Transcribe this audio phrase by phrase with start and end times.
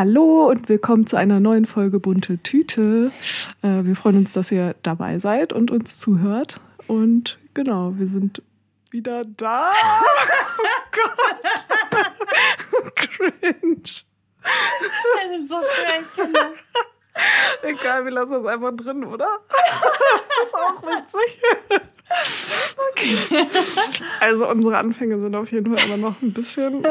[0.00, 3.12] Hallo und willkommen zu einer neuen Folge Bunte Tüte.
[3.60, 6.58] Äh, wir freuen uns, dass ihr dabei seid und uns zuhört.
[6.86, 8.42] Und genau, wir sind
[8.90, 9.70] wieder da.
[12.72, 12.94] Oh Gott.
[12.96, 13.82] Cringe.
[13.82, 15.68] Das ist so das.
[17.62, 19.28] Egal, wir lassen das einfach drin, oder?
[19.50, 21.42] Das ist auch witzig.
[22.92, 23.46] Okay.
[24.20, 26.82] Also unsere Anfänge sind auf jeden Fall immer noch ein bisschen,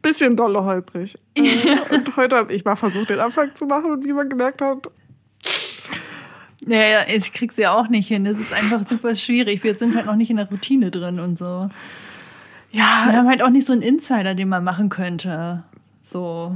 [0.00, 1.18] bisschen dolle holprig.
[1.36, 4.60] Äh, Und heute habe ich mal versucht, den Anfang zu machen und wie man gemerkt
[4.62, 4.88] hat,
[6.64, 8.26] Naja, ich krieg's ja auch nicht hin.
[8.26, 9.62] Es ist einfach super schwierig.
[9.64, 11.70] Wir sind halt noch nicht in der Routine drin und so.
[12.70, 15.64] Wir ja, haben halt auch nicht so einen Insider, den man machen könnte.
[16.02, 16.54] So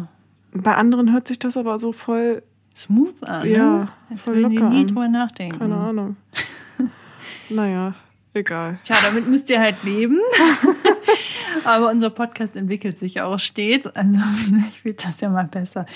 [0.52, 2.42] bei anderen hört sich das aber so voll,
[2.76, 3.48] smooth an.
[3.48, 3.88] Ja, ne?
[4.10, 5.58] Als voll würden die nie drüber nachdenken.
[5.58, 6.16] keine Ahnung.
[7.48, 7.94] Naja,
[8.34, 8.78] egal.
[8.82, 10.18] Tja, damit müsst ihr halt leben.
[11.64, 13.86] Aber unser Podcast entwickelt sich auch stets.
[13.86, 15.86] Also vielleicht wird das ja mal besser.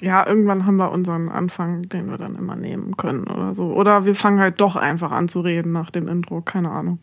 [0.00, 3.72] Ja, irgendwann haben wir unseren Anfang, den wir dann immer nehmen können oder so.
[3.72, 6.98] Oder wir fangen halt doch einfach an zu reden nach dem Intro, keine Ahnung.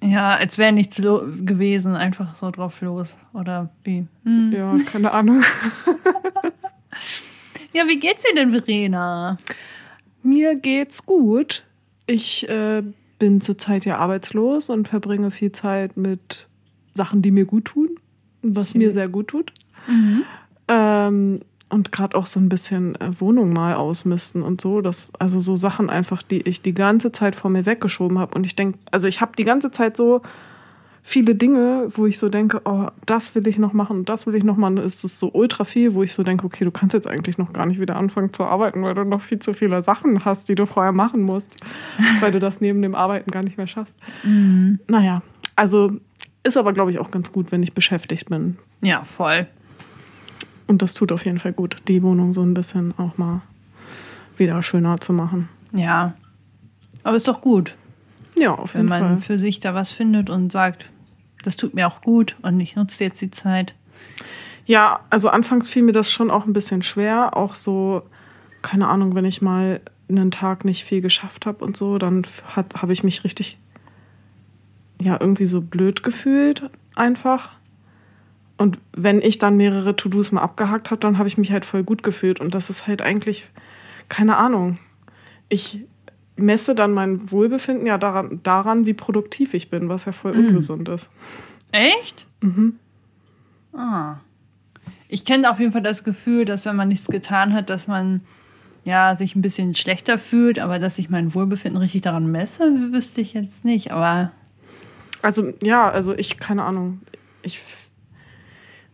[0.00, 3.18] Ja, als wäre nichts gewesen, einfach so drauf los.
[3.34, 4.06] Oder wie?
[4.24, 4.52] Hm.
[4.52, 5.42] Ja, keine Ahnung.
[7.72, 9.38] Ja, wie geht's dir denn, Verena?
[10.22, 11.64] Mir geht's gut.
[12.06, 12.82] Ich äh,
[13.18, 16.46] bin zurzeit ja arbeitslos und verbringe viel Zeit mit
[16.94, 17.90] Sachen, die mir gut tun,
[18.42, 19.52] was mir sehr gut tut.
[20.68, 24.82] Ähm, und gerade auch so ein bisschen äh, Wohnung mal ausmisten und so.
[24.82, 28.34] Das, also so Sachen einfach, die ich die ganze Zeit vor mir weggeschoben habe.
[28.34, 30.20] Und ich denke, also ich habe die ganze Zeit so
[31.02, 34.36] viele Dinge, wo ich so denke, oh, das will ich noch machen und das will
[34.36, 34.76] ich noch machen.
[34.76, 37.52] Ist es so ultra viel, wo ich so denke, okay, du kannst jetzt eigentlich noch
[37.52, 40.54] gar nicht wieder anfangen zu arbeiten, weil du noch viel zu viele Sachen hast, die
[40.54, 41.56] du vorher machen musst,
[42.20, 43.98] weil du das neben dem Arbeiten gar nicht mehr schaffst.
[44.86, 45.22] Naja,
[45.56, 45.92] also
[46.44, 48.58] ist aber, glaube ich, auch ganz gut, wenn ich beschäftigt bin.
[48.80, 49.46] Ja, voll.
[50.66, 53.42] Und das tut auf jeden Fall gut, die Wohnung so ein bisschen auch mal
[54.36, 55.48] wieder schöner zu machen.
[55.72, 56.14] Ja.
[57.04, 57.76] Aber ist doch gut,
[58.38, 59.18] Ja, auf wenn jeden man Fall.
[59.18, 60.86] für sich da was findet und sagt,
[61.44, 63.74] das tut mir auch gut und ich nutze jetzt die Zeit.
[64.64, 67.36] Ja, also anfangs fiel mir das schon auch ein bisschen schwer.
[67.36, 68.02] Auch so,
[68.62, 72.24] keine Ahnung, wenn ich mal einen Tag nicht viel geschafft habe und so, dann
[72.54, 73.58] habe ich mich richtig,
[75.02, 77.52] ja, irgendwie so blöd gefühlt einfach.
[78.56, 81.82] Und wenn ich dann mehrere To-Dos mal abgehakt habe, dann habe ich mich halt voll
[81.82, 82.40] gut gefühlt.
[82.40, 83.48] Und das ist halt eigentlich,
[84.08, 84.78] keine Ahnung.
[85.48, 85.80] Ich
[86.36, 90.88] messe dann mein Wohlbefinden ja daran, daran wie produktiv ich bin, was ja voll ungesund
[90.88, 91.10] ist.
[91.72, 92.26] Echt?
[92.40, 92.76] Mhm.
[93.72, 94.16] Ah.
[95.08, 98.20] Ich kenne auf jeden Fall das Gefühl, dass wenn man nichts getan hat, dass man
[98.84, 103.20] ja sich ein bisschen schlechter fühlt, aber dass ich mein Wohlbefinden richtig daran messe, wüsste
[103.20, 103.92] ich jetzt nicht.
[103.92, 104.32] Aber
[105.22, 107.00] Also, ja, also ich, keine Ahnung.
[107.42, 107.60] Ich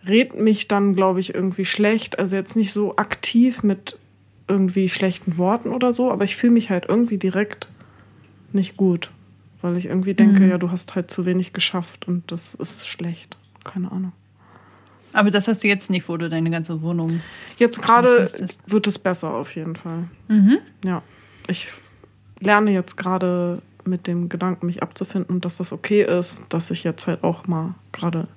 [0.06, 2.19] red mich dann, glaube ich, irgendwie schlecht.
[2.19, 3.99] Also jetzt nicht so aktiv mit
[4.47, 7.69] irgendwie schlechten Worten oder so, aber ich fühle mich halt irgendwie direkt
[8.53, 9.11] nicht gut.
[9.61, 13.37] Weil ich irgendwie denke, ja, du hast halt zu wenig geschafft und das ist schlecht.
[13.65, 14.12] Keine Ahnung.
[15.12, 17.21] aber das hast du jetzt nicht, wo du deine ganze Wohnung.
[17.59, 18.28] Jetzt gerade
[18.66, 20.05] wird es besser auf jeden Fall.
[20.28, 20.59] Mhm.
[20.84, 21.03] Ja.
[21.49, 21.69] Ich
[22.41, 26.84] lerne jetzt gerade mit dem Gedanken, mich abzufinden und dass das okay ist, dass ich
[26.84, 28.28] jetzt halt auch mal gerade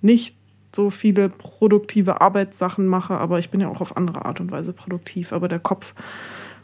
[0.00, 0.36] nicht
[0.74, 4.72] so viele produktive Arbeitssachen mache, aber ich bin ja auch auf andere Art und Weise
[4.72, 5.32] produktiv.
[5.32, 5.94] Aber der Kopf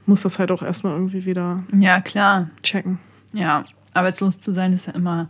[0.07, 2.49] muss das halt auch erstmal irgendwie wieder Ja, klar.
[2.63, 2.99] checken.
[3.33, 3.65] Ja,
[3.95, 5.29] arbeitslos zu sein ist ja immer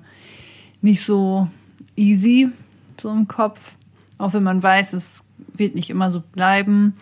[0.83, 1.49] nicht so
[1.97, 2.51] easy,
[2.99, 3.77] so im Kopf.
[4.19, 6.97] Auch wenn man weiß, es wird nicht immer so bleiben.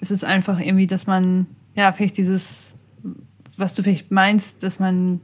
[0.00, 2.74] Es ist einfach irgendwie, dass man, ja, vielleicht dieses,
[3.56, 5.20] was du vielleicht meinst, dass man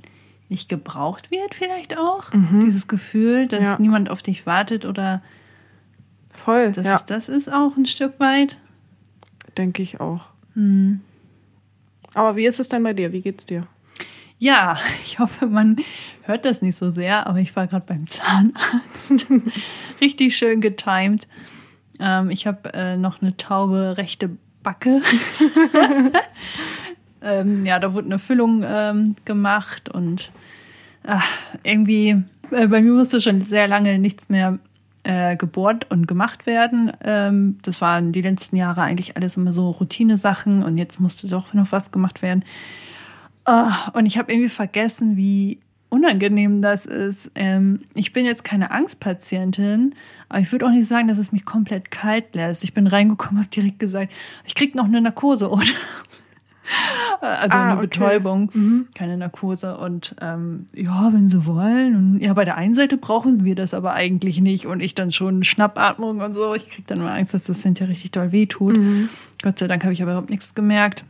[0.48, 2.24] nicht gebraucht wird, vielleicht auch.
[2.62, 3.76] Dieses Gefühl, dass Ja.
[3.78, 5.22] niemand auf dich wartet oder
[6.34, 8.56] Voll, dass ja, es das ist auch ein Stück weit.
[9.58, 10.24] denke ich auch.
[12.14, 13.12] Aber wie ist es denn bei dir?
[13.12, 13.66] Wie geht's dir?
[14.38, 15.76] Ja, ich hoffe, man
[16.22, 19.26] hört das nicht so sehr, aber ich war gerade beim Zahnarzt.
[20.00, 21.28] Richtig schön getimed.
[22.00, 24.30] Ähm, ich habe äh, noch eine taube rechte
[24.62, 25.00] Backe.
[27.22, 30.32] ähm, ja, da wurde eine Füllung ähm, gemacht und
[31.04, 31.28] ach,
[31.62, 34.58] irgendwie, äh, bei mir musste schon sehr lange nichts mehr
[35.04, 36.92] äh, gebohrt und gemacht werden.
[37.02, 41.54] Ähm, das waren die letzten Jahre eigentlich alles immer so Routinesachen und jetzt musste doch
[41.54, 42.44] noch was gemacht werden.
[43.44, 45.58] Ah, und ich habe irgendwie vergessen, wie
[45.88, 47.30] unangenehm das ist.
[47.34, 49.94] Ähm, ich bin jetzt keine Angstpatientin,
[50.28, 52.62] aber ich würde auch nicht sagen, dass es mich komplett kalt lässt.
[52.62, 54.12] Ich bin reingekommen, habe direkt gesagt,
[54.46, 55.64] ich krieg noch eine Narkose, oder?
[57.20, 57.82] Also ah, eine okay.
[57.82, 58.88] Betäubung, mhm.
[58.94, 59.76] keine Narkose.
[59.76, 61.96] Und ähm, ja, wenn sie wollen.
[61.96, 64.66] Und ja, bei der einen Seite brauchen wir das aber eigentlich nicht.
[64.66, 66.54] Und ich dann schon Schnappatmung und so.
[66.54, 68.78] Ich kriege dann immer Angst, dass das hinterher richtig doll wehtut.
[68.78, 69.10] Mhm.
[69.42, 71.04] Gott sei Dank habe ich aber überhaupt nichts gemerkt.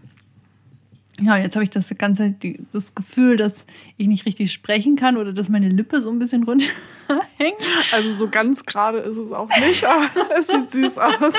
[1.22, 5.16] Ja, jetzt habe ich das ganze die, das Gefühl, dass ich nicht richtig sprechen kann
[5.16, 7.60] oder dass meine Lippe so ein bisschen runterhängt.
[7.92, 10.08] Also so ganz gerade ist es auch nicht, aber
[10.38, 11.34] es sieht süß aus.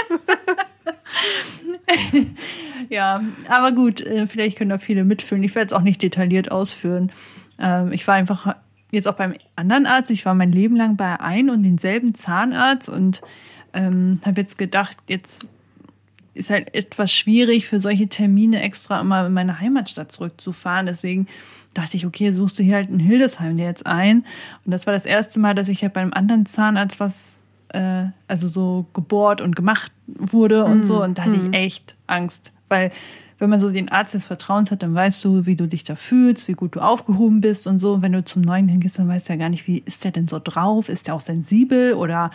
[2.89, 5.43] ja, aber gut, äh, vielleicht können da viele mitfühlen.
[5.43, 7.11] Ich werde es auch nicht detailliert ausführen.
[7.59, 8.55] Ähm, ich war einfach
[8.91, 10.11] jetzt auch beim anderen Arzt.
[10.11, 13.21] Ich war mein Leben lang bei ein und denselben Zahnarzt und
[13.73, 15.49] ähm, habe jetzt gedacht, jetzt
[16.33, 20.85] ist halt etwas schwierig für solche Termine extra immer in meine Heimatstadt zurückzufahren.
[20.85, 21.27] Deswegen
[21.73, 24.25] dachte ich, okay, suchst du hier halt in Hildesheim dir jetzt ein.
[24.65, 28.05] Und das war das erste Mal, dass ich halt bei einem anderen Zahnarzt was, äh,
[28.27, 30.83] also so gebohrt und gemacht wurde und mm.
[30.83, 31.03] so.
[31.03, 31.35] Und da hatte mm.
[31.35, 31.53] ich mhm.
[31.53, 32.91] echt Angst, weil
[33.39, 35.95] wenn man so den Arzt des Vertrauens hat, dann weißt du, wie du dich da
[35.95, 37.93] fühlst, wie gut du aufgehoben bist und so.
[37.93, 40.11] Und wenn du zum Neuen hingehst, dann weißt du ja gar nicht, wie ist der
[40.11, 40.89] denn so drauf?
[40.89, 42.29] Ist der auch sensibel oder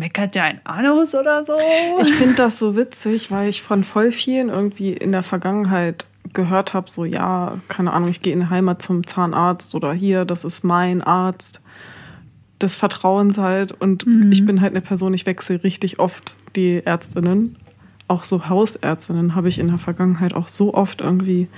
[0.00, 1.54] meckert der ein Anus oder so?
[2.00, 6.74] Ich finde das so witzig, weil ich von voll vielen irgendwie in der Vergangenheit gehört
[6.74, 10.44] habe, so ja, keine Ahnung, ich gehe in die Heimat zum Zahnarzt oder hier, das
[10.44, 11.60] ist mein Arzt
[12.60, 13.72] des Vertrauens halt.
[13.72, 14.32] Und mhm.
[14.32, 17.56] ich bin halt eine Person, ich wechsle richtig oft die Ärztinnen.
[18.08, 21.48] Auch so Hausärztinnen habe ich in der Vergangenheit auch so oft irgendwie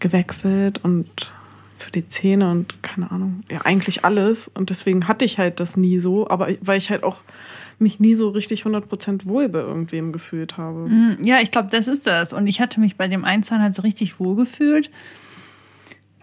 [0.00, 1.32] gewechselt und
[1.80, 4.48] für die Zähne und keine Ahnung, ja, eigentlich alles.
[4.48, 7.18] Und deswegen hatte ich halt das nie so, aber weil ich halt auch
[7.80, 10.88] mich nie so richtig 100% wohl bei irgendwem gefühlt habe.
[10.88, 12.32] Mm, ja, ich glaube, das ist das.
[12.32, 14.90] Und ich hatte mich bei dem einen halt so richtig wohl gefühlt.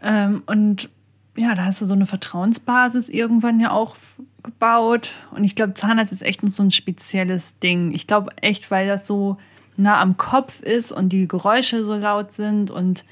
[0.01, 0.89] Ähm, und
[1.37, 3.95] ja, da hast du so eine Vertrauensbasis irgendwann ja auch
[4.43, 5.15] gebaut.
[5.31, 7.93] Und ich glaube, Zahnarzt ist echt so ein spezielles Ding.
[7.93, 9.37] Ich glaube echt, weil das so
[9.75, 13.05] nah am Kopf ist und die Geräusche so laut sind und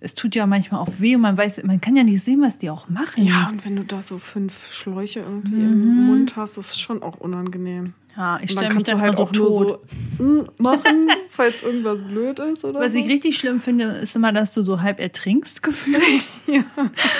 [0.00, 2.58] es tut ja manchmal auch weh und man weiß, man kann ja nicht sehen, was
[2.58, 3.24] die auch machen.
[3.24, 5.82] Ja, und wenn du da so fünf Schläuche irgendwie mhm.
[5.82, 7.92] im Mund hast, ist es schon auch unangenehm.
[8.16, 9.80] Ja, ich stelle mich dann halt auch tot.
[10.18, 12.98] so mm, machen, falls irgendwas blöd ist oder Was so.
[12.98, 16.02] ich richtig schlimm finde, ist immer, dass du so halb ertrinkst gefühlt.
[16.46, 16.64] ja,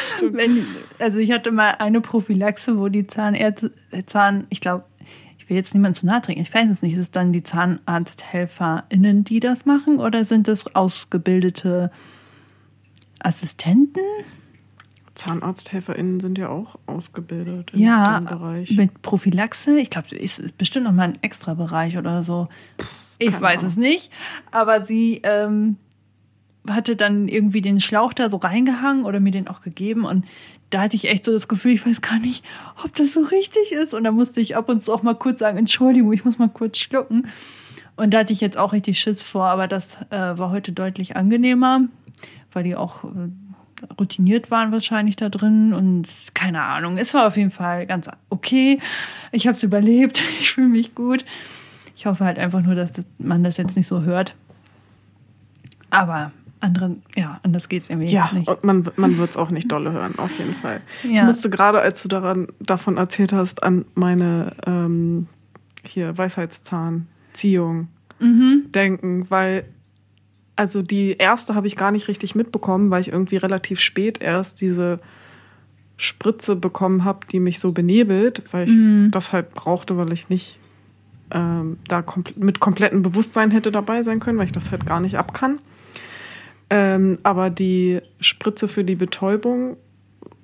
[0.04, 0.36] stimmt.
[0.36, 0.66] Wenn,
[0.98, 4.84] also ich hatte mal eine Prophylaxe, wo die Zahnärzte, äh, Zahn, ich glaube,
[5.38, 7.44] ich will jetzt niemand zu nahe trinken, ich weiß es nicht, ist es dann die
[7.44, 11.90] ZahnarzthelferInnen, die das machen oder sind das ausgebildete
[13.20, 14.02] Assistenten?
[15.14, 18.70] ZahnarzthelferInnen sind ja auch ausgebildet in ja, dem Bereich.
[18.72, 19.78] Mit Prophylaxe.
[19.78, 22.48] Ich glaube, ist bestimmt noch mal ein extra Bereich oder so.
[23.18, 23.66] Ich Keine weiß Ahnung.
[23.66, 24.12] es nicht.
[24.50, 25.76] Aber sie ähm,
[26.68, 30.04] hatte dann irgendwie den Schlauch da so reingehangen oder mir den auch gegeben.
[30.04, 30.24] Und
[30.70, 32.44] da hatte ich echt so das Gefühl, ich weiß gar nicht,
[32.84, 33.92] ob das so richtig ist.
[33.92, 36.48] Und da musste ich ab und zu auch mal kurz sagen, Entschuldigung, ich muss mal
[36.48, 37.28] kurz schlucken.
[37.96, 41.16] Und da hatte ich jetzt auch richtig Schiss vor, aber das äh, war heute deutlich
[41.16, 41.82] angenehmer
[42.52, 43.08] weil die auch äh,
[43.98, 46.98] routiniert waren wahrscheinlich da drin und keine Ahnung.
[46.98, 48.78] Es war auf jeden Fall ganz okay.
[49.32, 50.22] Ich habe es überlebt.
[50.40, 51.24] Ich fühle mich gut.
[51.96, 54.34] Ich hoffe halt einfach nur, dass man das jetzt nicht so hört.
[55.90, 58.48] Aber anderen, ja, anders geht es irgendwie ja, nicht.
[58.48, 60.80] Ja, und man, man wird es auch nicht dolle hören, auf jeden Fall.
[61.04, 61.20] Ja.
[61.20, 65.26] Ich musste gerade, als du daran, davon erzählt hast, an meine ähm,
[65.84, 67.88] hier Weisheitszahnziehung
[68.18, 68.64] mhm.
[68.72, 69.64] denken, weil
[70.60, 74.60] also die erste habe ich gar nicht richtig mitbekommen, weil ich irgendwie relativ spät erst
[74.60, 75.00] diese
[75.96, 79.08] Spritze bekommen habe, die mich so benebelt, weil ich mhm.
[79.10, 80.58] das halt brauchte, weil ich nicht
[81.30, 85.00] ähm, da kompl mit komplettem Bewusstsein hätte dabei sein können, weil ich das halt gar
[85.00, 85.60] nicht ab kann.
[86.68, 89.78] Ähm, aber die Spritze für die Betäubung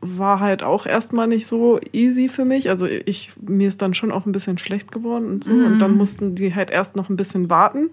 [0.00, 2.70] war halt auch erstmal nicht so easy für mich.
[2.70, 5.52] Also ich, mir ist dann schon auch ein bisschen schlecht geworden und so.
[5.52, 5.66] Mhm.
[5.66, 7.90] Und dann mussten die halt erst noch ein bisschen warten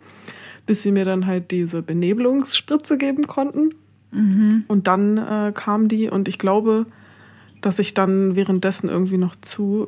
[0.66, 3.76] bis sie mir dann halt diese Benebelungsspritze geben konnten.
[4.12, 4.64] Mhm.
[4.68, 6.86] Und dann äh, kam die und ich glaube,
[7.62, 9.88] dass ich dann währenddessen irgendwie noch zu,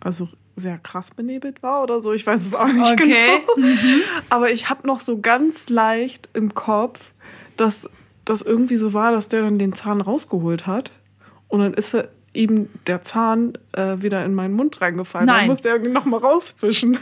[0.00, 2.12] also sehr krass benebelt war oder so.
[2.12, 3.40] Ich weiß es auch nicht okay.
[3.54, 3.68] genau.
[3.68, 4.00] Mhm.
[4.30, 7.12] Aber ich habe noch so ganz leicht im Kopf,
[7.56, 7.88] dass
[8.24, 10.90] das irgendwie so war, dass der dann den Zahn rausgeholt hat.
[11.48, 15.26] Und dann ist er eben der Zahn äh, wieder in meinen Mund reingefallen.
[15.26, 15.40] Nein.
[15.40, 16.98] Dann musste er irgendwie nochmal rausfischen.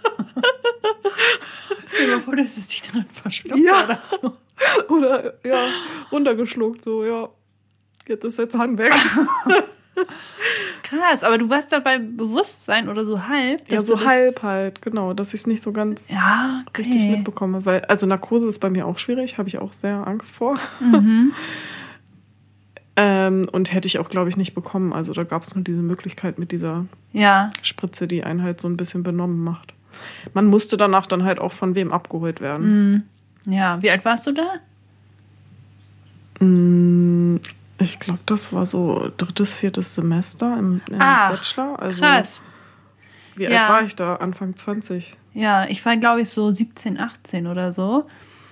[1.90, 3.84] Stell dir mal vor, dass es sich dran verschluckt ja.
[3.84, 4.36] oder so.
[4.88, 5.66] Oder ja,
[6.12, 7.28] runtergeschluckt, so, ja.
[8.06, 8.92] Jetzt ist der Zahn weg.
[10.82, 13.70] Krass, aber du warst dabei Bewusstsein oder so halb?
[13.70, 16.82] Ja, so halb halt, genau, dass ich es nicht so ganz ja, okay.
[16.82, 17.66] richtig mitbekomme.
[17.66, 20.58] Weil, also Narkose ist bei mir auch schwierig, habe ich auch sehr Angst vor.
[20.80, 21.32] Mhm.
[22.96, 24.92] ähm, und hätte ich auch, glaube ich, nicht bekommen.
[24.92, 27.48] Also da gab es nur diese Möglichkeit mit dieser ja.
[27.62, 29.74] Spritze, die einen halt so ein bisschen benommen macht
[30.34, 33.04] man musste danach dann halt auch von wem abgeholt werden.
[33.44, 33.52] Mhm.
[33.52, 34.46] Ja, wie alt warst du da?
[36.44, 37.36] Mm,
[37.78, 41.80] ich glaube, das war so drittes, viertes Semester im, im Ach, Bachelor.
[41.80, 42.42] Also, Krass.
[43.36, 43.62] Wie Ja.
[43.62, 44.16] alt war ich da?
[44.16, 45.16] Anfang 20.
[45.32, 48.06] Ja, ich war, glaube ich, so 17, 18 oder so.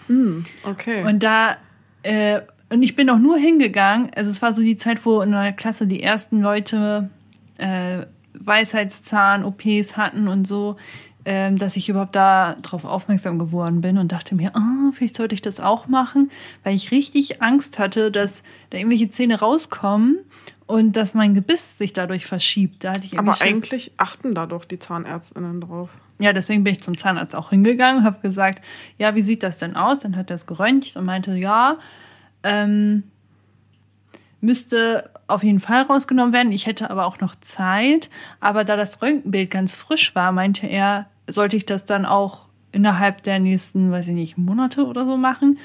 [0.09, 1.05] Mm, okay.
[1.05, 1.57] Und da,
[2.03, 2.41] äh,
[2.71, 5.53] und ich bin auch nur hingegangen, also es war so die Zeit, wo in der
[5.53, 7.11] Klasse die ersten Leute
[7.59, 10.77] äh, Weisheitszahn-OPs hatten und so,
[11.25, 15.35] ähm, dass ich überhaupt da drauf aufmerksam geworden bin und dachte mir, ah, vielleicht sollte
[15.35, 16.31] ich das auch machen,
[16.65, 20.21] weil ich richtig Angst hatte, dass da irgendwelche Zähne rauskommen
[20.67, 22.85] und dass mein Gebiss sich dadurch verschiebt.
[22.85, 23.47] Da hatte ich irgendwie Aber Schiss.
[23.47, 25.91] eigentlich achten da doch die ZahnärztInnen drauf.
[26.19, 28.65] Ja, deswegen bin ich zum Zahnarzt auch hingegangen, habe gesagt,
[28.99, 30.01] ja, wie sieht das denn aus?
[30.01, 31.79] Dann hat er es geröntgt und meinte, ja,
[32.43, 33.05] ähm,
[34.41, 36.53] müsste auf jeden Fall rausgenommen werden.
[36.53, 38.11] Ich hätte aber auch noch Zeit.
[38.41, 43.23] Aber da das Röntgenbild ganz frisch war, meinte er, sollte ich das dann auch innerhalb
[43.23, 45.59] der nächsten, weiß ich nicht, Monate oder so machen.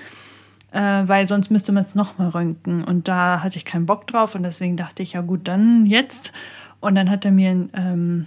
[0.71, 2.83] Äh, weil sonst müsste man es nochmal röntgen.
[2.83, 4.35] Und da hatte ich keinen Bock drauf.
[4.35, 6.33] Und deswegen dachte ich, ja gut, dann jetzt.
[6.79, 8.25] Und dann hat er mir ein, ähm,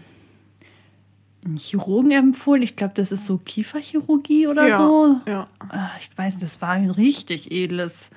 [1.45, 2.63] einen Chirurgen empfohlen.
[2.63, 5.17] Ich glaube, das ist so Kieferchirurgie oder ja, so.
[5.27, 5.49] Ja.
[5.69, 8.11] Ah, Ich weiß, das war ein richtig edles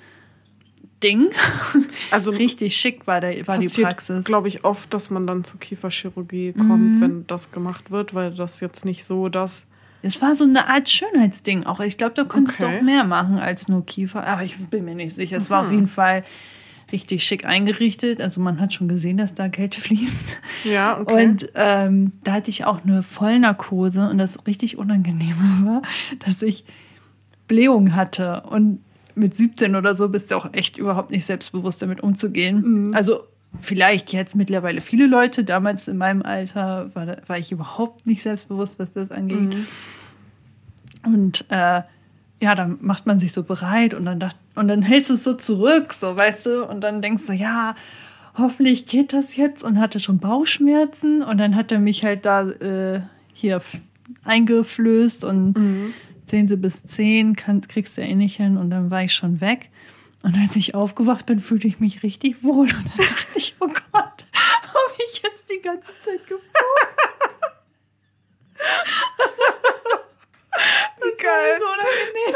[1.03, 1.27] Ding.
[2.11, 4.25] Also richtig schick war, der, war die passiert, Praxis.
[4.25, 8.59] glaube ich, oft, dass man dann zur Kieferchirurgie kommt, wenn das gemacht wird, weil das
[8.61, 9.67] jetzt nicht so das.
[10.01, 11.81] Es war so eine Art Schönheitsding auch.
[11.81, 12.71] Ich glaube, da konntest Okay.
[12.71, 14.25] du auch mehr machen als nur Kiefer.
[14.25, 15.37] Aber ich bin mir nicht sicher.
[15.37, 16.23] Es war auf jeden Fall
[16.91, 18.19] richtig schick eingerichtet.
[18.21, 20.39] Also man hat schon gesehen, dass da Geld fließt.
[20.63, 21.25] Ja, okay.
[21.27, 25.81] Und ähm, da hatte ich auch eine Vollnarkose und das richtig Unangenehme war,
[26.25, 26.63] dass ich
[27.47, 28.41] Blähung hatte.
[28.49, 28.81] Und
[29.15, 32.63] mit 17 oder so bist du auch echt überhaupt nicht selbstbewusst damit umzugehen.
[32.93, 33.23] Also
[33.59, 35.43] vielleicht jetzt mittlerweile viele Leute.
[35.43, 39.37] Damals in meinem Alter war, war ich überhaupt nicht selbstbewusst, was das angeht.
[41.03, 41.81] Und äh,
[42.41, 45.23] ja, dann macht man sich so bereit und dann dacht, und dann hältst du es
[45.23, 47.75] so zurück, so weißt du, und dann denkst du, ja,
[48.37, 52.49] hoffentlich geht das jetzt und hatte schon Bauchschmerzen und dann hat er mich halt da
[52.49, 53.01] äh,
[53.33, 53.61] hier
[54.23, 55.55] eingeflößt und
[56.29, 59.41] zählen sie bis zehn, kann, kriegst du eh nicht hin und dann war ich schon
[59.41, 59.69] weg.
[60.21, 63.67] Und als ich aufgewacht bin, fühlte ich mich richtig wohl und dann dachte ich, oh
[63.67, 66.45] Gott, habe ich jetzt die ganze Zeit gepumpt?
[71.17, 71.59] Geil.
[71.59, 72.35] So unangenehm.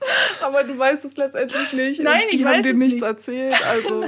[0.42, 2.02] Aber du weißt es letztendlich nicht.
[2.02, 3.02] Nein, die ich haben weiß dir nichts nicht.
[3.04, 3.54] erzählt.
[3.68, 4.04] Also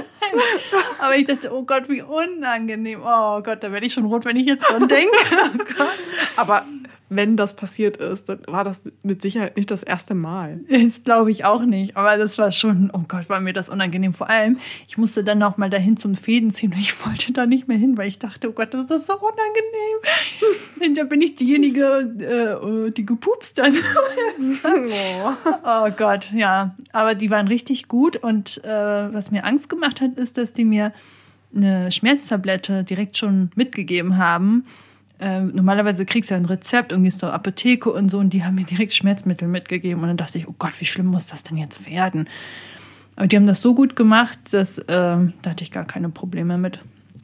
[0.99, 3.01] Aber ich dachte, oh Gott, wie unangenehm.
[3.03, 5.11] Oh Gott, da werde ich schon rot, wenn ich jetzt dran denke.
[5.79, 5.83] Oh.
[6.37, 6.65] Aber
[7.13, 10.61] wenn das passiert ist, dann war das mit Sicherheit nicht das erste Mal.
[10.69, 11.97] Das glaube ich auch nicht.
[11.97, 14.13] Aber das war schon, oh Gott, war mir das unangenehm.
[14.13, 14.57] Vor allem,
[14.87, 17.77] ich musste dann noch mal dahin zum Fäden ziehen und ich wollte da nicht mehr
[17.77, 20.87] hin, weil ich dachte, oh Gott, das ist so unangenehm.
[20.87, 23.73] Und da bin ich diejenige, äh, die gepupst hat.
[25.63, 26.75] Oh Gott, ja.
[26.91, 28.17] Aber die waren richtig gut.
[28.17, 30.93] Und äh, was mir Angst gemacht hat, ist, dass die mir
[31.55, 34.65] eine Schmerztablette direkt schon mitgegeben haben.
[35.19, 38.55] Ähm, normalerweise kriegst du ja ein Rezept, irgendwie zur Apotheke und so, und die haben
[38.55, 40.01] mir direkt Schmerzmittel mitgegeben.
[40.01, 42.27] Und dann dachte ich, oh Gott, wie schlimm muss das denn jetzt werden?
[43.15, 46.57] Aber die haben das so gut gemacht, dass äh, da hatte ich gar keine Probleme
[46.57, 46.79] mit.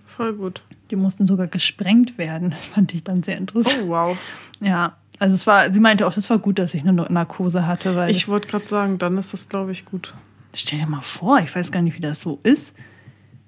[0.06, 0.62] Voll gut.
[0.92, 2.50] Die mussten sogar gesprengt werden.
[2.50, 3.84] Das fand ich dann sehr interessant.
[3.86, 4.18] Oh, wow.
[4.62, 7.96] Ja, also es war, sie meinte auch, das war gut, dass ich eine Narkose hatte,
[7.96, 10.14] weil Ich wollte gerade sagen, dann ist das, glaube ich, gut.
[10.54, 12.74] Stell dir mal vor, ich weiß gar nicht, wie das so ist.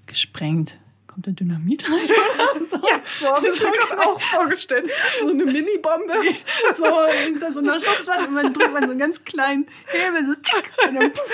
[0.06, 0.78] Gesprengt.
[1.10, 2.02] Kommt da Dynamit rein?
[2.56, 2.78] oder so?
[2.78, 4.88] So habe ich mir auch vorgestellt.
[5.20, 6.14] So eine Mini-Bombe.
[6.74, 6.86] so
[7.26, 10.70] hinter so einer Schutzwand und man drückt man so einen ganz kleinen Hebel, so tschack,
[10.88, 11.32] und dann puff.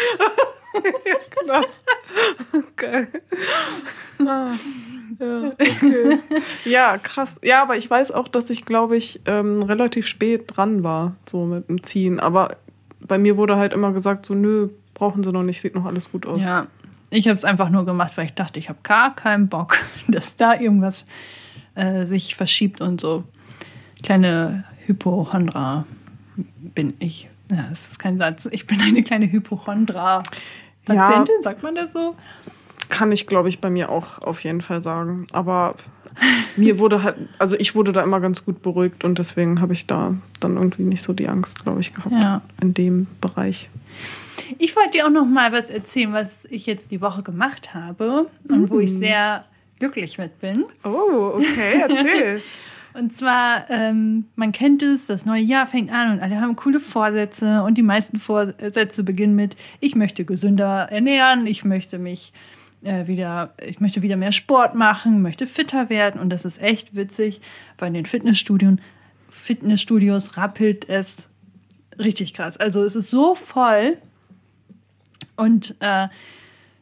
[1.42, 1.62] Genau.
[2.54, 3.08] Okay.
[4.26, 4.54] Ah,
[5.20, 6.20] ja, okay.
[6.64, 7.40] ja, krass.
[7.44, 11.46] Ja, aber ich weiß auch, dass ich, glaube ich, ähm, relativ spät dran war, so
[11.46, 12.22] mit dem Ziehen.
[12.22, 12.58] Aber
[13.02, 16.12] bei mir wurde halt immer gesagt, so, nö, brauchen sie noch nicht, sieht noch alles
[16.12, 16.42] gut aus.
[16.42, 16.68] Ja,
[17.10, 20.36] ich habe es einfach nur gemacht, weil ich dachte, ich habe gar keinen Bock, dass
[20.36, 21.06] da irgendwas
[21.76, 23.24] äh, sich verschiebt und so.
[24.04, 25.86] Kleine Hypochondra
[26.60, 27.30] bin ich.
[27.52, 28.48] Ja, das ist kein Satz.
[28.52, 32.16] Ich bin eine kleine Hypochondra-Patientin, sagt man das so?
[32.90, 35.28] Kann ich, glaube ich, bei mir auch auf jeden Fall sagen.
[35.32, 35.76] Aber
[36.56, 39.88] mir wurde halt, also ich wurde da immer ganz gut beruhigt und deswegen habe ich
[39.88, 42.42] da dann irgendwie nicht so die Angst, glaube ich, gehabt Ja.
[42.62, 43.70] in dem Bereich.
[44.58, 48.28] Ich wollte dir auch noch mal was erzählen, was ich jetzt die Woche gemacht habe
[48.50, 49.46] und wo ich sehr
[49.80, 50.66] glücklich mit bin.
[50.84, 52.42] Oh, okay, erzähl.
[52.96, 56.80] Und zwar, ähm, man kennt es, das neue Jahr fängt an und alle haben coole
[56.80, 62.32] Vorsätze und die meisten Vorsätze beginnen mit, ich möchte gesünder ernähren, ich möchte mich
[62.86, 66.96] äh, wieder, ich möchte wieder mehr Sport machen, möchte fitter werden und das ist echt
[66.96, 67.42] witzig,
[67.78, 68.80] weil in den Fitnessstudien,
[69.30, 71.28] Fitnessstudios rappelt es
[72.00, 72.56] richtig krass.
[72.56, 73.98] Also es ist so voll.
[75.36, 76.08] Und äh,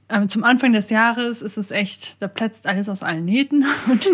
[0.10, 3.66] ähm, zum Anfang des Jahres ist es echt, da platzt alles aus allen Nähten.
[3.92, 4.10] Und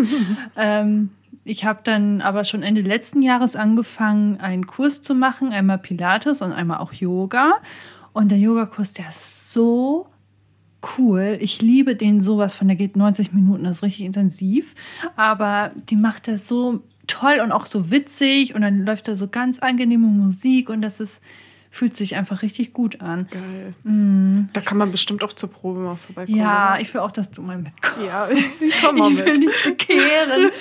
[0.55, 1.09] ähm,
[1.43, 6.41] ich habe dann aber schon Ende letzten Jahres angefangen, einen Kurs zu machen, einmal Pilates
[6.41, 7.55] und einmal auch Yoga.
[8.13, 10.07] Und der Yogakurs, der ist so
[10.97, 11.37] cool.
[11.41, 14.75] Ich liebe den sowas von, der geht 90 Minuten, das ist richtig intensiv.
[15.15, 19.27] Aber die macht das so toll und auch so witzig und dann läuft da so
[19.27, 21.21] ganz angenehme Musik und das ist
[21.71, 23.27] fühlt sich einfach richtig gut an.
[23.29, 23.73] Geil.
[23.83, 24.49] Mm.
[24.53, 26.37] Da kann man bestimmt auch zur Probe mal vorbeikommen.
[26.37, 28.05] Ja, ich will auch, dass du mal mitkommst.
[28.05, 29.43] Ja, ich komm mal ich will mit.
[29.43, 30.51] dich bekehren.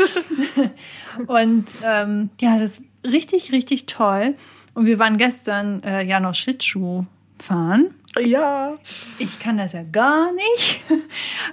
[1.26, 4.34] und ähm, ja, das ist richtig, richtig toll.
[4.74, 7.04] Und wir waren gestern äh, ja noch Schlittschuh
[7.38, 7.94] fahren.
[8.20, 8.76] Ja.
[9.18, 10.82] Ich kann das ja gar nicht.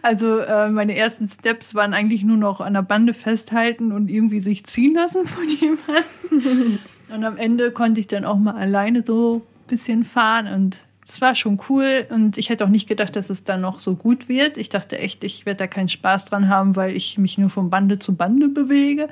[0.01, 4.41] Also äh, meine ersten Steps waren eigentlich nur noch an der Bande festhalten und irgendwie
[4.41, 6.79] sich ziehen lassen von jemandem.
[7.09, 11.21] Und am Ende konnte ich dann auch mal alleine so ein bisschen fahren und es
[11.21, 14.27] war schon cool und ich hätte auch nicht gedacht, dass es dann noch so gut
[14.27, 14.57] wird.
[14.57, 17.69] Ich dachte echt, ich werde da keinen Spaß dran haben, weil ich mich nur von
[17.69, 19.07] Bande zu Bande bewege.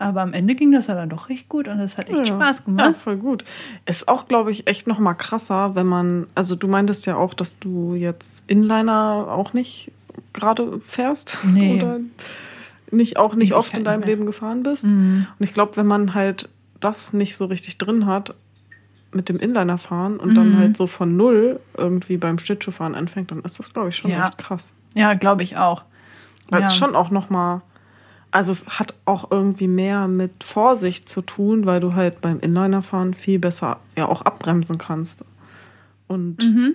[0.00, 2.24] Aber am Ende ging das ja dann doch recht gut und es hat echt Ja.
[2.26, 2.96] Spaß Ja, gemacht.
[2.96, 3.44] voll gut.
[3.86, 7.32] Ist auch, glaube ich, echt noch mal krasser, wenn man, also du meintest ja auch,
[7.34, 9.92] dass du jetzt Inliner auch nicht
[10.32, 11.76] gerade fährst Nee.
[11.76, 12.00] oder
[12.90, 14.02] nicht auch nicht Ich oft in deinem.
[14.02, 14.86] Leben gefahren bist.
[14.90, 15.26] Mhm.
[15.38, 16.48] Und ich glaube, wenn man halt
[16.80, 18.34] das nicht so richtig drin hat
[19.12, 20.58] mit dem Inliner fahren und dann Mhm.
[20.58, 24.26] halt so von null irgendwie beim Schlittschuhfahren anfängt, dann ist das, glaube ich, schon Ja.
[24.26, 24.72] echt krass.
[24.94, 25.82] Ja, glaube ich auch.
[26.48, 26.66] Weil ja.
[26.66, 27.62] es schon auch noch mal,
[28.30, 33.14] also es hat auch irgendwie mehr mit Vorsicht zu tun, weil du halt beim Inlinerfahren
[33.14, 35.24] viel besser ja auch abbremsen kannst.
[36.06, 36.74] Und Mhm.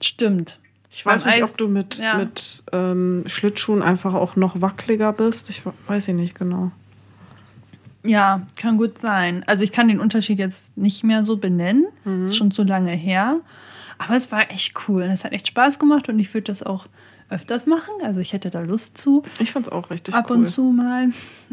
[0.00, 0.58] Stimmt.
[0.90, 2.16] ich weiß Beim nicht, Eis, ob du mit, ja.
[2.18, 5.50] mit ähm, Schlittschuhen einfach auch noch wackeliger bist.
[5.50, 6.72] Ich weiß ich nicht genau.
[8.04, 9.44] Ja, kann gut sein.
[9.46, 11.86] Also ich kann den Unterschied jetzt nicht mehr so benennen.
[12.04, 12.24] Mhm.
[12.24, 13.40] Ist schon so lange her.
[13.98, 15.04] Aber es war echt cool.
[15.04, 16.86] Es hat echt Spaß gemacht und ich würde das auch
[17.32, 17.94] öfters machen.
[18.02, 19.22] Also ich hätte da Lust zu.
[19.38, 20.38] Ich fand's auch richtig ab cool.
[20.38, 21.08] und zu mal.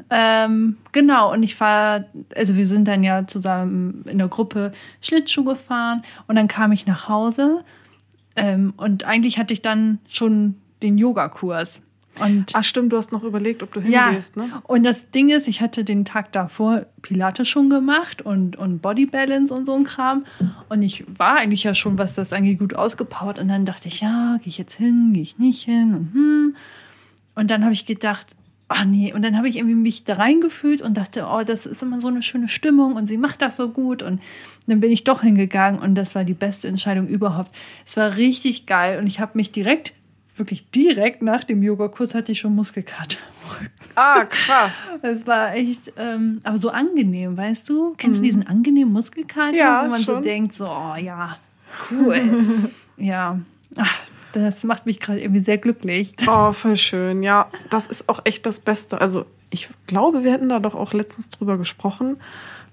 [0.10, 5.44] Ähm, genau, und ich war, also wir sind dann ja zusammen in der Gruppe Schlittschuh
[5.44, 7.64] gefahren und dann kam ich nach Hause
[8.36, 11.82] ähm, und eigentlich hatte ich dann schon den Yogakurs.
[12.22, 14.50] Und Ach stimmt, du hast noch überlegt, ob du ja, hingehst, ne?
[14.64, 19.06] und das Ding ist, ich hatte den Tag davor Pilates schon gemacht und, und Body
[19.06, 20.26] Balance und so ein Kram.
[20.70, 23.40] Und ich war eigentlich ja schon, was das angeht, gut ausgepowert.
[23.40, 26.56] Und dann dachte ich, ja, gehe ich jetzt hin, gehe ich nicht hin und hm.
[27.36, 28.36] Und dann habe ich gedacht,
[28.70, 31.82] ach nee, und dann habe ich irgendwie mich da reingefühlt und dachte, oh, das ist
[31.82, 34.04] immer so eine schöne Stimmung und sie macht das so gut.
[34.04, 34.22] Und
[34.68, 37.52] dann bin ich doch hingegangen und das war die beste Entscheidung überhaupt.
[37.86, 39.94] Es war richtig geil und ich habe mich direkt,
[40.40, 43.18] wirklich direkt nach dem Yogakurs hatte ich schon Muskelkater.
[43.44, 43.70] im Rücken.
[43.96, 44.72] Ah, krass.
[45.02, 47.94] Es war echt, ähm, aber so angenehm, weißt du?
[47.98, 49.58] Kennst du diesen angenehmen Muskelkater, Mhm.
[49.58, 50.24] Ja, wo man so schon.
[50.24, 51.38] denkt, so, oh ja,
[51.92, 52.70] cool.
[52.98, 53.40] ja,
[53.76, 53.98] Ach,
[54.34, 56.14] das macht mich gerade irgendwie sehr glücklich.
[56.28, 57.22] Oh, voll schön.
[57.24, 59.00] Ja, das ist auch echt das Beste.
[59.00, 62.18] Also, ich glaube, wir hätten da doch auch letztens drüber gesprochen,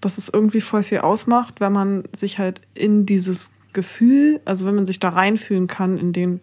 [0.01, 4.75] dass es irgendwie voll viel ausmacht, wenn man sich halt in dieses Gefühl, also wenn
[4.75, 6.41] man sich da reinfühlen kann in den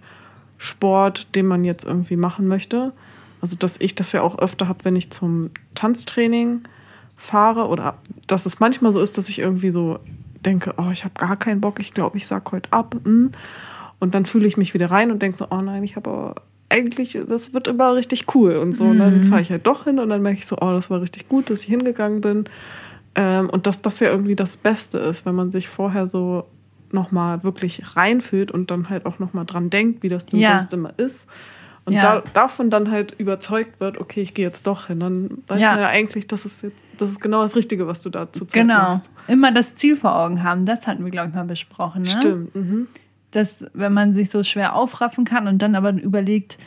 [0.64, 2.94] Sport, den man jetzt irgendwie machen möchte.
[3.42, 6.62] Also, dass ich das ja auch öfter habe, wenn ich zum Tanztraining
[7.18, 7.98] fahre oder
[8.28, 10.00] dass es manchmal so ist, dass ich irgendwie so
[10.46, 12.96] denke, oh, ich habe gar keinen Bock, ich glaube, ich sag heute ab.
[13.04, 13.32] hm.
[14.00, 16.36] Und dann fühle ich mich wieder rein und denke so, oh nein, ich habe aber
[16.70, 18.86] eigentlich, das wird immer richtig cool und so.
[18.86, 21.02] Und dann fahre ich halt doch hin und dann merke ich so, oh, das war
[21.02, 22.46] richtig gut, dass ich hingegangen bin.
[23.16, 26.46] Ähm, und dass das ja irgendwie das Beste ist, wenn man sich vorher so
[26.94, 30.54] nochmal wirklich reinfühlt und dann halt auch nochmal dran denkt, wie das denn Ja.
[30.54, 31.28] sonst immer ist.
[31.86, 32.02] Und Ja.
[32.02, 35.02] da, davon dann halt überzeugt wird, okay, ich gehe jetzt doch hin.
[35.02, 35.72] Dann weiß Ja.
[35.72, 38.46] man ja eigentlich, das ist, jetzt, das ist genau das Richtige, was du da zu
[38.46, 38.76] Zeit Genau.
[38.76, 39.12] machst.
[39.28, 42.04] Immer das Ziel vor Augen haben, das hatten wir, glaube ich, mal besprochen.
[42.04, 42.08] Ne?
[42.10, 42.56] Stimmt.
[42.56, 42.88] Mhm.
[43.32, 46.60] dass wenn man sich so schwer aufraffen kann und dann aber überlegt,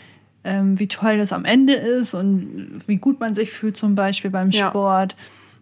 [0.43, 4.33] ähm, wie toll das am Ende ist und wie gut man sich fühlt zum Beispiel
[4.33, 4.67] beim Ja.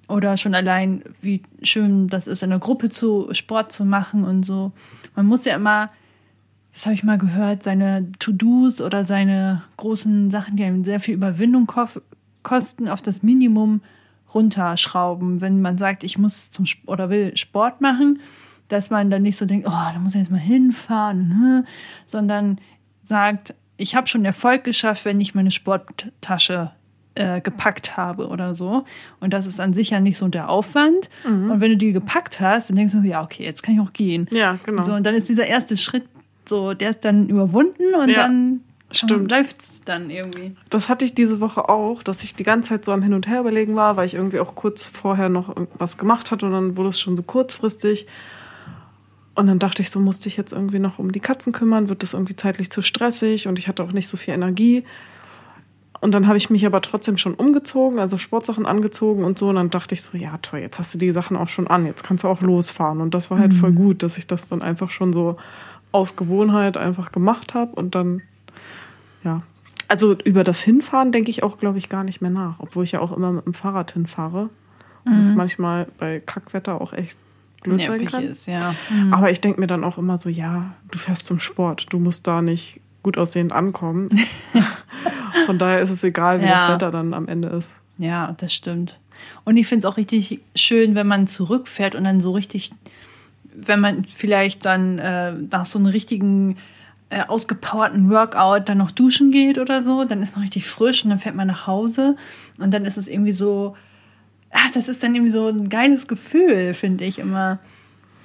[0.08, 4.44] Oder schon allein, wie schön das ist, in einer Gruppe zu Sport zu machen und
[4.44, 4.72] so.
[5.14, 5.90] Man muss ja immer,
[6.72, 11.14] das habe ich mal gehört, seine To-Dos oder seine großen Sachen, die einem sehr viel
[11.14, 11.70] Überwindung
[12.42, 13.80] kosten, auf das Minimum
[14.34, 15.40] runterschrauben.
[15.40, 18.20] Wenn man sagt, ich muss zum Sp oder will Sport machen,
[18.68, 21.66] dass man dann nicht so denkt, oh, da muss ich jetzt mal hinfahren, hm,
[22.06, 22.58] sondern
[23.02, 26.72] sagt, ich habe schon Erfolg geschafft, wenn ich meine Sporttasche
[27.16, 28.84] äh, gepackt habe oder so.
[29.20, 31.08] Und das ist an sich ja nicht so der Aufwand.
[31.24, 33.92] Und wenn du die gepackt hast, dann denkst du, ja, okay, jetzt kann ich auch
[33.92, 34.28] gehen.
[34.32, 34.82] Ja, genau.
[34.82, 36.04] So, und dann ist dieser erste Schritt
[36.48, 38.16] so, der ist dann überwunden und Ja.
[38.16, 39.30] dann Stimmt.
[39.30, 40.54] läuft es dann irgendwie.
[40.70, 43.26] Das hatte ich diese Woche auch, dass ich die ganze Zeit so am Hin und
[43.28, 46.76] Her überlegen war, weil ich irgendwie auch kurz vorher noch was gemacht hatte und dann
[46.76, 48.06] wurde es schon so kurzfristig.
[49.36, 52.02] Und dann dachte ich, so musste ich jetzt irgendwie noch um die Katzen kümmern, wird
[52.04, 54.84] das irgendwie zeitlich zu stressig und ich hatte auch nicht so viel Energie.
[56.04, 59.48] Und dann habe ich mich aber trotzdem schon umgezogen, also Sportsachen angezogen und so.
[59.48, 61.86] Und dann dachte ich so, ja toll, jetzt hast du die Sachen auch schon an,
[61.86, 63.00] jetzt kannst du auch losfahren.
[63.00, 65.38] Und das war halt voll gut, dass ich das dann einfach schon so
[65.92, 68.20] aus Gewohnheit einfach gemacht habe und dann,
[69.24, 69.40] ja.
[69.88, 72.92] Also über das Hinfahren denke ich auch, glaube ich, gar nicht mehr nach, obwohl ich
[72.92, 74.50] ja auch immer mit dem Fahrrad hinfahre.
[75.06, 77.16] Und das manchmal bei Kackwetter auch echt
[77.62, 78.24] blöd sein Nervig kann.
[78.24, 78.74] ist, ja.
[79.10, 82.26] Aber ich denke mir dann auch immer so, ja, du fährst zum Sport, du musst
[82.26, 84.08] da nicht gut aussehend ankommen.
[85.46, 86.54] Von daher ist es egal, wie Ja.
[86.54, 87.72] das Wetter dann am Ende ist.
[87.98, 88.98] Ja, das stimmt.
[89.44, 92.72] Und ich finde es auch richtig schön, wenn man zurückfährt und dann so richtig,
[93.54, 96.56] wenn man vielleicht dann äh, nach so einem richtigen
[97.10, 101.10] äh, ausgepowerten Workout dann noch duschen geht oder so, dann ist man richtig frisch und
[101.10, 102.16] dann fährt man nach Hause
[102.58, 103.76] und dann ist es irgendwie so,
[104.50, 107.58] ach, das ist dann irgendwie so ein geiles Gefühl, finde ich immer.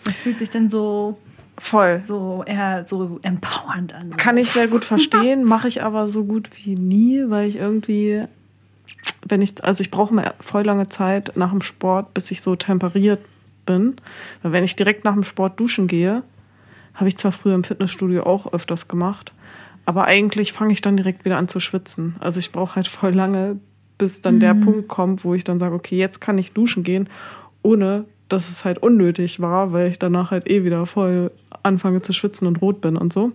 [0.05, 1.19] Das fühlt sich dann so,
[1.59, 2.01] Voll.
[2.03, 4.11] so eher so empowernd an.
[4.11, 4.17] So.
[4.17, 8.23] Kann ich sehr gut verstehen, mache ich aber so gut wie nie, weil ich irgendwie,
[9.25, 12.55] wenn ich, also ich brauche mir voll lange Zeit nach dem Sport, bis ich so
[12.55, 13.19] temperiert
[13.65, 13.95] bin.
[14.41, 16.23] Weil wenn ich direkt nach dem Sport duschen gehe,
[16.95, 19.33] habe ich zwar früher im Fitnessstudio auch öfters gemacht,
[19.85, 22.15] aber eigentlich fange ich dann direkt wieder an zu schwitzen.
[22.19, 23.57] Also ich brauche halt voll lange,
[23.97, 27.09] bis dann der Punkt kommt, wo ich dann sage, okay, jetzt kann ich duschen gehen,
[27.61, 31.31] ohne dass es halt unnötig war, weil ich danach halt eh wieder voll
[31.63, 33.31] anfange zu schwitzen und rot bin und so.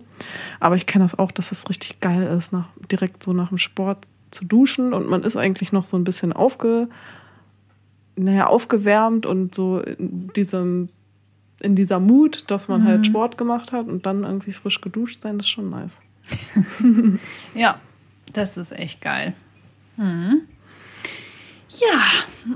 [0.59, 3.57] Aber ich kenne das auch, dass es richtig geil ist, nach, direkt so nach dem
[3.57, 6.87] Sport zu duschen und man ist eigentlich noch so ein bisschen aufge,
[8.15, 10.89] naja, aufgewärmt und so in diesem
[11.61, 15.37] in dieser Mut, dass man halt Sport gemacht hat und dann irgendwie frisch geduscht sein,
[15.37, 16.01] das ist schon nice.
[17.55, 17.79] Ja,
[18.33, 19.33] das ist echt geil.
[19.97, 20.41] Mhm.
[21.69, 22.01] Ja,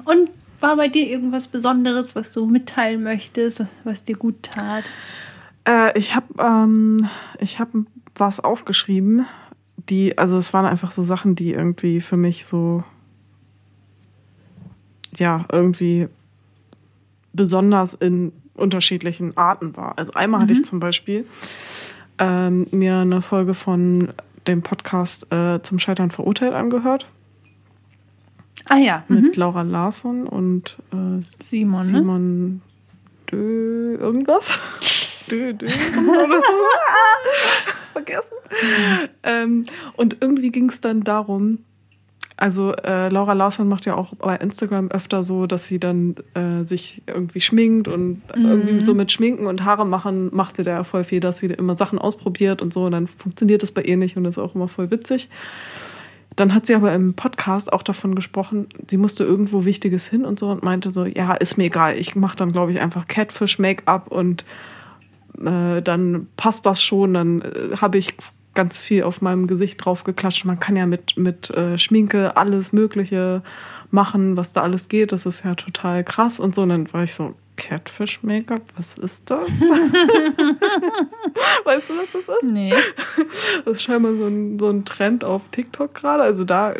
[0.05, 0.29] und
[0.61, 4.83] war bei dir irgendwas Besonderes, was du mitteilen möchtest, was dir gut tat?
[5.67, 7.07] Äh, ich habe ähm,
[7.39, 7.69] ich hab
[8.15, 9.25] was aufgeschrieben,
[9.89, 12.83] die, also es waren einfach so Sachen, die irgendwie für mich so,
[15.15, 16.07] ja, irgendwie
[17.33, 19.97] besonders in unterschiedlichen Arten war.
[19.97, 21.25] Also einmal hatte ich zum Beispiel
[22.17, 24.09] ähm, mir eine Folge von
[24.47, 27.07] dem Podcast äh, zum Scheitern verurteilt angehört
[28.67, 31.87] Ah ja, mit Laura Larsson und äh, Simon, ne?
[31.87, 32.61] Simon
[33.31, 34.59] Dö irgendwas.
[35.31, 35.67] Dö, Dö.
[37.93, 38.37] Vergessen.
[39.23, 41.59] ähm, und irgendwie ging es dann darum,
[42.39, 46.63] also äh, Laura Larsson macht ja auch bei Instagram öfter so, dass sie dann äh,
[46.63, 50.83] sich irgendwie schminkt und irgendwie so mit Schminken und Haare machen, macht sie da ja
[50.85, 53.97] voll viel, dass sie immer Sachen ausprobiert und so und dann funktioniert das bei ihr
[53.97, 55.27] nicht und das ist auch immer voll witzig.
[56.39, 60.39] Dann hat sie aber im Podcast auch davon gesprochen, sie musste irgendwo Wichtiges hin und
[60.39, 64.07] so und meinte so, ja, ist mir egal, ich mache dann, glaube ich, einfach Catfish-Make-up
[64.11, 64.45] und
[65.39, 68.15] äh, dann passt das schon, dann äh, habe ich
[68.55, 70.45] ganz viel auf meinem Gesicht drauf geklatscht.
[70.45, 73.43] Man kann ja mit, mit äh, Schminke alles Mögliche
[73.91, 75.11] machen, was da alles geht.
[75.11, 76.63] Das ist ja total krass und so.
[76.63, 79.61] Und dann war ich so, Catfish-Make-up, was ist das?
[81.65, 82.43] weißt du, was das ist?
[82.43, 82.73] Nee.
[83.65, 86.23] Das ist scheinbar so ein, so ein Trend auf TikTok gerade.
[86.23, 86.73] Also da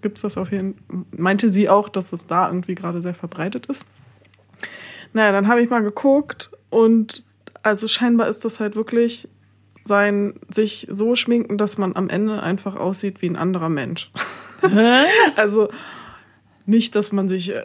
[0.00, 0.76] gibt es das auf jeden
[1.10, 3.84] Meinte sie auch, dass es da irgendwie gerade sehr verbreitet ist.
[5.12, 7.24] Naja, dann habe ich mal geguckt und
[7.62, 9.28] also scheinbar ist das halt wirklich
[9.84, 14.12] sein, sich so schminken, dass man am Ende einfach aussieht wie ein anderer Mensch.
[15.36, 15.70] also
[16.66, 17.64] nicht, dass man sich äh,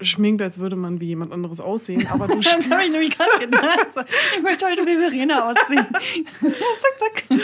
[0.00, 3.38] schminkt, als würde man wie jemand anderes aussehen, aber du Das habe ich nämlich gerade
[3.38, 4.06] gedacht.
[4.36, 5.86] Ich möchte heute wie Verena aussehen.
[6.40, 7.40] zack, zack.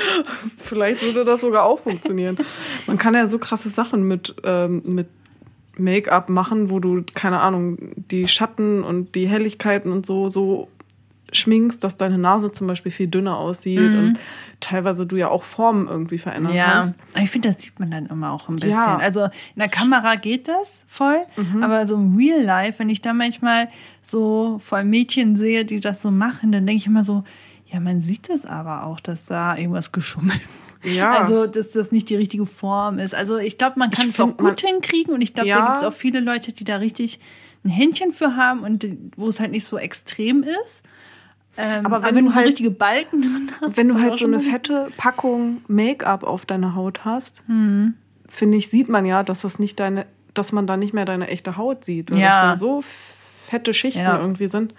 [0.57, 2.37] Vielleicht würde das sogar auch funktionieren.
[2.87, 5.09] Man kann ja so krasse Sachen mit, ähm, mit
[5.79, 10.69] Make-up machen, wo du, keine Ahnung, die Schatten und die Helligkeiten und so, so
[11.33, 14.19] schminkst, dass deine Nase zum Beispiel viel dünner aussieht und
[14.61, 16.95] teilweise du ja auch Formen irgendwie verändern Ja, kannst.
[17.21, 18.71] ich finde, das sieht man dann immer auch ein bisschen.
[18.73, 18.97] Ja.
[18.99, 21.21] Also in der Kamera geht das voll,
[21.61, 23.69] aber so im Real Life, wenn ich da manchmal
[24.03, 27.25] so vor allem Mädchen sehe, die das so machen, dann denke ich immer so,
[27.73, 30.41] ja, man sieht das aber auch, dass da irgendwas geschummelt
[30.85, 31.11] Ja.
[31.11, 33.13] Also, dass das nicht die richtige Form ist.
[33.13, 35.65] Also, ich glaube, man kann es auch gut hinkriegen und ich glaube, da Ja.
[35.67, 37.19] gibt es auch viele Leute, die da richtig
[37.65, 38.87] ein Händchen für haben und
[39.17, 40.85] wo es halt nicht so extrem ist.
[41.59, 44.19] Ähm, Aber aber wenn wenn, du so halt- richtige Balken drin hast, Wenn du halt
[44.19, 47.95] so eine fette Packung Make-up auf deiner Haut hast, Mhm.
[48.29, 51.29] finde ich, sieht man ja, dass das nicht deine, dass man da nicht mehr deine
[51.29, 52.31] echte Haut sieht, weil Ja.
[52.33, 54.19] das ja so fette Schichten Ja.
[54.19, 54.75] irgendwie sind.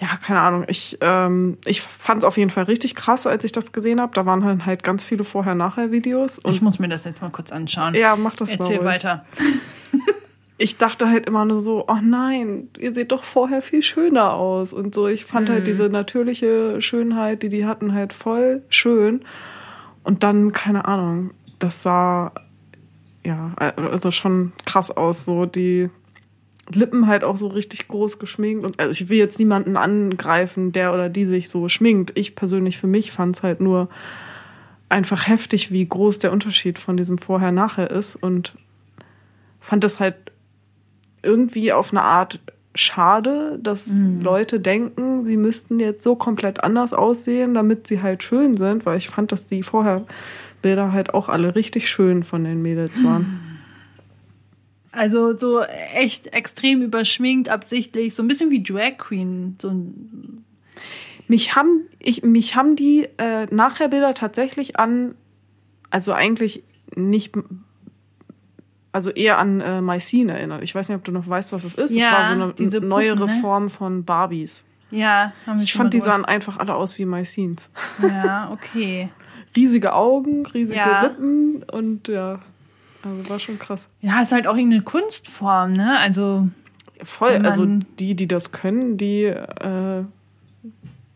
[0.00, 0.64] ja, keine Ahnung.
[0.66, 4.12] Ich, ähm, ich fand es auf jeden Fall richtig krass, als ich das gesehen habe.
[4.14, 6.40] Da waren halt, halt ganz viele Vorher-Nachher-Videos.
[6.46, 7.94] Ich muss mir das jetzt mal kurz anschauen.
[7.94, 8.94] Ja, mach das Erzähl mal ruhig.
[9.04, 9.24] weiter.
[10.56, 14.72] ich dachte halt immer nur so, oh nein, ihr seht doch vorher viel schöner aus
[14.72, 15.08] und so.
[15.08, 19.24] Ich fand halt diese natürliche Schönheit, die die hatten, halt voll schön.
[20.04, 22.32] Und dann, keine Ahnung, das sah
[23.24, 25.90] ja also schon krass aus, so die
[26.70, 28.64] Lippen halt auch so richtig groß geschminkt.
[28.64, 32.12] Und also ich will jetzt niemanden angreifen, der oder die sich so schminkt.
[32.16, 33.88] Ich persönlich für mich fand es halt nur
[34.88, 38.54] einfach heftig, wie groß der Unterschied von diesem Vorher-Nachher ist und
[39.58, 40.16] fand es halt
[41.24, 42.40] irgendwie auf eine Art
[42.74, 48.56] schade, dass Leute denken, sie müssten jetzt so komplett anders aussehen, damit sie halt schön
[48.56, 53.02] sind, weil ich fand, dass die Vorherbilder halt auch alle richtig schön von den Mädels
[53.04, 53.40] waren.
[54.96, 59.56] Also so echt extrem überschminkt, absichtlich, so ein bisschen wie Drag Queen.
[59.60, 59.72] So
[61.26, 65.16] Mich haben, ich, mich haben die äh, Nachherbilder tatsächlich an,
[65.90, 66.62] also eigentlich
[66.94, 67.32] nicht,
[68.94, 70.62] also eher an äh, Mycene erinnert.
[70.62, 71.96] Ich weiß nicht, ob du noch weißt, was es ist.
[71.96, 73.40] Ja, es war so eine diese Puppen, neuere ne?
[73.40, 74.64] Form von Barbies.
[74.90, 77.70] ja, haben wir Ich fand, die sahen einfach alle aus wie Mycenes.
[78.00, 79.10] Ja, okay.
[79.56, 81.02] Riesige Augen, riesige Ja.
[81.02, 82.38] Lippen und ja,
[83.04, 83.88] also war schon krass.
[84.00, 85.98] Ja, ist halt auch irgendeine Kunstform, ne?
[85.98, 86.48] Also,
[87.02, 87.66] Voll, also
[87.98, 90.04] die, die das können, die äh,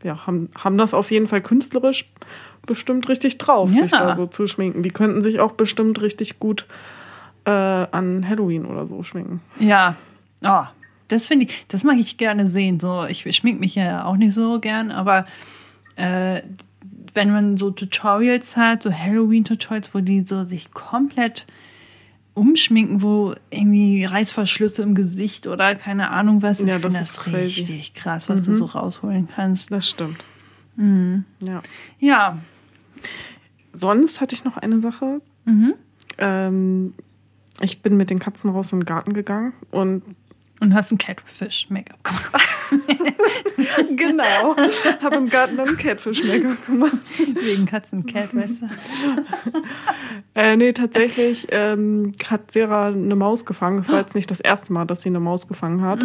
[0.05, 2.11] ja, haben, haben das auf jeden Fall künstlerisch
[2.67, 3.83] bestimmt richtig drauf, Ja.
[3.83, 4.83] sich da so zu schminken.
[4.83, 6.98] Die könnten sich auch bestimmt richtig gut äh,
[7.51, 9.41] an Halloween oder so schminken.
[9.61, 9.97] ja.
[10.45, 10.63] Oh,
[11.09, 12.79] das finde ich, das mag ich gerne sehen.
[12.79, 15.27] So, ich schmink mich ja auch nicht so gern, aber
[15.97, 16.43] äh,
[17.15, 21.47] wenn man so Tutorials hat, so Halloween-Tutorials, wo die so sich komplett
[22.35, 26.61] umschminken, wo irgendwie Reißverschlüsse im Gesicht oder keine Ahnung was.
[26.61, 27.33] Ich Ja, finde das das ist crazy.
[27.63, 27.67] Mhm.
[27.69, 29.73] richtig krass, was du so rausholen kannst.
[29.73, 30.25] Das stimmt.
[30.77, 31.25] Mhm.
[31.41, 31.63] Ja.
[31.99, 32.39] Ja,
[33.73, 35.21] Sonst hatte ich noch eine Sache.
[35.45, 35.75] Mhm.
[36.19, 36.95] Ähm,
[37.61, 40.03] ich bin mit den Katzen raus in den Garten gegangen und
[40.61, 42.51] und hast ein Catfish-Make-up gemacht.
[43.97, 44.57] genau,
[45.01, 46.99] habe im Garten dann Catfish-Make-up gemacht.
[47.17, 48.67] Wegen Katzen-Cat, weißt du?
[50.35, 53.81] Äh, nee, tatsächlich ähm, hat Sarah eine Maus gefangen.
[53.81, 56.01] Es war jetzt nicht das erste Mal, dass sie eine Maus gefangen hat.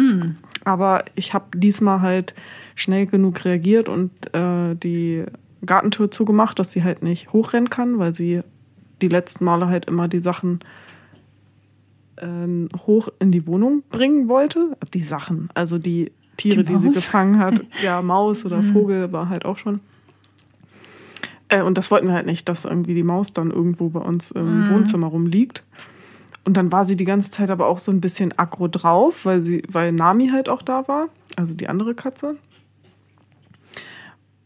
[0.64, 2.34] Aber ich habe diesmal halt
[2.74, 5.24] schnell genug reagiert und äh, die
[5.64, 8.40] Gartentür zugemacht, dass sie halt nicht hochrennen kann, weil sie
[9.02, 10.60] die letzten Male halt immer die Sachen
[12.24, 14.76] ähm, hoch in die Wohnung bringen wollte.
[14.92, 17.62] Die Sachen, also die Tiere, Die die, sie gefangen hat.
[17.82, 19.80] Ja, Maus oder Vogel war halt auch schon.
[21.48, 24.30] Äh, und das wollten wir halt nicht, dass irgendwie die Maus dann irgendwo bei uns
[24.30, 25.62] im Wohnzimmer rumliegt.
[26.44, 29.40] Und dann war sie die ganze Zeit aber auch so ein bisschen aggro drauf, weil
[29.40, 32.36] sie, weil Nami halt auch da war, also die andere Katze.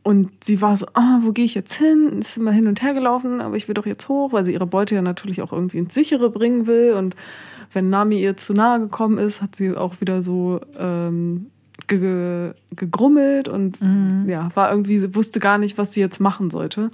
[0.04, 2.20] Und sie war so, ah, wo gehe ich jetzt hin?
[2.20, 4.66] Ist immer hin und her gelaufen, aber ich will doch jetzt hoch, weil sie ihre
[4.66, 6.94] Beute ja natürlich auch irgendwie ins Sichere bringen will.
[6.94, 7.14] Und
[7.72, 11.46] wenn Nami ihr zu nahe gekommen ist, hat sie auch wieder so ähm,
[11.86, 13.78] ge gegrummelt und
[14.28, 16.90] ja, war irgendwie, wusste gar nicht, was sie jetzt machen sollte.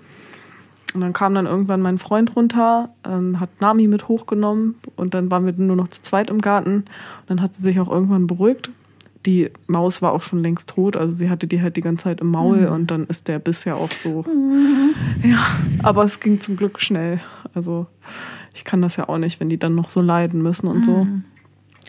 [0.95, 5.31] Und dann kam dann irgendwann mein Freund runter, ähm, hat Nami mit hochgenommen und dann
[5.31, 6.77] waren wir nur noch zu zweit im Garten.
[6.77, 6.87] Und
[7.27, 8.71] dann hat sie sich auch irgendwann beruhigt.
[9.27, 12.21] Die Maus war auch schon längst tot, also sie hatte die halt die ganze Zeit
[12.21, 14.25] im Maul und dann ist der Biss ja auch so.
[15.23, 15.47] Ja,
[15.83, 17.21] aber es ging zum Glück schnell.
[17.55, 17.87] Also
[18.55, 21.07] ich kann das ja auch nicht, wenn die dann noch so leiden müssen und so.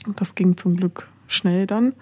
[0.07, 1.93] Und das ging zum Glück schnell dann.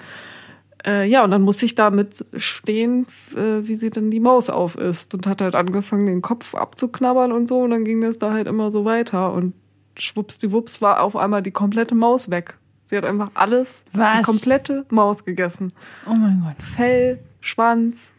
[0.85, 4.75] Äh, ja, und dann muss ich damit stehen, äh, wie sie dann die Maus auf
[4.75, 7.61] ist und hat halt angefangen, den Kopf abzuknabbern und so.
[7.61, 9.33] Und dann ging das da halt immer so weiter.
[9.33, 9.53] Und
[9.97, 12.57] schwuppsdiwupps war auf einmal die komplette Maus weg.
[12.93, 14.21] Sie hat einfach alles, die Was?
[14.23, 15.73] komplette Maus gegessen.
[16.05, 16.63] Oh mein Gott.
[16.63, 18.13] Fell, Schwanz,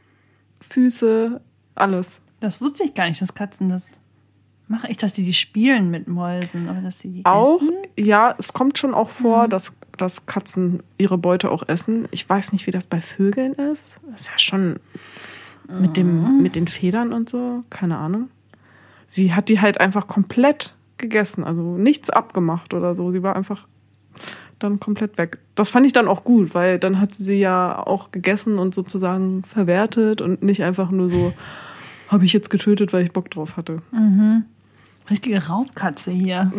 [0.68, 1.40] Füße,
[1.76, 2.20] alles.
[2.40, 3.84] Das wusste ich gar nicht, dass Katzen das
[4.66, 4.88] machen.
[4.90, 7.76] Ich dachte, die spielen mit Mäusen, aber dass sie die Auch, essen?
[7.96, 12.08] ja, es kommt schon auch vor, dass, dass Katzen ihre Beute auch essen.
[12.10, 14.00] Ich weiß nicht, wie das bei Vögeln ist.
[14.10, 14.80] Das ist ja schon
[15.68, 18.28] mit, dem, mit den Federn und so, keine Ahnung.
[19.06, 23.12] Sie hat die halt einfach komplett gegessen, also nichts abgemacht oder so.
[23.12, 23.68] Sie war einfach
[24.58, 25.38] dann komplett weg.
[25.54, 29.42] Das fand ich dann auch gut, weil dann hat sie ja auch gegessen und sozusagen
[29.44, 31.32] verwertet und nicht einfach nur so,
[32.08, 33.82] habe ich jetzt getötet, weil ich Bock drauf hatte.
[35.10, 36.52] Richtige Raubkatze hier.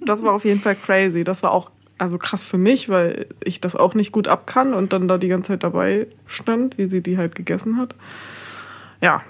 [0.00, 1.24] Das war auf jeden Fall crazy.
[1.24, 4.74] Das war auch also krass für mich, weil ich das auch nicht gut ab kann
[4.74, 7.94] und dann da die ganze Zeit dabei stand, wie sie die halt gegessen hat.
[9.00, 9.22] Ja,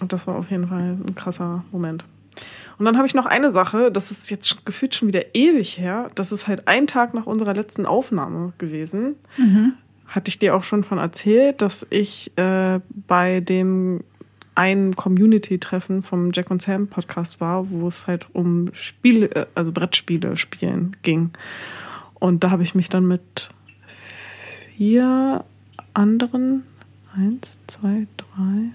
[0.00, 2.04] und das war auf jeden Fall ein krasser Moment.
[2.80, 6.10] Und dann habe ich noch eine Sache, das ist jetzt gefühlt schon wieder ewig her.
[6.14, 9.16] Das ist halt ein Tag nach unserer letzten Aufnahme gewesen.
[10.06, 14.02] hatte ich dir auch schon von erzählt, dass ich äh, bei dem
[14.54, 19.72] einen Community-Treffen vom Jack und Sam Podcast war, wo es halt um Spiele, äh, also
[19.72, 21.32] Brettspiele spielen ging.
[22.14, 23.50] Und da habe ich mich dann mit
[24.78, 25.44] vier
[25.92, 26.62] anderen,
[27.14, 28.70] eins, zwei, drei,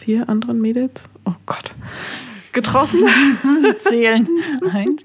[0.00, 1.72] vier anderen Mädels, oh Gott,
[2.52, 3.00] getroffen.
[3.80, 4.26] Zählen.
[4.72, 5.02] Eins.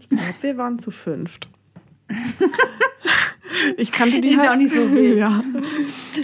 [0.00, 1.48] Ich glaube, wir waren zu fünft.
[3.76, 5.18] Ich kannte die Ist halt ja auch nicht so wild.
[5.18, 5.42] Ja.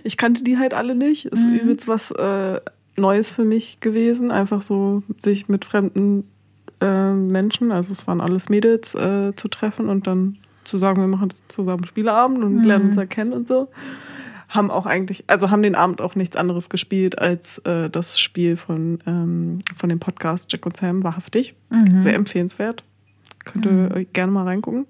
[0.04, 1.26] Ich kannte die halt alle nicht.
[1.26, 1.56] Ist Mhm.
[1.58, 2.60] übelst was äh,
[2.96, 4.30] Neues für mich gewesen.
[4.30, 6.24] Einfach so sich mit fremden
[6.80, 11.08] äh, Menschen, also es waren alles Mädels, äh, zu treffen und dann zu sagen, wir
[11.08, 13.68] machen zusammen Spieleabend und lernen uns erkennen und so.
[14.48, 18.56] Haben auch eigentlich, also haben den Abend auch nichts anderes gespielt als äh, das Spiel
[18.56, 21.54] von, ähm, von dem Podcast Jack und Sam, wahrhaftig.
[22.00, 22.82] Sehr empfehlenswert.
[23.44, 24.86] Könnt ihr euch gerne mal reingucken.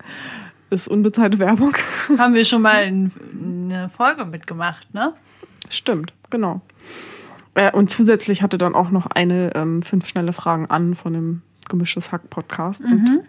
[0.70, 1.74] Ist unbezahlte Werbung.
[2.18, 3.10] Haben wir schon mal in,
[3.70, 5.14] eine Folge mitgemacht, ne?
[5.70, 6.60] Stimmt, genau.
[7.54, 11.42] Äh, und zusätzlich hatte dann auch noch eine ähm, fünf schnelle Fragen an von dem
[11.68, 12.84] Gemischtes Hack Podcast.
[12.84, 13.24] Und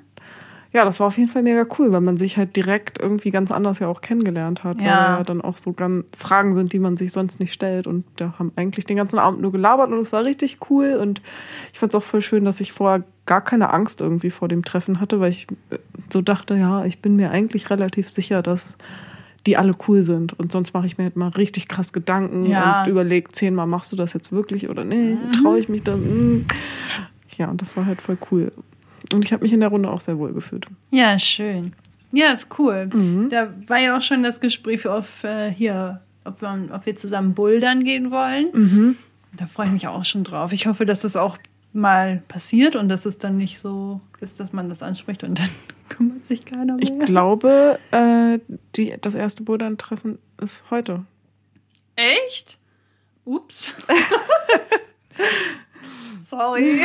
[0.71, 3.49] ja, das war auf jeden Fall mega cool, weil man sich halt direkt irgendwie ganz
[3.51, 4.77] anders ja auch kennengelernt hat.
[4.77, 5.17] Weil Ja.
[5.17, 7.87] ja dann auch so ganz Fragen sind, die man sich sonst nicht stellt.
[7.87, 10.93] Und da haben eigentlich den ganzen Abend nur gelabert und es war richtig cool.
[11.01, 11.21] Und
[11.73, 14.63] ich fand es auch voll schön, dass ich vorher gar keine Angst irgendwie vor dem
[14.63, 15.77] Treffen hatte, weil ich äh,
[16.11, 18.77] so dachte, ja, ich bin mir eigentlich relativ sicher, dass
[19.47, 20.37] die alle cool sind.
[20.37, 22.83] Und sonst mache ich mir halt mal richtig krass Gedanken Ja.
[22.83, 25.17] und überlege zehnmal, machst du das jetzt wirklich oder nee?
[25.41, 25.95] Traue ich mich da?
[25.95, 26.45] Mm.
[27.37, 28.51] Ja, und das war halt voll cool.
[29.13, 30.67] Und ich habe mich in der Runde auch sehr wohl gefühlt.
[30.91, 31.73] Ja, schön.
[32.11, 32.89] Ja, ist cool.
[33.29, 37.33] Da war ja auch schon das Gespräch auf äh, hier, ob wir, ob wir zusammen
[37.33, 38.97] bouldern gehen wollen.
[39.37, 40.51] Da freue ich mich auch schon drauf.
[40.53, 41.37] Ich hoffe, dass das auch
[41.71, 45.49] mal passiert und dass es dann nicht so ist, dass man das anspricht und dann
[45.89, 46.83] kümmert sich keiner mehr.
[46.83, 48.39] Ich glaube, äh,
[48.75, 51.05] die, das erste Bouldern-Treffen ist heute.
[51.95, 52.57] Echt?
[53.25, 53.75] Ups.
[56.23, 56.79] Sorry.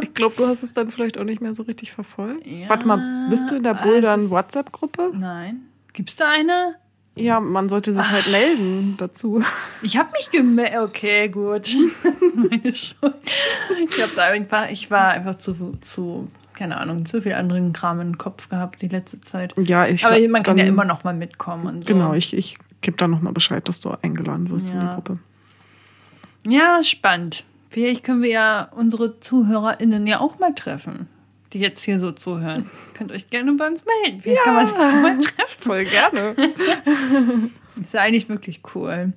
[0.00, 2.46] Ich glaube, du hast es dann vielleicht auch nicht mehr so richtig verfolgt.
[2.46, 5.12] Ja, Warte mal, bist du in der es Bouldern-WhatsApp-Gruppe?
[5.14, 5.62] Nein.
[5.92, 6.76] Gibt's da eine?
[7.16, 9.42] Ja, man sollte sich halt melden dazu.
[9.82, 10.78] Ich habe mich gemeldet.
[10.80, 11.68] Okay, gut.
[12.34, 13.14] Meine Schuld.
[13.88, 18.00] Ich habe da einfach, ich war einfach zu, zu, keine Ahnung, zu viel anderen Kram
[18.00, 19.54] im Kopf gehabt die letzte Zeit.
[19.58, 21.88] Ja, ich Aber man kann ja dann- immer noch mal mitkommen und so.
[21.88, 24.94] Genau, ich, ich gebe da nochmal Bescheid, dass du eingeladen wirst in die Ja.
[24.94, 25.18] Gruppe.
[26.46, 27.44] Ja, spannend.
[27.70, 31.08] Vielleicht können wir ja unsere ZuhörerInnen ja auch mal treffen,
[31.52, 32.70] die jetzt hier so zuhören.
[32.94, 34.20] Könnt euch gerne bei uns melden.
[34.20, 35.58] Vielleicht kann man sich mal treffen.
[35.58, 36.34] Voll gerne.
[37.82, 39.12] Ist ja eigentlich wirklich cool.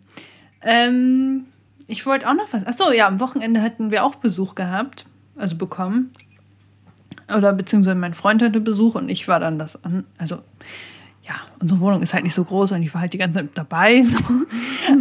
[0.62, 1.46] Ähm,
[1.88, 2.66] ich wollte auch noch was.
[2.66, 6.14] Achso, ja, am Wochenende hatten wir auch Besuch gehabt, also bekommen.
[7.36, 10.06] Oder beziehungsweise mein Freund hatte Besuch und ich war dann das an.
[10.18, 10.40] Also,
[11.28, 13.50] ja, unsere Wohnung ist halt nicht so groß und ich war halt die ganze Zeit
[13.56, 14.04] dabei.
[14.18, 14.24] So.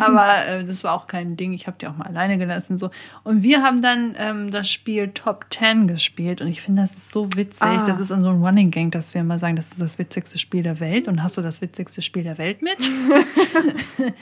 [0.00, 1.52] Aber äh, das war auch kein Ding.
[1.52, 2.76] Ich habe die auch mal alleine gelassen.
[2.76, 2.90] So.
[3.22, 7.12] Und wir haben dann ähm, das Spiel Top 10 gespielt und ich finde, das ist
[7.12, 7.62] so witzig.
[7.62, 7.82] Ah.
[7.84, 10.38] Das ist in so einem Running Gang, dass wir immer sagen, das ist das witzigste
[10.38, 11.06] Spiel der Welt.
[11.06, 12.78] Und hast du das witzigste Spiel der Welt mit?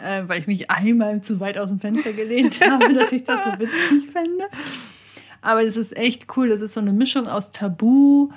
[0.00, 3.44] äh, weil ich mich einmal zu weit aus dem Fenster gelehnt habe, dass ich das
[3.44, 4.44] so witzig finde.
[5.40, 6.48] Aber es ist echt cool.
[6.48, 8.30] Das ist so eine Mischung aus Tabu,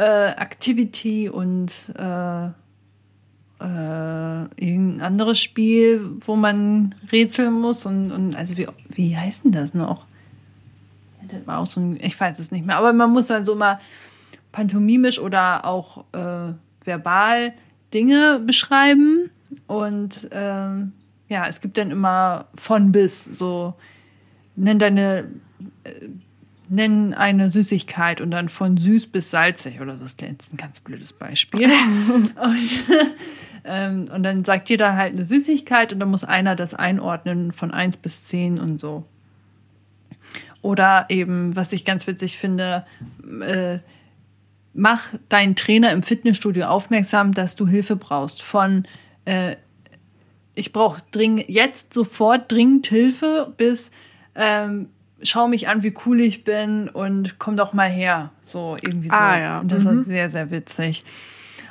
[0.00, 7.84] äh, Activity und äh, äh, irgendein anderes Spiel, wo man rätseln muss.
[7.84, 10.06] Und, und also wie, wie heißt denn das noch?
[11.30, 12.78] Das war auch so ein, ich weiß es nicht mehr.
[12.78, 13.78] Aber man muss dann so mal
[14.52, 17.52] pantomimisch oder auch äh, verbal
[17.92, 19.30] Dinge beschreiben.
[19.66, 20.92] Und ähm,
[21.28, 23.74] ja, es gibt dann immer von bis so
[24.56, 25.28] nenn deine
[26.70, 30.04] äh, nenn eine Süßigkeit und dann von süß bis salzig oder so.
[30.04, 31.64] Das ist jetzt ein ganz blödes Beispiel.
[32.42, 32.70] und,
[33.64, 37.72] ähm, und dann sagt jeder halt eine Süßigkeit und dann muss einer das einordnen von
[37.72, 39.04] 1 bis 10 und so.
[40.62, 42.84] Oder eben, was ich ganz witzig finde,
[43.40, 43.78] äh,
[44.74, 48.42] mach deinen Trainer im Fitnessstudio aufmerksam, dass du Hilfe brauchst.
[48.42, 48.86] Von
[49.24, 49.56] äh,
[50.54, 53.90] ich brauche dringend jetzt sofort dringend Hilfe bis
[54.34, 54.88] ähm,
[55.22, 58.30] schau mich an, wie cool ich bin und komm doch mal her.
[58.42, 59.14] So irgendwie so.
[59.14, 59.60] Ah, ja.
[59.60, 60.02] Und das war Mhm.
[60.04, 61.04] sehr, sehr witzig.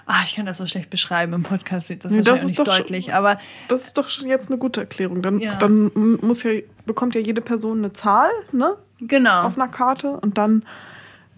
[0.06, 1.34] Ah, ich kann das so schlecht beschreiben.
[1.34, 3.14] Im Podcast wird das das ist nicht doch schon- deutlich.
[3.14, 3.38] Aber
[3.68, 5.22] Das ist doch schon jetzt eine gute Erklärung.
[5.22, 5.56] Dann, Ja.
[5.58, 5.92] dann
[6.22, 6.52] muss ja,
[6.88, 8.76] bekommt ja jede Person eine Zahl, ne?
[9.02, 9.44] genau.
[9.44, 10.64] Auf einer Karte und dann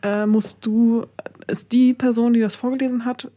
[0.03, 1.05] äh, musst du,
[1.47, 3.29] ist die Person, die das vorgelesen hat,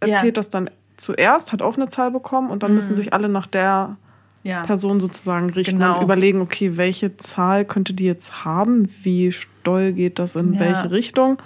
[0.00, 0.24] erzählt Ja.
[0.24, 0.32] Mhm.
[0.32, 3.96] das dann zuerst, hat auch eine Zahl bekommen und dann müssen sich alle nach der
[4.44, 4.62] ja.
[4.62, 5.98] Person sozusagen richten Genau.
[5.98, 9.34] und überlegen, okay, welche Zahl könnte die jetzt haben, wie
[9.64, 10.60] doll geht das in Ja.
[10.60, 11.38] welche Richtung.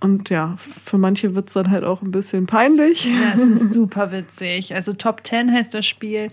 [0.00, 3.04] Und ja, für manche wird es dann halt auch ein bisschen peinlich.
[3.04, 4.74] Ja, es ist super witzig.
[4.74, 6.30] Also Top 10 heißt das Spiel.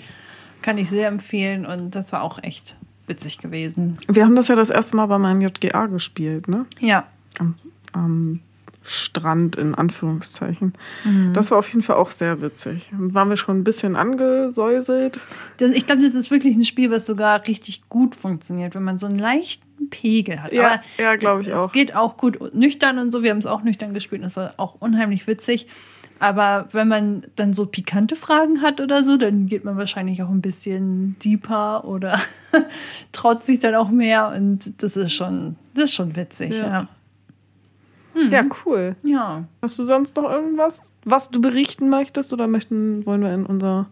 [0.62, 3.96] Kann ich sehr empfehlen und das war auch echt witzig gewesen.
[4.08, 6.66] Wir haben das ja das erste Mal bei meinem JGA gespielt, ne?
[6.80, 7.06] Ja.
[7.40, 7.56] Am,
[7.94, 8.40] am
[8.90, 10.72] Strand in Anführungszeichen.
[11.04, 11.34] Mhm.
[11.34, 12.90] Das war auf jeden Fall auch sehr witzig.
[12.98, 15.20] Und waren wir schon ein bisschen angesäuselt.
[15.58, 18.98] Das, ich glaube, das ist wirklich ein Spiel, was sogar richtig gut funktioniert, wenn man
[18.98, 20.54] so einen leichten Pegel hat.
[20.54, 21.68] Ja, ja glaube ich auch.
[21.68, 23.24] Es geht auch gut nüchtern und so.
[23.24, 25.68] Wir haben es auch nüchtern gespielt und es war auch unheimlich witzig.
[26.20, 30.30] Aber wenn man dann so pikante Fragen hat oder so, dann geht man wahrscheinlich auch
[30.30, 32.22] ein bisschen deeper oder
[33.12, 36.68] traut sich dann auch mehr und das ist schon, das ist schon witzig, ja.
[36.68, 36.88] ja.
[38.18, 38.32] Mhm.
[38.32, 38.96] Ja, cool.
[39.04, 39.44] Ja.
[39.62, 43.88] Hast du sonst noch irgendwas, was du berichten möchtest oder möchten, wollen wir in unser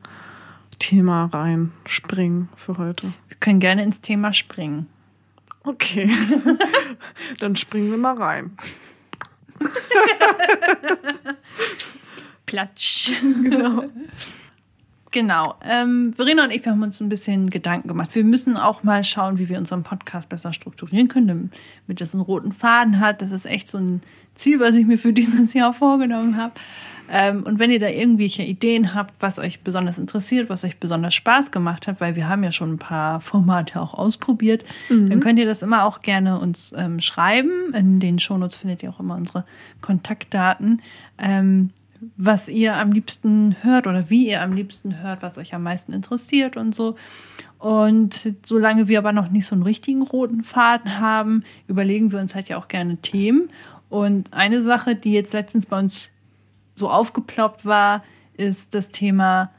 [0.79, 3.13] Thema reinspringen für heute?
[3.27, 4.87] Wir können gerne ins Thema springen.
[5.63, 6.09] Okay.
[7.39, 8.57] Dann springen wir mal rein.
[12.45, 13.13] Platsch.
[13.21, 13.85] Genau.
[15.15, 15.55] Genau.
[15.63, 18.13] Ähm, Verena und ich wir haben uns ein bisschen Gedanken gemacht.
[18.15, 21.51] Wir müssen auch mal schauen, wie wir unseren Podcast besser strukturieren können,
[21.87, 23.21] damit das einen roten Faden hat.
[23.21, 24.01] Das ist echt so ein
[24.33, 26.51] Ziel, was ich mir für dieses Jahr vorgenommen habe.
[27.09, 31.13] Ähm, und wenn ihr da irgendwelche Ideen habt, was euch besonders interessiert, was euch besonders
[31.13, 35.09] Spaß gemacht hat, weil wir haben ja schon ein paar Formate auch ausprobiert, mhm.
[35.09, 37.73] dann könnt ihr das immer auch gerne uns ähm, schreiben.
[37.73, 39.45] In den Shownotes findet ihr auch immer unsere
[39.79, 40.81] Kontaktdaten.
[41.17, 41.69] Ähm,
[42.17, 45.93] was ihr am liebsten hört oder wie ihr am liebsten hört, was euch am meisten
[45.93, 46.95] interessiert und so.
[47.57, 52.35] Und solange wir aber noch nicht so einen richtigen roten Faden haben, überlegen wir uns
[52.35, 53.49] halt ja auch gerne Themen.
[53.89, 56.11] Und eine Sache, die jetzt letztens bei uns
[56.73, 59.51] so aufgeploppt war, ist das Thema,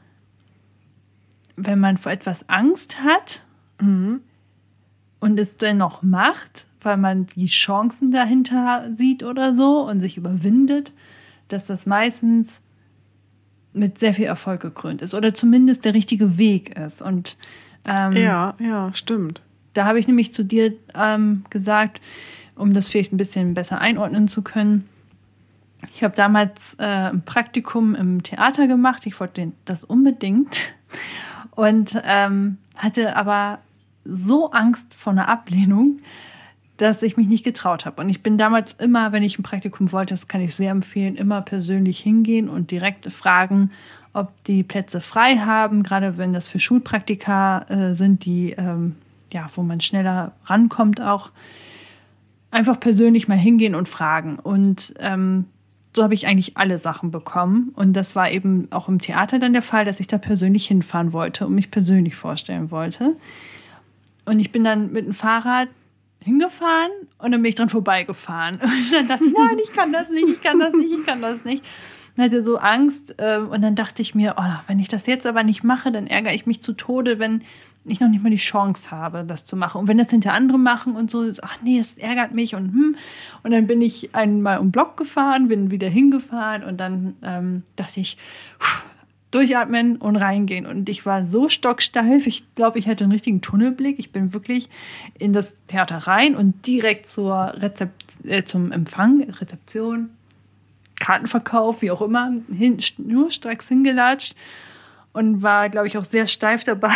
[1.55, 3.41] wenn man vor etwas Angst hat
[3.81, 4.21] mhm.
[5.19, 10.93] und es dennoch macht, weil man die Chancen dahinter sieht oder so und sich überwindet,
[11.47, 12.61] dass das meistens
[13.73, 17.01] mit sehr viel Erfolg gekrönt ist oder zumindest der richtige Weg ist.
[17.01, 17.37] Und
[17.87, 19.41] ähm, ja, ja, stimmt.
[19.73, 22.01] Da habe ich nämlich zu dir ähm, gesagt,
[22.55, 24.87] um das vielleicht ein bisschen besser einordnen zu können.
[25.93, 29.05] Ich habe damals äh, ein Praktikum im Theater gemacht.
[29.05, 30.73] Ich wollte das unbedingt
[31.55, 33.59] und ähm, hatte aber
[34.03, 35.99] so Angst vor einer Ablehnung,
[36.77, 38.01] dass ich mich nicht getraut habe.
[38.01, 41.15] Und ich bin damals immer, wenn ich ein Praktikum wollte, das kann ich sehr empfehlen,
[41.15, 43.71] immer persönlich hingehen und direkt fragen,
[44.13, 48.95] ob die Plätze frei haben, gerade wenn das für Schulpraktika äh, sind, die ähm,
[49.31, 51.31] ja, wo man schneller rankommt auch.
[52.51, 54.39] Einfach persönlich mal hingehen und fragen.
[54.39, 55.45] Und ähm,
[55.95, 57.71] so habe ich eigentlich alle Sachen bekommen.
[57.75, 61.13] Und das war eben auch im Theater dann der Fall, dass ich da persönlich hinfahren
[61.13, 63.15] wollte und mich persönlich vorstellen wollte.
[64.25, 65.69] Und ich bin dann mit dem Fahrrad
[66.27, 68.55] hingefahren und dann bin ich dran vorbeigefahren.
[68.61, 71.21] Und dann dachte ich, nein, ich kann das nicht, ich kann das nicht, ich kann
[71.21, 71.63] das nicht.
[72.17, 75.27] Und hatte so Angst ähm, und dann dachte ich mir, oh, wenn ich das jetzt
[75.27, 77.43] aber nicht mache, dann ärgere ich mich zu Tode, wenn
[77.85, 79.79] ich noch nicht mal die Chance habe, das zu machen.
[79.81, 82.73] Und wenn das hinter andere machen und so, ist, ach nee, das ärgert mich und
[82.73, 82.95] hm.
[83.43, 87.99] Und dann bin ich einmal um Block gefahren, bin wieder hingefahren und dann ähm, dachte
[87.99, 88.17] ich,
[88.59, 88.85] pff,
[89.37, 90.65] durchatmen und reingehen.
[90.65, 92.25] Und ich war so stocksteif.
[92.25, 93.99] Ich glaube, ich hatte einen richtigen Tunnelblick.
[93.99, 94.67] Ich bin wirklich
[95.19, 100.09] in das Theater rein und direkt zur Rezept äh, zum Empfang, Rezeption,
[100.99, 104.35] Kartenverkauf, wie auch immer, hin, nur stracks hingelatscht
[105.13, 106.95] und war, glaube ich, auch sehr steif dabei.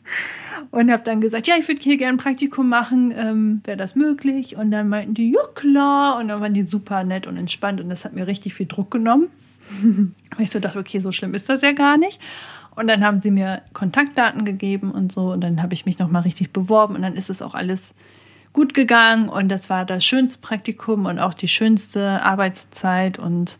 [0.70, 3.94] und habe dann gesagt, ja, ich würde hier gerne ein Praktikum machen, ähm, wäre das
[3.94, 4.56] möglich?
[4.56, 6.18] Und dann meinten die, ja klar.
[6.18, 8.90] Und dann waren die super nett und entspannt und das hat mir richtig viel Druck
[8.90, 9.28] genommen.
[9.82, 12.20] Und ich so dachte, okay, so schlimm ist das ja gar nicht.
[12.74, 15.32] Und dann haben sie mir Kontaktdaten gegeben und so.
[15.32, 16.94] Und dann habe ich mich nochmal richtig beworben.
[16.94, 17.94] Und dann ist es auch alles
[18.52, 19.28] gut gegangen.
[19.28, 23.18] Und das war das schönste Praktikum und auch die schönste Arbeitszeit.
[23.18, 23.58] Und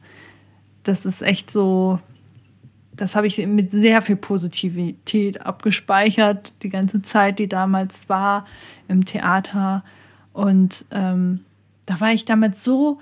[0.85, 1.99] das ist echt so,
[2.93, 8.47] das habe ich mit sehr viel Positivität abgespeichert, die ganze Zeit, die damals war
[8.87, 9.83] im Theater.
[10.33, 11.41] Und ähm,
[11.87, 13.01] da war ich damit so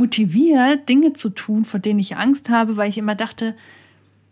[0.00, 3.54] motiviert, Dinge zu tun, vor denen ich Angst habe, weil ich immer dachte,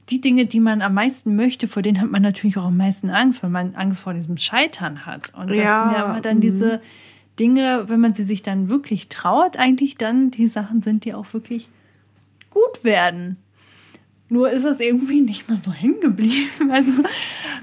[0.09, 3.11] die Dinge, die man am meisten möchte, vor denen hat man natürlich auch am meisten
[3.11, 5.35] Angst, weil man Angst vor diesem Scheitern hat.
[5.35, 6.81] Und das ja, sind ja immer dann diese mhm.
[7.39, 11.35] Dinge, wenn man sie sich dann wirklich traut, eigentlich dann die Sachen sind, die auch
[11.35, 11.69] wirklich
[12.49, 13.37] gut werden.
[14.31, 16.49] Nur ist es irgendwie nicht mehr so hängen geblieben.
[16.71, 16.93] Also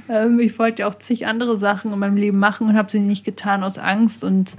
[0.10, 3.00] ähm, ich wollte ja auch zig andere Sachen in meinem Leben machen und habe sie
[3.00, 4.58] nicht getan aus Angst und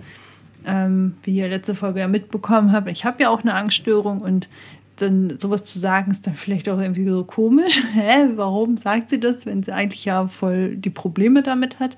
[0.67, 4.49] ähm, wie ihr letzte Folge ja mitbekommen habt, ich habe ja auch eine Angststörung und
[4.97, 7.83] dann sowas zu sagen, ist dann vielleicht auch irgendwie so komisch.
[7.95, 11.97] Hä, warum sagt sie das, wenn sie eigentlich ja voll die Probleme damit hat?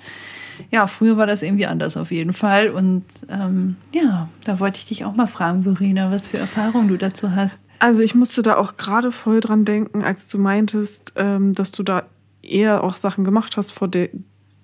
[0.71, 2.71] ja, früher war das irgendwie anders auf jeden Fall.
[2.71, 6.97] Und ähm, ja, da wollte ich dich auch mal fragen, Verena, was für Erfahrungen du
[6.97, 7.59] dazu hast.
[7.79, 11.83] Also ich musste da auch gerade voll dran denken, als du meintest, ähm, dass du
[11.83, 12.05] da
[12.43, 14.11] eher auch Sachen gemacht hast, vor de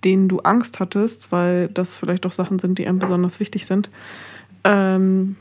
[0.05, 3.91] denen du Angst hattest, weil das vielleicht auch Sachen sind, die einem besonders wichtig sind.
[4.65, 5.37] Ähm,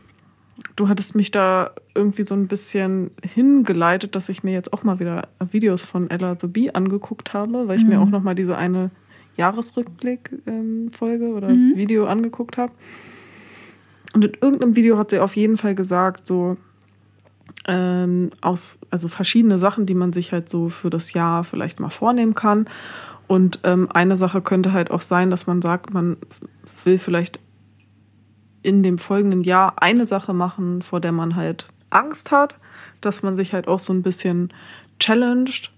[0.75, 4.99] du hattest mich da irgendwie so ein bisschen hingeleitet, dass ich mir jetzt auch mal
[4.99, 7.89] wieder Videos von Ella the Bee angeguckt habe, weil ich mhm.
[7.89, 8.91] mir auch noch mal diese eine
[9.37, 11.75] Jahresrückblick-Folge ähm, oder mhm.
[11.75, 12.71] Video angeguckt habe.
[14.13, 16.57] Und in irgendeinem Video hat sie auf jeden Fall gesagt, so
[17.67, 21.89] ähm, aus, also verschiedene Sachen, die man sich halt so für das Jahr vielleicht mal
[21.89, 22.65] vornehmen kann.
[23.33, 26.17] Und ähm, eine Sache könnte halt auch sein, dass man sagt, man
[26.83, 27.39] will vielleicht
[28.61, 32.59] in dem folgenden Jahr eine Sache machen, vor der man halt Angst hat,
[33.01, 34.53] dass man sich halt auch so ein bisschen
[34.99, 35.71] challenged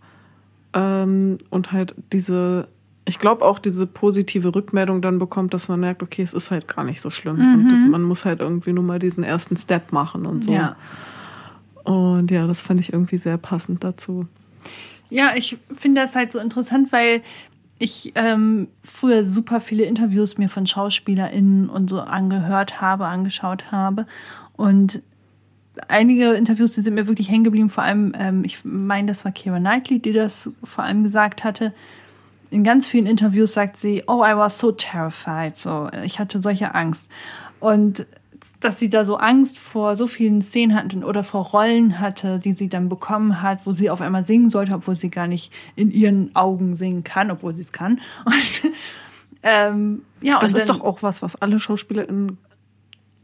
[0.73, 2.67] ähm, und halt diese,
[3.05, 6.67] ich glaube auch diese positive Rückmeldung dann bekommt, dass man merkt, okay, es ist halt
[6.67, 7.69] gar nicht so schlimm mhm.
[7.71, 10.51] und man muss halt irgendwie nur mal diesen ersten Step machen und so.
[10.51, 10.75] Ja.
[11.85, 14.27] Und ja, das fand ich irgendwie sehr passend dazu.
[15.09, 17.21] Ja, ich finde das halt so interessant, weil
[17.77, 24.07] ich ähm, früher super viele Interviews mir von SchauspielerInnen und so angehört habe, angeschaut habe.
[24.53, 25.01] Und
[25.87, 27.69] einige Interviews, die sind mir wirklich hängen geblieben.
[27.69, 31.73] Vor allem, ähm, ich meine, das war Kira Knightley, die das vor allem gesagt hatte.
[32.49, 35.57] In ganz vielen Interviews sagt sie, oh, I was so terrified.
[35.57, 37.09] So, ich hatte solche Angst.
[37.59, 38.05] Und
[38.65, 42.53] dass sie da so Angst vor so vielen Szenen hatte oder vor Rollen hatte, die
[42.53, 45.91] sie dann bekommen hat, wo sie auf einmal singen sollte, obwohl sie gar nicht in
[45.91, 48.01] ihren Augen singen kann, obwohl sie es kann.
[48.25, 48.71] Und,
[49.43, 52.37] ähm, ja, das ist dann, doch auch was, was alle SchauspielerInnen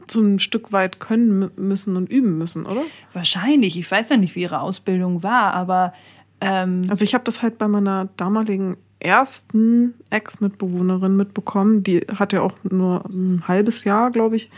[0.06, 2.82] zum Stück weit können müssen und üben müssen, oder?
[3.12, 3.78] Wahrscheinlich.
[3.78, 5.92] Ich weiß ja nicht, wie ihre Ausbildung war, aber.
[6.40, 11.82] Ähm, also, ich habe das halt bei meiner damaligen ersten Ex-Mitbewohnerin mitbekommen.
[11.82, 14.50] Die hat ja auch nur ein halbes Jahr, glaube ich,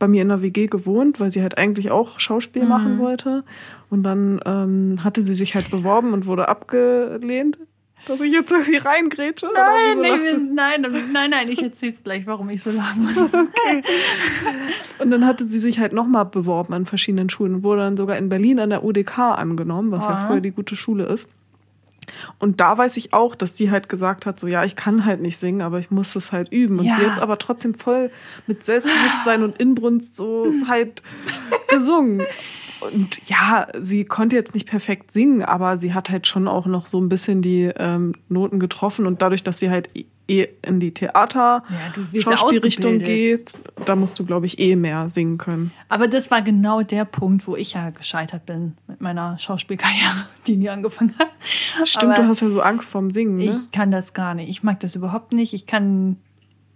[0.00, 2.68] bei mir in der WG gewohnt, weil sie halt eigentlich auch Schauspiel mhm.
[2.68, 3.44] machen wollte.
[3.88, 7.58] Und dann ähm, hatte sie sich halt beworben und wurde abgelehnt.
[8.08, 9.50] Dass ich jetzt irgendwie reingrätsche?
[9.52, 10.10] Nein, nee,
[10.54, 13.16] nein, nein, nein, ich erzähl's gleich, warum ich so lachen muss.
[13.30, 13.82] Okay.
[14.98, 18.16] Und dann hatte sie sich halt nochmal beworben an verschiedenen Schulen und wurde dann sogar
[18.16, 20.10] in Berlin an der UDK angenommen, was oh.
[20.10, 21.28] ja voll die gute Schule ist.
[22.38, 25.20] Und da weiß ich auch, dass sie halt gesagt hat, so ja, ich kann halt
[25.20, 26.78] nicht singen, aber ich muss es halt üben.
[26.78, 26.94] Und ja.
[26.94, 28.10] sie hat aber trotzdem voll
[28.46, 31.02] mit Selbstbewusstsein und Inbrunst so halt
[31.68, 32.22] gesungen.
[32.80, 36.86] Und ja, sie konnte jetzt nicht perfekt singen, aber sie hat halt schon auch noch
[36.86, 39.06] so ein bisschen die ähm, Noten getroffen.
[39.06, 41.64] Und dadurch, dass sie halt eh in die Theater
[42.12, 45.72] ja, Schauspielrichtung gehst, da musst du, glaube ich, eh mehr singen können.
[45.88, 50.56] Aber das war genau der Punkt, wo ich ja gescheitert bin mit meiner Schauspielkarriere, die
[50.56, 51.28] nie angefangen hat.
[51.84, 53.36] Stimmt, Aber du hast ja so Angst vorm Singen.
[53.36, 53.44] Ne?
[53.44, 54.48] Ich kann das gar nicht.
[54.48, 55.52] Ich mag das überhaupt nicht.
[55.52, 56.16] Ich kann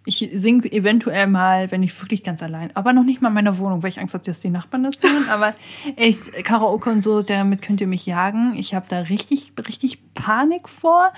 [0.06, 3.58] ich singe eventuell mal, wenn ich wirklich ganz allein, aber noch nicht mal in meiner
[3.58, 5.28] Wohnung, weil ich Angst habe, dass die Nachbarn das hören.
[5.30, 5.54] aber
[5.96, 8.54] ich, Karaoke und so, damit könnt ihr mich jagen.
[8.56, 11.12] Ich habe da richtig, richtig Panik vor.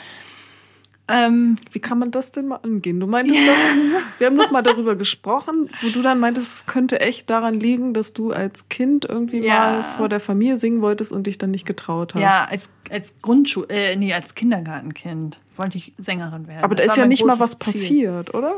[1.09, 2.99] Ähm, Wie kann man das denn mal angehen?
[2.99, 3.55] Du meintest yeah.
[3.55, 7.61] doch, wir haben noch mal darüber gesprochen, wo du dann meintest, es könnte echt daran
[7.61, 9.55] liegen, dass du als Kind irgendwie ja.
[9.55, 12.23] mal vor der Familie singen wolltest und dich dann nicht getraut hast.
[12.23, 16.65] Ja, als, als Grundschul, äh, nee, als Kindergartenkind wollte ich Sängerin werden.
[16.65, 18.37] Aber da ist ja nicht mal was passiert, Ziel.
[18.37, 18.55] oder?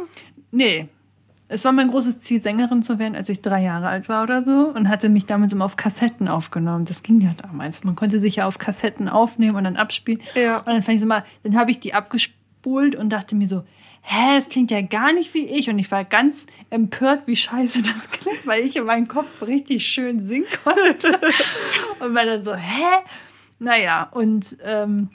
[0.50, 0.88] Nee.
[1.50, 4.44] Es war mein großes Ziel, Sängerin zu werden, als ich drei Jahre alt war oder
[4.44, 6.84] so und hatte mich damals immer auf Kassetten aufgenommen.
[6.84, 7.84] Das ging ja damals.
[7.84, 10.20] Man konnte sich ja auf Kassetten aufnehmen und dann abspielen.
[10.34, 10.58] Ja.
[10.58, 11.94] Und dann fand ich so mal, dann habe ich die
[12.68, 13.64] zurückgespult und dachte mir so,
[14.02, 15.68] hä, es klingt ja gar nicht wie ich.
[15.68, 19.86] Und ich war ganz empört, wie scheiße das klingt, weil ich in meinem Kopf richtig
[19.86, 21.18] schön singen konnte.
[22.00, 22.84] und war dann so, hä?
[23.58, 25.10] Naja, und ähm,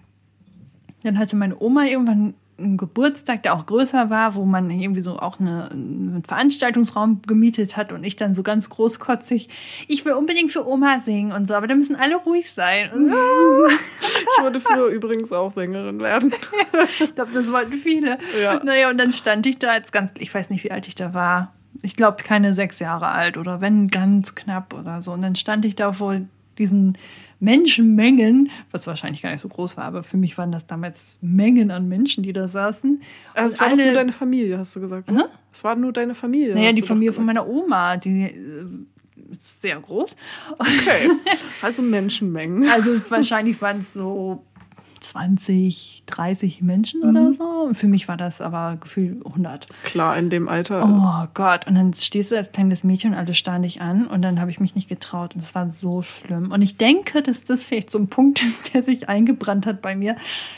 [1.03, 5.17] dann hatte meine Oma irgendwann einen Geburtstag, der auch größer war, wo man irgendwie so
[5.17, 10.51] auch eine, einen Veranstaltungsraum gemietet hat und ich dann so ganz großkotzig, ich will unbedingt
[10.51, 12.89] für Oma singen und so, aber da müssen alle ruhig sein.
[13.99, 16.33] ich wollte früher übrigens auch Sängerin werden.
[16.85, 18.17] ich glaube, das wollten viele.
[18.41, 18.63] Ja.
[18.63, 21.13] Naja, und dann stand ich da als ganz, ich weiß nicht, wie alt ich da
[21.13, 21.53] war.
[21.81, 25.11] Ich glaube, keine sechs Jahre alt oder wenn ganz knapp oder so.
[25.11, 26.21] Und dann stand ich da vor
[26.59, 26.97] diesen
[27.43, 31.71] Menschenmengen, was wahrscheinlich gar nicht so groß war, aber für mich waren das damals Mengen
[31.71, 33.01] an Menschen, die da saßen.
[33.33, 35.11] Aber es war alle, nur deine Familie, hast du gesagt.
[35.11, 35.27] Ne?
[35.51, 36.55] Es war nur deine Familie.
[36.55, 38.65] Naja, die Familie von meiner Oma, die äh,
[39.31, 40.15] ist sehr groß.
[40.57, 41.09] Okay,
[41.61, 42.69] also Menschenmengen.
[42.69, 44.45] Also wahrscheinlich waren es so
[45.03, 47.09] 20, 30 Menschen mhm.
[47.09, 47.69] oder so.
[47.73, 49.67] Für mich war das aber gefühlt 100.
[49.83, 50.85] Klar, in dem Alter.
[50.85, 51.67] Oh Gott.
[51.67, 54.51] Und dann stehst du als kleines Mädchen und alle starren dich an und dann habe
[54.51, 56.51] ich mich nicht getraut und das war so schlimm.
[56.51, 59.95] Und ich denke, dass das vielleicht so ein Punkt ist, der sich eingebrannt hat bei
[59.95, 60.15] mir,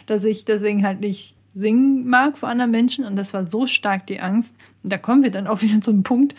[0.07, 4.07] dass ich deswegen halt nicht singen mag vor anderen Menschen und das war so stark
[4.07, 4.53] die Angst.
[4.83, 6.35] Und da kommen wir dann auch wieder zu einem Punkt.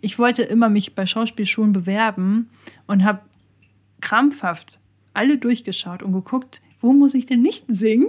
[0.00, 2.48] Ich wollte immer mich bei Schauspielschulen bewerben
[2.86, 3.20] und habe
[4.00, 4.78] krampfhaft
[5.14, 8.08] alle durchgeschaut und geguckt, wo muss ich denn nicht singen?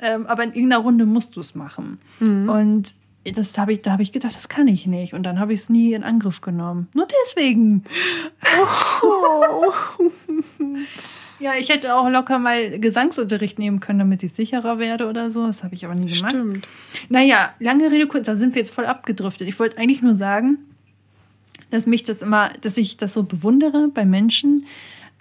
[0.00, 1.98] Ähm, aber in irgendeiner Runde musst du es machen.
[2.18, 2.48] Mhm.
[2.48, 2.94] Und
[3.24, 5.14] das habe ich, da habe ich gedacht, das kann ich nicht.
[5.14, 6.88] Und dann habe ich es nie in Angriff genommen.
[6.92, 7.84] Nur deswegen.
[9.02, 9.72] Oh.
[11.38, 15.46] ja, ich hätte auch locker mal Gesangsunterricht nehmen können, damit ich sicherer werde oder so.
[15.46, 16.32] Das habe ich aber nie gemacht.
[16.32, 16.68] Stimmt.
[17.08, 19.46] Naja, lange Rede kurz, da sind wir jetzt voll abgedriftet.
[19.46, 20.58] Ich wollte eigentlich nur sagen,
[21.70, 24.66] dass mich das immer, dass ich das so bewundere bei Menschen.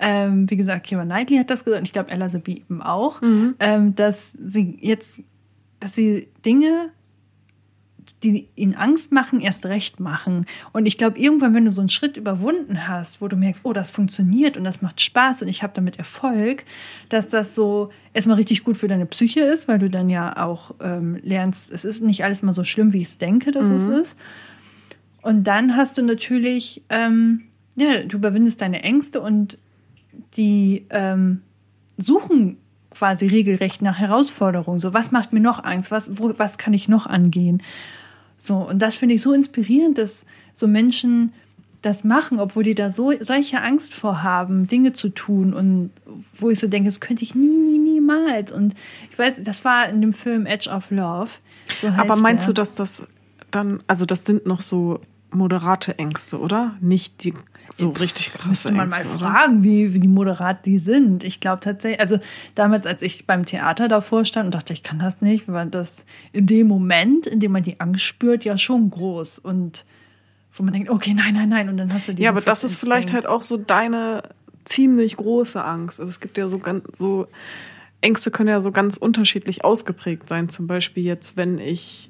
[0.02, 3.22] Ähm, wie gesagt, Kira Knightley hat das gesagt und ich glaube Ella Sabi eben auch,
[3.22, 3.56] mhm.
[3.60, 5.22] ähm, dass sie jetzt,
[5.80, 6.90] dass sie Dinge
[8.24, 10.46] die ihnen Angst machen, erst recht machen.
[10.74, 13.74] Und ich glaube, irgendwann, wenn du so einen Schritt überwunden hast, wo du merkst, oh,
[13.74, 16.64] das funktioniert und das macht Spaß und ich habe damit Erfolg,
[17.10, 20.76] dass das so erstmal richtig gut für deine Psyche ist, weil du dann ja auch
[20.82, 23.76] ähm, lernst, es ist nicht alles mal so schlimm, wie ich es denke, dass mhm.
[23.76, 24.18] es ist.
[25.24, 27.44] Und dann hast du natürlich, ähm,
[27.76, 29.58] ja, du überwindest deine Ängste und
[30.38, 31.42] die ähm,
[31.98, 32.58] suchen
[32.94, 34.80] quasi regelrecht nach Herausforderungen.
[34.80, 35.92] So, was macht mir noch Angst?
[35.92, 37.64] Was, wo, was kann ich noch angehen?
[38.38, 41.34] So, und das finde ich so inspirierend, dass so Menschen
[41.82, 45.92] das machen, obwohl die da so solche Angst vorhaben, Dinge zu tun und
[46.38, 48.52] wo ich so denke, das könnte ich nie, nie, niemals.
[48.52, 48.76] Und
[49.10, 51.32] ich weiß, das war in dem Film Edge of Love.
[51.80, 52.54] So Aber meinst der.
[52.54, 53.08] du, dass das
[53.50, 55.02] dann, also das sind noch so
[55.32, 56.76] moderate Ängste, oder?
[56.82, 57.34] Nicht die
[57.70, 61.24] so richtig krasse Müsste man Ängste, mal fragen, wie, wie die moderat die sind.
[61.24, 62.20] Ich glaube tatsächlich, also
[62.56, 66.06] damals, als ich beim Theater davor stand und dachte, ich kann das nicht, war das
[66.34, 69.40] in dem Moment, in dem man die Angst spürt, ja schon groß.
[69.40, 69.86] Und
[70.54, 71.70] wo man denkt, okay, nein, nein, nein.
[71.70, 72.24] Und dann hast du die.
[72.24, 74.24] Ja, aber das ist vielleicht halt auch so deine
[74.66, 76.02] ziemlich große Angst.
[76.02, 77.28] Aber es gibt ja so ganz so.
[78.04, 80.50] Ängste können ja so ganz unterschiedlich ausgeprägt sein.
[80.50, 82.10] Zum Beispiel jetzt, wenn ich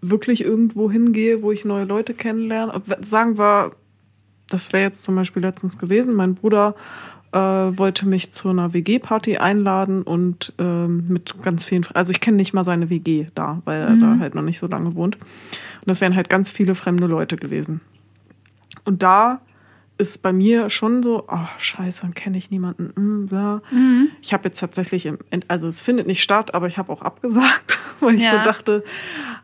[0.00, 2.80] wirklich irgendwo hingehe, wo ich neue Leute kennenlerne.
[3.00, 3.72] Sagen wir,
[4.50, 6.14] das wäre jetzt zum Beispiel letztens gewesen.
[6.14, 6.74] Mein Bruder
[7.32, 12.36] äh, wollte mich zu einer WG-Party einladen und ähm, mit ganz vielen, also ich kenne
[12.36, 14.00] nicht mal seine WG da, weil er mhm.
[14.00, 15.16] da halt noch nicht so lange wohnt.
[15.16, 17.80] Und das wären halt ganz viele fremde Leute gewesen.
[18.84, 19.40] Und da
[20.00, 22.92] ist bei mir schon so, ach oh, scheiße, dann kenne ich niemanden.
[22.96, 23.60] Mm, bla.
[23.70, 24.08] Mhm.
[24.22, 27.78] Ich habe jetzt tatsächlich, im, also es findet nicht statt, aber ich habe auch abgesagt,
[28.00, 28.30] weil ich ja.
[28.30, 28.82] so dachte,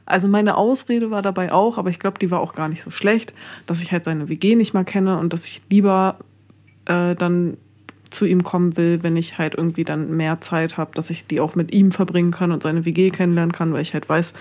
[0.07, 2.91] also meine Ausrede war dabei auch, aber ich glaube, die war auch gar nicht so
[2.91, 3.35] schlecht,
[3.67, 6.17] dass ich halt seine WG nicht mal kenne und dass ich lieber
[6.87, 7.59] äh, dann
[8.11, 11.41] zu ihm kommen will, wenn ich halt irgendwie dann mehr Zeit habe, dass ich die
[11.41, 14.33] auch mit ihm verbringen kann und seine WG kennenlernen kann, weil ich halt weiß,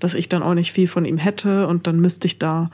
[0.00, 2.70] dass ich dann auch nicht viel von ihm hätte und dann müsste ich da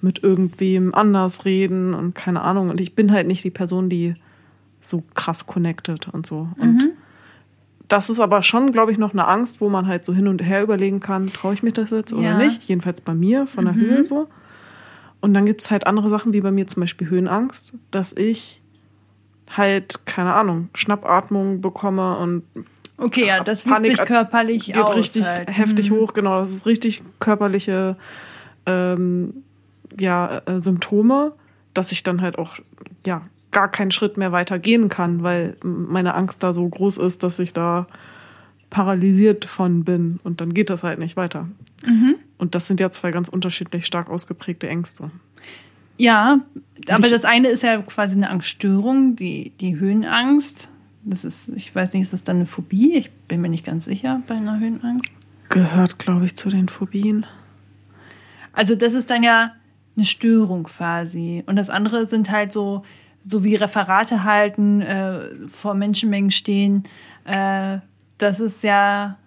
[0.00, 2.70] mit irgendwem anders reden und keine Ahnung.
[2.70, 4.14] Und ich bin halt nicht die Person, die
[4.80, 6.48] so krass connected und so.
[6.58, 6.90] Und mhm.
[7.88, 10.42] das ist aber schon, glaube ich, noch eine Angst, wo man halt so hin und
[10.42, 12.38] her überlegen kann, traue ich mich das jetzt oder ja.
[12.38, 12.64] nicht?
[12.64, 13.80] Jedenfalls bei mir, von der mhm.
[13.80, 14.28] Höhe so.
[15.20, 18.60] Und dann gibt es halt andere Sachen, wie bei mir zum Beispiel Höhenangst, dass ich
[19.50, 22.44] halt, keine Ahnung, Schnappatmung bekomme und
[23.00, 24.96] Okay, ja, das wirkt sich körperlich geht aus.
[24.96, 25.56] richtig halt.
[25.56, 25.96] heftig mhm.
[25.96, 26.40] hoch, genau.
[26.40, 27.96] Das ist richtig körperliche
[28.66, 29.44] ähm,
[29.98, 31.32] ja, äh, Symptome,
[31.74, 32.56] dass ich dann halt auch
[33.06, 37.22] ja, gar keinen Schritt mehr weiter gehen kann, weil meine Angst da so groß ist,
[37.22, 37.86] dass ich da
[38.70, 41.48] paralysiert von bin und dann geht das halt nicht weiter.
[41.86, 42.16] Mhm.
[42.36, 45.10] Und das sind ja zwei ganz unterschiedlich stark ausgeprägte Ängste.
[45.96, 46.40] Ja,
[46.88, 50.68] aber ich, das eine ist ja quasi eine Angststörung, die, die Höhenangst.
[51.04, 52.94] Das ist, ich weiß nicht, ist das dann eine Phobie?
[52.94, 55.10] Ich bin mir nicht ganz sicher bei einer Höhenangst.
[55.48, 57.26] Gehört, glaube ich, zu den Phobien.
[58.52, 59.52] Also das ist dann ja
[59.98, 61.42] eine Störung quasi.
[61.46, 62.82] Und das andere sind halt so,
[63.22, 66.84] so wie Referate halten, äh, vor Menschenmengen stehen.
[67.24, 67.78] Äh,
[68.18, 69.18] das ist ja,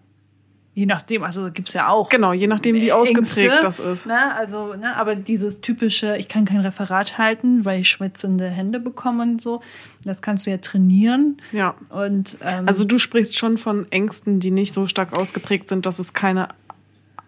[0.73, 2.07] je nachdem, also gibt es ja auch.
[2.09, 4.05] Genau, je nachdem, wie ausgeprägt Ängste, das ist.
[4.05, 4.33] Ne?
[4.33, 4.95] Also, ne?
[4.95, 9.61] Aber dieses typische, ich kann kein Referat halten, weil ich schwitzende Hände bekomme und so,
[10.05, 11.37] das kannst du ja trainieren.
[11.51, 11.75] Ja.
[11.89, 15.99] Und, ähm, also du sprichst schon von Ängsten, die nicht so stark ausgeprägt sind, dass
[15.99, 16.47] es keine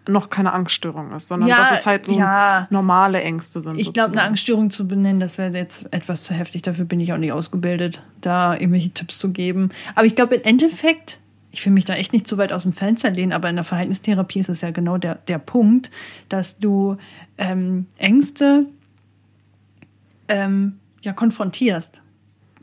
[0.06, 2.66] noch keine Angststörung ist, sondern ja, dass es halt so ja.
[2.70, 3.78] normale Ängste sind.
[3.78, 6.62] Ich glaube, eine Angststörung zu benennen, das wäre jetzt etwas zu heftig.
[6.62, 9.70] Dafür bin ich auch nicht ausgebildet, da irgendwelche Tipps zu geben.
[9.94, 11.18] Aber ich glaube, im Endeffekt,
[11.52, 13.64] ich will mich da echt nicht zu weit aus dem Fenster lehnen, aber in der
[13.64, 15.90] Verhaltenstherapie ist es ja genau der, der Punkt,
[16.28, 16.98] dass du
[17.38, 18.66] ähm, Ängste
[20.28, 22.00] ähm, ja konfrontierst.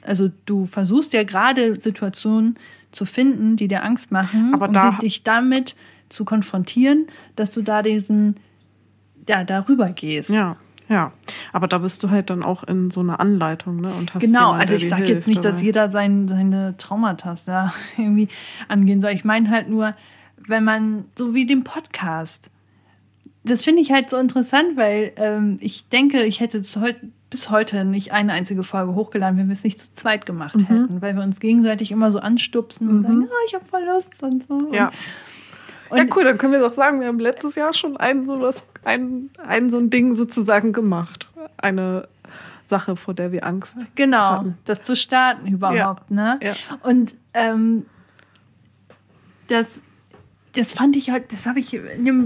[0.04, 2.58] Also du versuchst ja gerade Situationen
[2.92, 5.76] zu finden, die dir Angst machen, aber um dich damit
[6.12, 8.36] zu konfrontieren, dass du da diesen,
[9.28, 10.30] ja, darüber gehst.
[10.30, 10.57] Ja.
[10.89, 11.14] Ja,
[11.53, 13.93] aber da bist du halt dann auch in so einer Anleitung, ne?
[13.93, 15.51] Und hast genau, jemanden, also ich sage jetzt nicht, dabei.
[15.51, 18.28] dass jeder sein, seine Traumata ja, irgendwie
[18.68, 19.12] angehen soll.
[19.12, 19.95] Ich meine halt nur,
[20.47, 22.51] wenn man, so wie den Podcast,
[23.45, 26.97] das finde ich halt so interessant, weil ähm, ich denke, ich hätte heut,
[27.30, 30.66] bis heute nicht eine einzige Folge hochgeladen, wenn wir es nicht zu zweit gemacht mhm.
[30.66, 32.97] hätten, weil wir uns gegenseitig immer so anstupsen mhm.
[32.97, 34.74] und sagen, oh, ich habe voll Lust und so.
[34.74, 34.88] Ja.
[34.88, 34.93] Und
[35.94, 38.66] ja, cool, dann können wir doch sagen, wir haben letztes Jahr schon ein so, was,
[38.84, 41.28] ein, ein so ein Ding sozusagen gemacht.
[41.58, 42.08] Eine
[42.64, 44.58] Sache, vor der wir Angst Genau, hatten.
[44.66, 46.10] das zu starten überhaupt.
[46.10, 46.16] Ja.
[46.16, 46.39] Ne?
[46.42, 46.54] Ja.
[46.84, 47.86] Und ähm,
[49.48, 49.68] das,
[50.54, 51.80] das fand ich halt, das habe ich,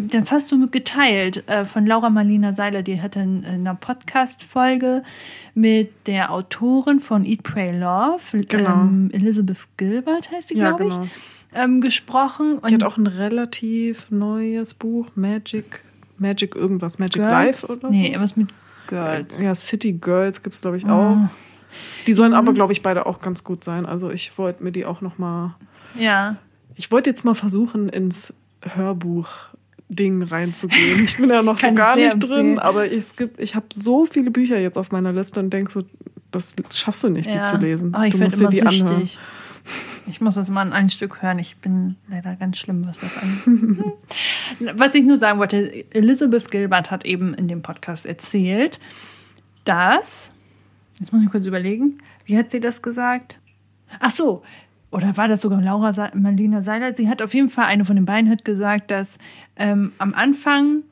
[0.09, 5.03] das hast du geteilt äh, von Laura Marlina Seiler, die hatte in, in einer Podcast-Folge
[5.53, 8.81] mit der Autorin von Eat, Pray, Love, genau.
[8.81, 11.03] ähm, Elizabeth Gilbert heißt sie, glaube genau.
[11.03, 11.11] ich,
[11.55, 12.59] ähm, gesprochen.
[12.59, 15.83] Und die hat auch ein relativ neues Buch, Magic,
[16.17, 17.61] Magic irgendwas, Magic Girls?
[17.61, 17.87] Life oder so.
[17.89, 18.49] Nee, was mit
[18.87, 19.39] Girls.
[19.39, 21.17] Ja, City Girls gibt es, glaube ich, auch.
[21.17, 21.29] Oh.
[22.07, 22.37] Die sollen mhm.
[22.37, 23.85] aber, glaube ich, beide auch ganz gut sein.
[23.85, 25.55] Also ich wollte mir die auch noch mal.
[25.99, 26.37] Ja.
[26.75, 29.29] Ich wollte jetzt mal versuchen, ins Hörbuch
[29.87, 31.03] Ding reinzugehen.
[31.03, 34.31] Ich bin ja noch so gar nicht drin, aber es gibt, ich habe so viele
[34.31, 35.83] Bücher jetzt auf meiner Liste und denke so,
[36.31, 37.43] das schaffst du nicht, ja.
[37.43, 37.95] die zu lesen.
[37.97, 38.81] Oh, ich du musst dir die süchtig.
[38.81, 39.09] anhören.
[40.07, 41.39] Ich muss das mal ein Stück hören.
[41.39, 43.85] Ich bin leider ganz schlimm, was das angeht.
[44.77, 48.79] was ich nur sagen wollte, Elizabeth Gilbert hat eben in dem Podcast erzählt,
[49.63, 50.31] dass,
[50.99, 53.39] jetzt muss ich kurz überlegen, wie hat sie das gesagt?
[53.99, 54.43] Ach so,
[54.91, 56.95] oder war das sogar Laura Sa Marlina Seiler?
[56.95, 59.17] Sie hat auf jeden Fall, eine von den beiden hat gesagt, dass
[59.55, 60.83] ähm, am Anfang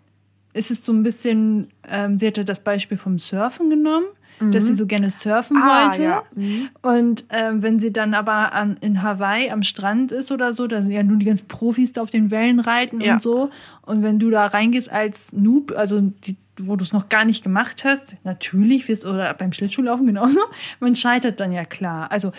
[0.53, 4.05] ist es so ein bisschen, ähm, sie hatte das Beispiel vom Surfen genommen
[4.47, 4.51] mhm.
[4.51, 6.03] dass sie so gerne surfen ah, wollte.
[6.03, 6.23] Ja.
[6.35, 6.69] Mhm.
[6.81, 10.81] Und ähm, wenn sie dann aber an, in Hawaii am Strand ist oder so, da
[10.81, 13.13] sind ja nun die ganzen Profis da auf den Wellen reiten ja.
[13.13, 13.49] und so.
[13.81, 17.43] Und wenn du da reingehst als Noob, also die, wo du es noch gar nicht
[17.43, 20.39] gemacht hast, natürlich wirst du, oder beim Schlittschuhlaufen genauso,
[20.79, 22.11] man scheitert dann ja klar.
[22.11, 22.31] Also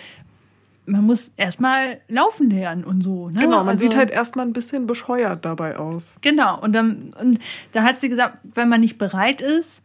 [0.87, 3.29] man muss erstmal laufen lernen und so.
[3.29, 3.39] Ne?
[3.39, 6.15] Genau, man also, sieht halt erstmal ein bisschen bescheuert dabei aus.
[6.21, 7.39] Genau, und dann und
[7.71, 9.81] da hat sie gesagt, wenn man nicht bereit ist,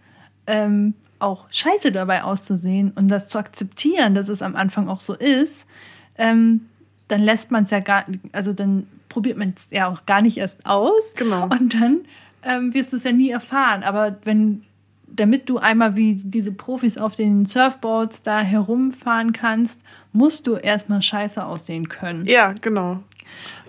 [0.46, 5.14] ähm, auch scheiße dabei auszusehen und das zu akzeptieren, dass es am Anfang auch so
[5.14, 5.68] ist,
[6.16, 6.62] ähm,
[7.08, 10.38] dann lässt man es ja gar, also dann probiert man es ja auch gar nicht
[10.38, 11.02] erst aus.
[11.16, 11.44] Genau.
[11.44, 12.00] Und dann
[12.42, 13.82] ähm, wirst du es ja nie erfahren.
[13.82, 14.62] Aber wenn,
[15.06, 21.02] damit du einmal wie diese Profis auf den Surfboards da herumfahren kannst, musst du erstmal
[21.02, 22.26] scheiße aussehen können.
[22.26, 23.02] Ja, genau.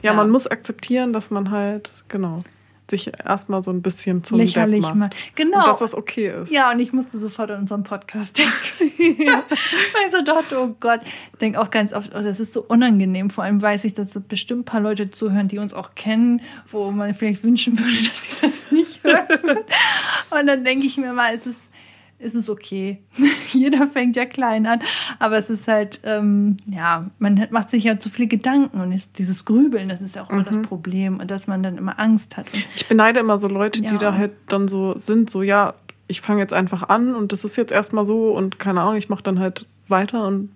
[0.02, 2.44] Ja, ja, man muss akzeptieren, dass man halt, genau
[2.92, 5.16] sich erstmal so ein bisschen zum Lächerlich Depp macht.
[5.36, 5.60] Genau.
[5.60, 6.52] Und dass das okay ist.
[6.52, 9.24] Ja, und ich musste sofort an unseren Podcast denken.
[9.24, 9.44] ja.
[9.50, 13.30] Weil so dachte, oh Gott, ich denke auch ganz oft, oh, das ist so unangenehm.
[13.30, 16.92] Vor allem weiß ich, dass bestimmt ein paar Leute zuhören, die uns auch kennen, wo
[16.92, 19.26] man vielleicht wünschen würde, dass sie das nicht hören.
[20.30, 21.71] und dann denke ich mir mal, es ist
[22.22, 23.00] ist es okay.
[23.52, 24.80] Jeder fängt ja klein an.
[25.20, 29.18] Aber es ist halt, ähm, ja, man macht sich ja zu viele Gedanken und ist,
[29.18, 30.46] dieses Grübeln, das ist ja auch immer mhm.
[30.46, 32.48] das Problem und dass man dann immer Angst hat.
[32.76, 35.74] Ich beneide immer so Leute, die da halt dann so sind, so, ja,
[36.08, 39.10] ich fange jetzt einfach an und das ist jetzt erstmal so und keine Ahnung, ich
[39.10, 40.50] mache dann halt weiter und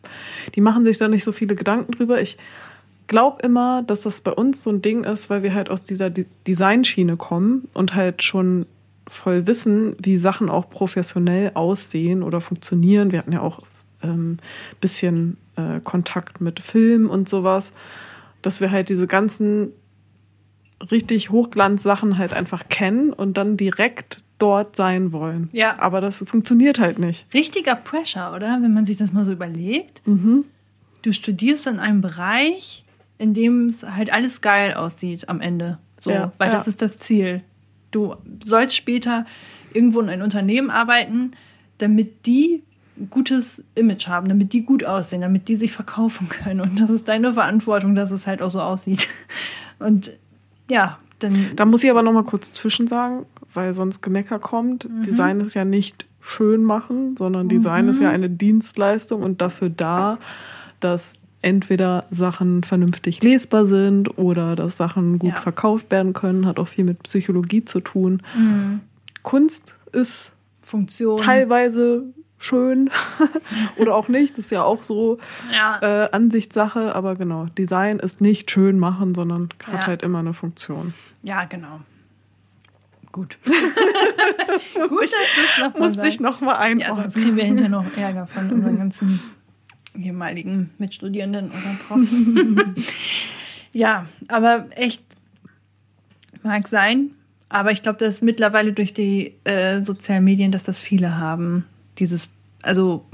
[0.54, 2.22] die machen sich da nicht so viele Gedanken drüber.
[2.22, 2.38] Ich
[3.08, 6.10] glaube immer, dass das bei uns so ein Ding ist, weil wir halt aus dieser
[6.10, 8.66] Designschiene kommen und halt schon
[9.08, 13.12] voll wissen, wie Sachen auch professionell aussehen oder funktionieren.
[13.12, 13.62] Wir hatten ja auch
[14.02, 14.38] ein ähm,
[14.82, 17.72] bisschen äh, Kontakt mit Film und sowas,
[18.42, 19.72] dass wir halt diese ganzen
[20.92, 25.50] richtig Hochglanz-Sachen halt einfach kennen und dann direkt dort sein wollen.
[25.54, 25.80] Ja.
[25.80, 27.26] Aber das funktioniert halt nicht.
[27.34, 28.60] Richtiger Pressure, oder?
[28.62, 30.06] Wenn man sich das mal so überlegt.
[30.06, 30.46] Mhm.
[31.02, 32.84] Du studierst in einem Bereich,
[33.18, 35.78] in dem es halt alles geil aussieht am Ende.
[35.98, 36.54] So, ja, weil ja.
[36.54, 37.42] das ist das Ziel.
[37.96, 39.26] Du sollst später
[39.74, 41.32] irgendwo in ein Unternehmen arbeiten,
[41.78, 42.62] damit die
[43.10, 46.60] gutes Image haben, damit die gut aussehen, damit die sich verkaufen können.
[46.60, 49.08] Und das ist deine Verantwortung, dass es halt auch so aussieht.
[49.80, 50.12] Und
[50.70, 51.56] ja, dann.
[51.56, 54.90] Da muss ich aber noch mal kurz zwischen sagen, weil sonst Gemecker kommt.
[54.90, 55.04] Mhm.
[55.04, 57.92] Design ist ja nicht schön machen, sondern Design mhm.
[57.92, 60.18] ist ja eine Dienstleistung und dafür da,
[60.82, 61.16] dass
[61.46, 65.40] entweder Sachen vernünftig lesbar sind oder dass Sachen gut ja.
[65.40, 68.24] verkauft werden können, hat auch viel mit Psychologie zu tun.
[68.36, 68.82] Mhm.
[69.22, 71.18] Kunst ist Funktion.
[71.18, 72.04] teilweise
[72.40, 72.90] schön
[73.78, 75.20] oder auch nicht, das ist ja auch so
[75.54, 76.06] ja.
[76.06, 79.88] Äh, Ansichtssache, aber genau, Design ist nicht schön machen, sondern hat ja.
[79.88, 80.96] halt immer eine Funktion.
[81.22, 81.80] Ja, genau.
[83.12, 83.38] Gut.
[84.48, 85.12] das muss Gut, ich,
[85.60, 86.90] das musste ich noch mal einbauen.
[86.90, 89.20] Ja, sonst kriegen wir hinterher noch Ärger von unseren ganzen
[89.98, 92.22] ehemaligen Mitstudierenden oder Profs.
[93.74, 95.04] ja, aber echt
[96.44, 97.12] mag sein.
[97.50, 101.66] Aber ich glaube, dass mittlerweile durch die äh, sozialen Medien, dass das viele haben.
[102.00, 102.30] Dieses,
[102.62, 103.06] also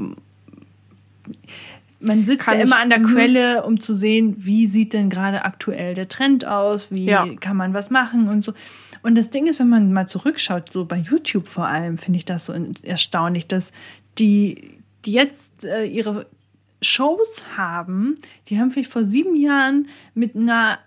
[1.99, 3.05] man sitzt Kann ja immer an der mhm.
[3.07, 7.27] Quelle, um zu sehen, wie sieht denn gerade aktuell der Trend aus, wie Ja.
[7.39, 8.53] kann man was machen und so.
[9.03, 12.25] Und das Ding ist, wenn man mal zurückschaut, so bei YouTube vor allem, finde ich
[12.25, 12.53] das so
[12.83, 13.71] erstaunlich, dass
[14.19, 16.27] die, die jetzt äh, ihre
[16.81, 18.17] Shows haben,
[18.47, 20.79] die haben vielleicht vor sieben Jahren mit einer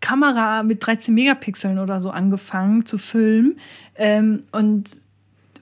[0.00, 3.58] Kamera mit 13 Megapixeln oder so angefangen zu filmen
[3.96, 4.90] ähm, und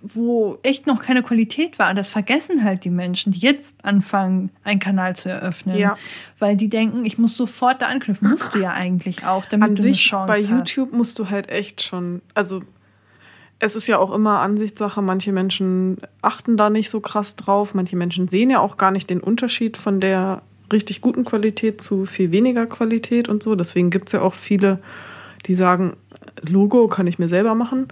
[0.03, 1.89] wo echt noch keine Qualität war.
[1.89, 5.79] Und das vergessen halt die Menschen, die jetzt anfangen, einen Kanal zu eröffnen.
[5.79, 5.97] Ja.
[6.39, 8.29] Weil die denken, ich muss sofort da anknüpfen.
[8.29, 10.51] Musst du ja eigentlich auch, damit An du eine sich Chance bei hast.
[10.51, 12.63] YouTube musst du halt echt schon, also
[13.65, 15.01] es ist ja auch immer Ansichtssache.
[15.01, 17.75] Manche Menschen achten da nicht so krass drauf.
[17.75, 20.43] Manche Menschen sehen ja auch gar nicht den Unterschied von der
[20.73, 23.55] richtig guten Qualität zu viel weniger Qualität und so.
[23.55, 24.81] Deswegen gibt es ja auch viele,
[25.47, 25.97] die sagen,
[26.47, 27.89] Logo kann ich mir selber machen.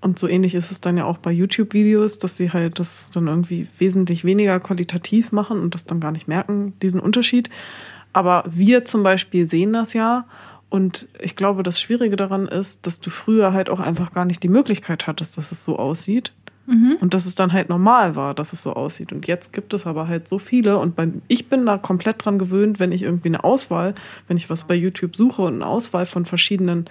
[0.00, 3.26] Und so ähnlich ist es dann ja auch bei YouTube-Videos, dass sie halt das dann
[3.26, 7.48] irgendwie wesentlich weniger qualitativ machen und das dann gar nicht merken, diesen Unterschied.
[8.12, 10.26] Aber wir zum Beispiel sehen das ja.
[10.74, 14.42] Und ich glaube, das Schwierige daran ist, dass du früher halt auch einfach gar nicht
[14.42, 16.32] die Möglichkeit hattest, dass es so aussieht.
[17.00, 19.12] Und dass es dann halt normal war, dass es so aussieht.
[19.12, 20.78] Und jetzt gibt es aber halt so viele.
[20.78, 23.94] Und beim, ich bin da komplett dran gewöhnt, wenn ich irgendwie eine Auswahl,
[24.26, 26.86] wenn ich was bei YouTube suche und eine Auswahl von verschiedenen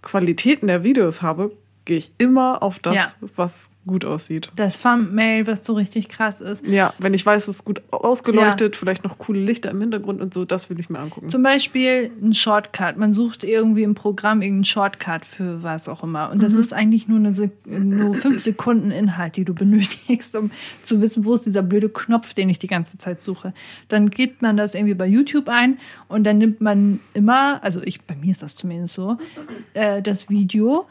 [0.00, 1.52] Qualitäten der Videos habe,
[1.86, 3.28] gehe ich immer auf das, Ja.
[3.36, 4.50] was gut aussieht.
[4.56, 6.66] Das Thumbnail, was so richtig krass ist.
[6.66, 10.34] Ja, wenn ich weiß, es ist gut ausgeleuchtet, vielleicht noch coole Lichter im Hintergrund und
[10.34, 11.28] so, das will ich mir angucken.
[11.28, 12.96] Zum Beispiel ein Shortcut.
[12.96, 16.30] Man sucht irgendwie im Programm irgendeinen Shortcut für was auch immer.
[16.32, 16.58] Und das Mhm.
[16.58, 19.54] ist eigentlich nur, eine Sek nur fünf Sekunden Inhalt, die du
[20.10, 20.50] benötigst, um
[20.82, 23.54] zu wissen, wo ist dieser blöde Knopf, den ich die ganze Zeit suche.
[23.88, 25.78] Dann gibt man das irgendwie bei YouTube ein
[26.08, 29.16] und dann nimmt man immer, also ich, bei mir ist das zumindest so,
[29.74, 30.86] äh, das Video,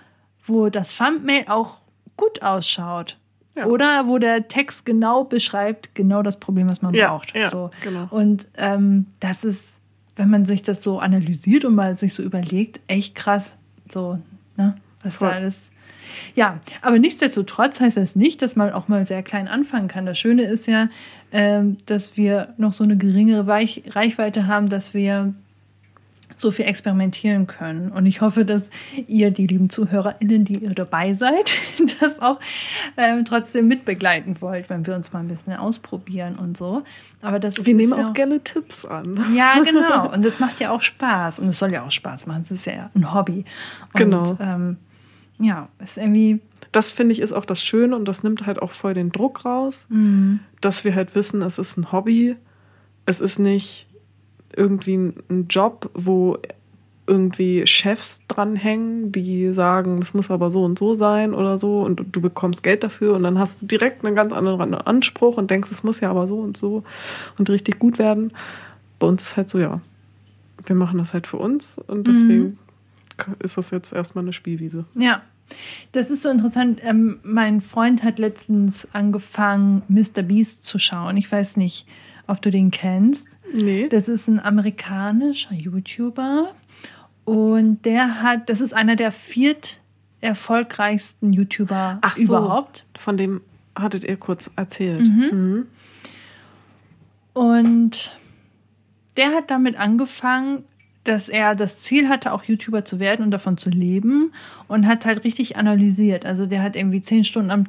[0.46, 1.78] wo das Thumbnail auch
[2.18, 3.18] gut ausschaut.
[3.56, 3.66] Ja.
[3.68, 7.34] Oder wo der Text genau beschreibt, genau das Problem, was man Ja, braucht.
[7.34, 7.72] ja, so.
[7.84, 8.08] genau.
[8.10, 9.70] Und ähm, das ist,
[10.18, 13.56] wenn man sich das so analysiert und mal sich so überlegt, echt krass.
[13.90, 14.20] So,
[14.58, 14.76] ne?
[15.04, 15.30] Was Voll.
[15.30, 15.70] da alles.
[16.36, 20.06] Ja, aber nichtsdestotrotz heißt das nicht, dass man auch mal sehr klein anfangen kann.
[20.06, 20.90] Das Schöne ist ja,
[21.32, 25.34] ähm, dass wir noch so eine geringere Weich Reichweite haben, dass wir
[26.38, 27.92] so viel experimentieren können.
[27.92, 28.70] Und ich hoffe, dass
[29.08, 31.58] ihr, die lieben ZuhörerInnen, die ihr dabei seid,
[32.00, 32.40] das auch
[32.98, 36.84] ähm, trotzdem mitbegleiten wollt, wenn wir uns mal ein bisschen ausprobieren und so.
[37.22, 39.24] Aber das Wir nehmen ja auch gerne Tipps an.
[39.36, 40.12] ja, genau.
[40.12, 41.40] Und das macht ja auch Spaß.
[41.40, 42.42] Und es soll ja auch Spaß machen.
[42.42, 43.46] Es ist ja ein Hobby.
[43.94, 44.38] Und, Genau.
[44.40, 44.78] Ähm,
[45.40, 46.40] ja, ist irgendwie.
[46.72, 49.46] Das finde ich ist auch das Schöne und das nimmt halt auch voll den Druck
[49.46, 49.88] raus,
[50.60, 52.36] dass wir halt wissen, es ist ein Hobby.
[53.06, 53.88] Es ist nicht
[54.54, 56.38] irgendwie ein ein Job, wo
[57.08, 62.04] irgendwie Chefs dranhängen, die sagen, das muss aber so und so sein oder so und
[62.12, 65.70] du bekommst Geld dafür und dann hast du direkt einen ganz anderen Anspruch und denkst,
[65.72, 66.84] es muss ja aber so und so
[67.38, 68.34] und richtig gut werden.
[68.98, 69.82] Bei uns ist halt so, ja,
[70.66, 72.58] wir machen das halt für uns und deswegen
[73.40, 74.86] ist das jetzt erstmal eine Spielwiese.
[74.96, 75.22] Ja.
[75.92, 76.82] Das ist so interessant.
[76.84, 80.24] Ähm, mein Freund hat letztens angefangen, Mr.
[80.24, 81.18] Beast zu schauen.
[81.18, 81.86] Ich weiß nicht,
[82.28, 83.28] ob du den kennst.
[83.54, 83.88] Nee.
[83.90, 86.54] Das ist ein amerikanischer YouTuber.
[87.26, 89.82] Und der hat, das ist einer der viert
[90.22, 92.86] erfolgreichsten YouTuber Ach so, überhaupt.
[92.98, 93.42] Von dem
[93.76, 95.08] hattet ihr kurz erzählt.
[95.08, 95.68] Mhm.
[97.34, 98.16] Und
[99.18, 100.64] der hat damit angefangen,
[101.04, 104.34] dass er das Ziel hatte, auch YouTuber zu werden und davon zu leben
[104.68, 106.26] und hat halt richtig analysiert.
[106.26, 107.66] Also der hat irgendwie zehn Stunden am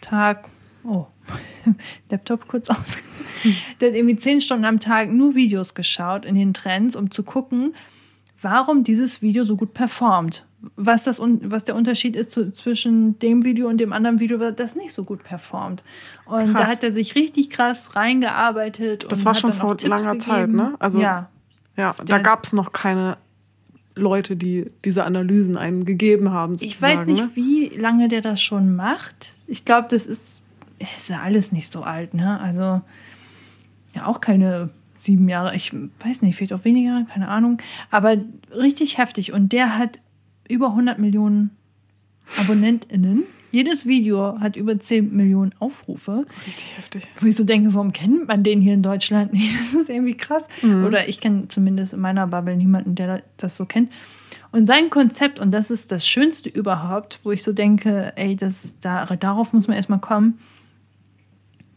[0.00, 0.48] Tag,
[0.86, 1.06] oh,
[2.10, 2.98] Laptop kurz aus.
[3.80, 7.22] Der hat irgendwie zehn Stunden am Tag nur Videos geschaut in den Trends, um zu
[7.22, 7.74] gucken,
[8.40, 10.44] warum dieses Video so gut performt.
[10.76, 14.74] Was, das, was der Unterschied ist zu, zwischen dem Video und dem anderen Video, das
[14.74, 15.84] nicht so gut performt.
[16.24, 16.72] Und da Krass.
[16.72, 19.06] hat er sich richtig krass reingearbeitet.
[19.10, 20.56] Das und war schon vor Tipps langer Zeit, gegeben.
[20.56, 20.74] ne?
[20.78, 21.28] Also- ja,
[21.76, 23.16] Ja, da gab es noch keine
[23.94, 26.54] Leute, die diese Analysen einem gegeben haben.
[26.60, 27.30] ich weiß sozusagen, nicht, Ne?
[27.36, 29.34] wie lange der das schon macht.
[29.46, 30.42] Ich glaube, das ist,
[30.78, 32.40] ist ja alles nicht so alt, ne?
[32.40, 32.82] Also
[33.94, 35.54] ja auch keine sieben Jahre.
[35.54, 37.58] Ich weiß nicht, vielleicht auch weniger, keine Ahnung.
[37.90, 38.16] Aber
[38.54, 39.32] richtig heftig.
[39.32, 39.98] Und der hat
[40.48, 41.50] über 100 Millionen
[42.38, 43.24] AbonnentInnen.
[43.52, 46.26] Jedes Video hat über 10 Millionen Aufrufe.
[46.46, 47.08] Richtig heftig.
[47.18, 49.54] Wo ich so denke, warum kennt man den hier in Deutschland nicht?
[49.56, 50.48] Das ist irgendwie krass.
[50.62, 53.90] Oder ich kenne zumindest in meiner Bubble niemanden, der das so kennt.
[54.52, 58.74] Und sein Konzept, und das ist das Schönste überhaupt, wo ich so denke, ey, das,
[58.80, 60.38] da, darauf muss man erstmal kommen.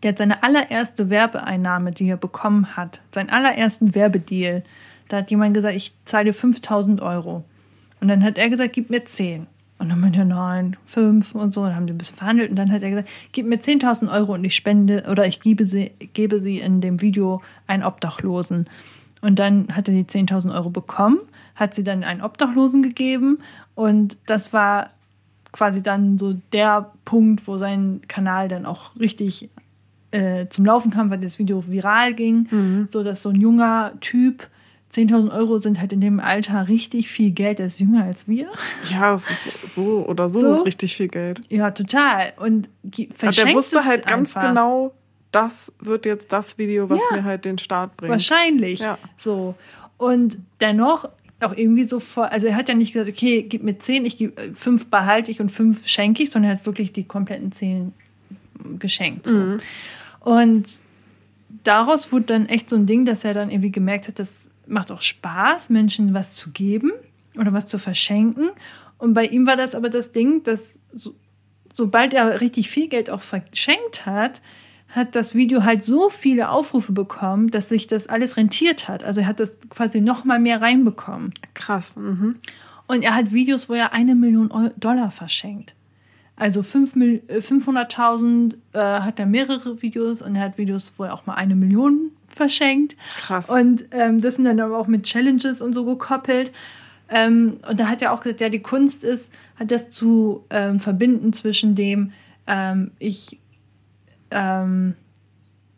[0.02, 4.64] Der hat seine allererste Werbeeinnahme, die er bekommen hat, seinen allerersten Werbedeal,
[5.10, 7.44] da hat jemand gesagt, ich zahle dir 5000 Euro.
[8.00, 9.48] Und dann hat er gesagt, gib mir 10.
[9.80, 11.64] Und dann meinte er, nein, fünf und so.
[11.64, 14.34] Dann haben die ein bisschen verhandelt und dann hat er gesagt, gib mir 10.000 Euro
[14.34, 18.68] und ich spende oder ich gebe sie, gebe sie in dem Video einen Obdachlosen.
[19.22, 21.20] Und dann hat er die 10.000 Euro bekommen,
[21.56, 23.40] hat sie dann einen Obdachlosen gegeben
[23.76, 24.92] und das war
[25.52, 29.50] quasi dann so der Punkt, wo sein Kanal dann auch richtig
[30.12, 32.88] äh, zum Laufen kam, weil das Video viral ging, mhm.
[32.88, 34.48] so dass so ein junger Typ
[34.92, 37.60] 10.000 Euro sind halt in dem Alter richtig viel Geld.
[37.60, 38.48] Er ist jünger als wir.
[38.92, 40.56] Ja, es ist so oder so, so?
[40.64, 41.44] richtig viel Geld.
[41.50, 42.34] Ja, total.
[42.38, 42.70] Und
[43.14, 44.50] verschenkt er wusste halt ganz einfach.
[44.50, 44.94] genau,
[45.32, 48.12] das wird jetzt das Video, was ja, mir halt den Start bringt.
[48.12, 48.80] Wahrscheinlich.
[48.80, 48.98] Ja.
[49.16, 49.54] So.
[49.98, 51.08] Und dennoch
[51.42, 54.18] auch irgendwie so voll, also er hat ja nicht gesagt, okay, gib mir zehn, ich
[54.18, 57.52] gebe äh, fünf behalte ich und fünf schenke ich, sondern er hat wirklich die kompletten
[57.52, 57.94] zehn
[58.80, 59.28] geschenkt.
[59.28, 59.34] So.
[59.34, 59.60] Mhm.
[60.20, 60.82] Und
[61.64, 64.92] daraus wurde dann echt so ein Ding, dass er dann irgendwie gemerkt hat, das macht
[64.92, 66.92] auch Spaß, Menschen was zu geben
[67.38, 68.50] oder was zu verschenken.
[68.98, 71.16] Und bei ihm war das aber das Ding, dass so,
[71.74, 74.42] sobald er richtig viel Geld auch verschenkt hat,
[74.90, 79.04] hat das Video halt so viele Aufrufe bekommen, dass sich das alles rentiert hat.
[79.04, 81.34] Also er hat das quasi noch mal mehr reinbekommen.
[81.54, 81.96] Krass.
[81.96, 82.38] Mhm.
[82.88, 85.76] Und er hat Videos, wo er eine Million Dollar verschenkt.
[86.40, 91.26] Also 500.000 äh, äh, hat er mehrere Videos und er hat Videos, wo er auch
[91.26, 92.96] mal eine Million verschenkt.
[93.18, 93.50] Krass.
[93.50, 96.52] Und ähm, das sind dann aber auch mit Challenges und so gekoppelt.
[97.10, 100.80] Ähm, und da hat er auch gesagt, ja, die Kunst ist, hat das zu ähm,
[100.80, 102.14] verbinden zwischen dem,
[102.48, 103.40] ähm, ich,
[104.32, 104.96] ähm,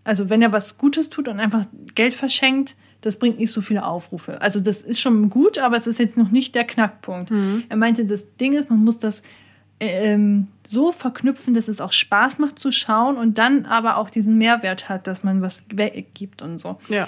[0.04, 3.86] also wenn er was Gutes tut und einfach Geld verschenkt, das bringt nicht so viele
[3.86, 4.42] Aufrufe.
[4.42, 7.32] Also das ist schon gut, aber es ist jetzt noch nicht der Knackpunkt.
[7.32, 7.64] Mhm.
[7.68, 9.24] Er meinte, das Ding ist, man muss das
[9.82, 14.38] ähm, so verknüpfen, dass es auch Spaß macht zu schauen und dann aber auch diesen
[14.38, 16.78] Mehrwert hat, dass man was weggibt und so.
[16.88, 17.08] Ja.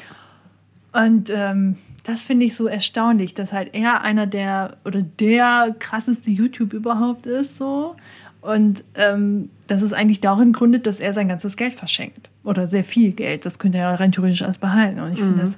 [0.92, 6.32] Und ähm, das finde ich so erstaunlich, dass halt er einer der oder der krasseste
[6.32, 7.96] YouTube überhaupt ist, so.
[8.42, 12.30] Und ähm, dass es eigentlich darin gründet, dass er sein ganzes Geld verschenkt.
[12.44, 13.46] Oder sehr viel Geld.
[13.46, 15.00] Das könnte er rein theoretisch alles behalten.
[15.00, 15.38] Und ich finde mhm.
[15.38, 15.58] das,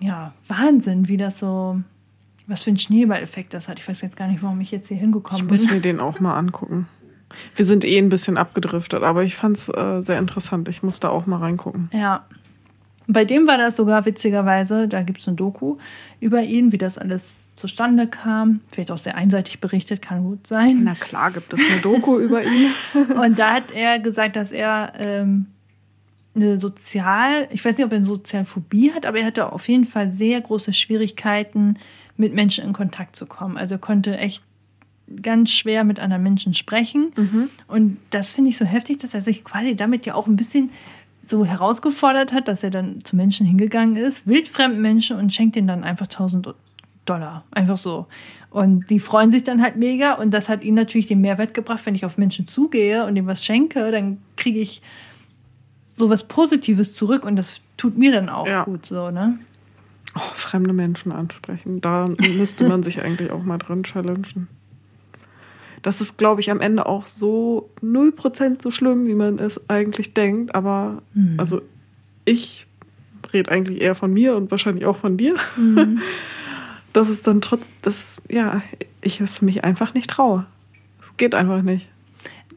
[0.00, 1.80] ja, Wahnsinn, wie das so
[2.46, 3.78] was für ein Schneeballeffekt das hat.
[3.78, 5.54] Ich weiß jetzt gar nicht, warum ich jetzt hier hingekommen ich bin.
[5.54, 6.88] Ich muss mir den auch mal angucken.
[7.56, 10.68] Wir sind eh ein bisschen abgedriftet, aber ich fand es äh, sehr interessant.
[10.68, 11.90] Ich muss da auch mal reingucken.
[11.92, 12.24] Ja.
[13.08, 15.76] Bei dem war das sogar witzigerweise, da gibt es ein Doku
[16.18, 18.60] über ihn, wie das alles zustande kam.
[18.68, 20.80] Vielleicht auch sehr einseitig berichtet, kann gut sein.
[20.82, 22.70] Na klar, gibt es eine Doku über ihn.
[23.16, 25.46] Und da hat er gesagt, dass er ähm,
[26.34, 29.84] eine Sozial, ich weiß nicht, ob er eine Sozialphobie hat, aber er hatte auf jeden
[29.84, 31.78] Fall sehr große Schwierigkeiten,
[32.16, 33.56] mit Menschen in Kontakt zu kommen.
[33.56, 34.42] Also konnte echt
[35.22, 37.12] ganz schwer mit anderen Menschen sprechen.
[37.16, 37.48] Mhm.
[37.68, 40.70] Und das finde ich so heftig, dass er sich quasi damit ja auch ein bisschen
[41.26, 45.68] so herausgefordert hat, dass er dann zu Menschen hingegangen ist, wildfremden Menschen und schenkt ihnen
[45.68, 46.54] dann einfach 1000
[47.04, 47.44] Dollar.
[47.52, 48.06] Einfach so.
[48.50, 51.84] Und die freuen sich dann halt mega und das hat ihnen natürlich den Mehrwert gebracht,
[51.86, 54.82] wenn ich auf Menschen zugehe und ihm was schenke, dann kriege ich
[55.82, 58.64] sowas Positives zurück und das tut mir dann auch ja.
[58.64, 59.38] gut so, ne?
[60.16, 61.82] Oh, fremde Menschen ansprechen.
[61.82, 64.48] Da müsste man sich eigentlich auch mal drin challengen.
[65.82, 70.14] Das ist, glaube ich, am Ende auch so 0% so schlimm, wie man es eigentlich
[70.14, 70.54] denkt.
[70.54, 71.34] Aber mhm.
[71.38, 71.60] also
[72.24, 72.66] ich
[73.30, 75.36] rede eigentlich eher von mir und wahrscheinlich auch von dir.
[75.56, 76.00] Mhm.
[76.92, 78.62] Das ist dann trotz, das, ja,
[79.02, 80.46] ich es mich einfach nicht traue.
[80.98, 81.90] Es geht einfach nicht.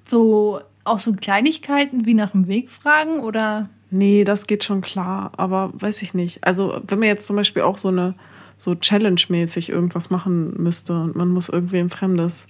[0.05, 3.69] So, auch so Kleinigkeiten wie nach dem Weg fragen oder?
[3.91, 6.43] Nee, das geht schon klar, aber weiß ich nicht.
[6.43, 8.13] Also, wenn man jetzt zum Beispiel auch so eine,
[8.55, 12.47] so Challenge-mäßig irgendwas machen müsste und man muss irgendwie ein Fremdes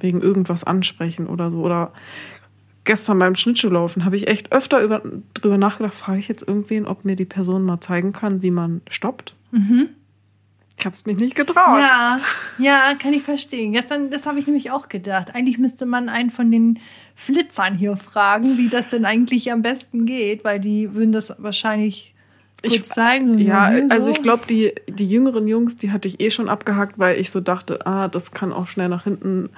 [0.00, 1.62] wegen irgendwas ansprechen oder so.
[1.62, 1.92] Oder
[2.84, 5.02] gestern beim Schnittschuhlaufen habe ich echt öfter über,
[5.34, 8.82] drüber nachgedacht, frage ich jetzt irgendwen, ob mir die Person mal zeigen kann, wie man
[8.88, 9.34] stoppt.
[9.52, 9.88] Mhm.
[10.78, 11.78] Ich habe es mich nicht getraut.
[11.78, 12.20] Ja,
[12.58, 13.72] ja, kann ich verstehen.
[13.72, 15.34] Gestern, das habe ich nämlich auch gedacht.
[15.34, 16.78] Eigentlich müsste man einen von den
[17.18, 22.14] Flitzern hier fragen, wie das denn eigentlich am besten geht, weil die würden das wahrscheinlich
[22.62, 23.38] ich, zeigen.
[23.38, 23.84] Ja, so.
[23.88, 27.30] also ich glaube, die, die jüngeren Jungs, die hatte ich eh schon abgehackt, weil ich
[27.30, 29.48] so dachte, ah, das kann auch schnell nach hinten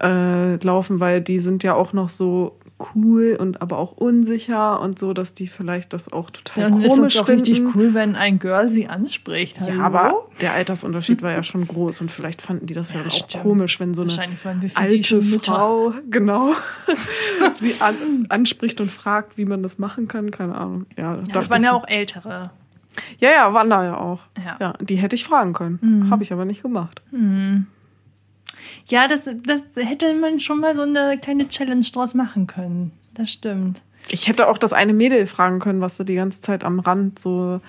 [0.00, 2.56] äh, laufen, weil die sind ja auch noch so
[2.94, 7.14] cool und aber auch unsicher und so, dass die vielleicht das auch total Dann komisch
[7.14, 9.60] ist es richtig cool, wenn ein Girl sie anspricht.
[9.60, 9.72] Hallo?
[9.72, 13.06] Ja, aber der Altersunterschied war ja schon groß und vielleicht fanden die das ja, ja
[13.06, 14.28] auch komisch, wenn so eine
[14.74, 16.54] alte Frau genau
[17.54, 20.30] sie an, anspricht und fragt, wie man das machen kann.
[20.30, 20.86] Keine Ahnung.
[20.96, 22.50] Ja, ja das waren ja auch ältere.
[23.18, 24.20] Ja, ja, waren da ja auch.
[24.36, 24.56] Ja.
[24.60, 25.78] ja die hätte ich fragen können.
[25.80, 26.10] Mhm.
[26.10, 27.02] Habe ich aber nicht gemacht.
[27.10, 27.66] Mhm.
[28.88, 32.92] Ja, das, das hätte man schon mal so eine kleine Challenge draus machen können.
[33.14, 33.80] Das stimmt.
[34.10, 37.18] Ich hätte auch das eine Mädel fragen können, was so die ganze Zeit am Rand
[37.18, 37.60] so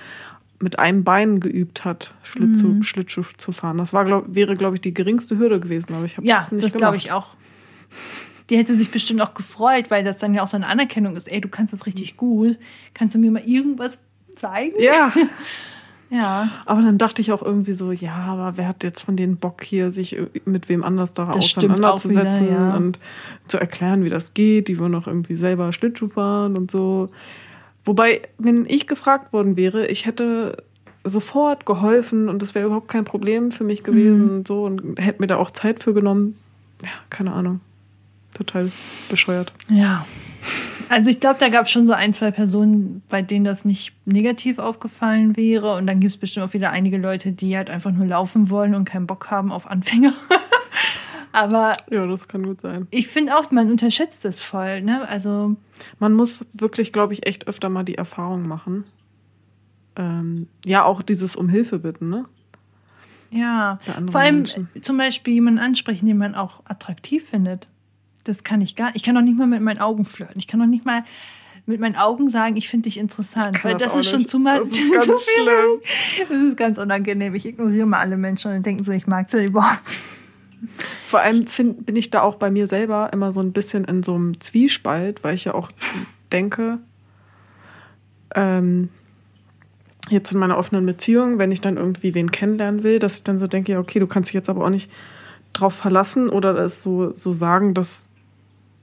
[0.59, 2.83] mit einem Bein geübt hat, Schlittschuh, Mhm.
[2.83, 3.77] Schlittschuh zu fahren.
[3.77, 6.63] Das war, glaub, wäre, glaube ich, die geringste Hürde gewesen, aber ich habe Ja, nicht
[6.65, 7.27] das glaube ich auch.
[8.49, 11.27] Die hätte sich bestimmt auch gefreut, weil das dann ja auch so eine Anerkennung ist.
[11.31, 12.57] Ey, du kannst das richtig gut.
[12.93, 13.97] Kannst du mir mal irgendwas
[14.35, 14.75] zeigen?
[14.79, 15.11] Ja,
[16.15, 16.49] Ja.
[16.65, 19.63] aber dann dachte ich auch irgendwie so, ja, aber wer hat jetzt von denen Bock
[19.63, 22.75] hier, sich mit wem anders da Das auseinanderzusetzen wieder, ja.
[22.75, 22.99] und
[23.47, 24.67] zu erklären, wie das geht.
[24.67, 27.09] Die wollen auch irgendwie selber Schlittschuh fahren und so.
[27.83, 30.57] Wobei, wenn ich gefragt worden wäre, ich hätte
[31.03, 34.35] sofort geholfen und das wäre überhaupt kein Problem für mich gewesen Mhm.
[34.37, 36.35] und so und hätte mir da auch Zeit für genommen.
[36.81, 37.59] Ja, keine Ahnung.
[38.33, 38.71] Total
[39.09, 39.53] bescheuert.
[39.69, 40.05] Ja.
[40.89, 43.93] Also ich glaube, da gab es schon so ein, zwei Personen, bei denen das nicht
[44.05, 45.75] negativ aufgefallen wäre.
[45.75, 48.75] Und dann gibt es bestimmt auch wieder einige Leute, die halt einfach nur laufen wollen
[48.75, 50.13] und keinen Bock haben auf Anfänger.
[51.31, 52.87] Aber Ja, das kann gut sein.
[52.91, 54.81] ich finde auch, man unterschätzt das voll.
[54.81, 55.05] Ne?
[55.07, 55.55] Also
[55.99, 58.85] Man muss wirklich, glaube ich, echt öfter mal die Erfahrung machen.
[59.97, 62.23] Ähm, ja, auch dieses um Hilfe bitten, ne?
[63.31, 63.79] ja,
[64.11, 64.69] vor allem Menschen.
[64.81, 67.67] zum Beispiel jemanden ansprechen, den man auch attraktiv findet.
[68.25, 68.97] Das kann ich gar nicht.
[68.97, 70.37] Ich kann doch nicht mal mit meinen Augen flirten.
[70.37, 71.03] Ich kann doch nicht mal
[71.67, 73.63] mit meinen Augen sagen, ich finde dich interessant.
[73.63, 74.59] Weil das, auch ist schon zu mal.
[74.59, 76.27] Das ist ganz schlimm.
[76.29, 77.33] Das ist ganz unangenehm.
[77.33, 79.81] Ich ignoriere mal alle Menschen und denken so, ich mag sie überhaupt.
[81.03, 84.03] Vor allem find, bin ich da auch bei mir selber immer so ein bisschen in
[84.03, 85.71] so einem Zwiespalt, weil ich ja auch
[86.31, 86.79] denke,
[88.33, 88.89] ähm,
[90.09, 93.39] jetzt in meiner offenen Beziehung, wenn ich dann irgendwie wen kennenlernen will, dass ich dann
[93.39, 94.91] so denke, ja, okay, du kannst dich jetzt aber auch nicht
[95.53, 98.09] drauf verlassen oder es so, so sagen, dass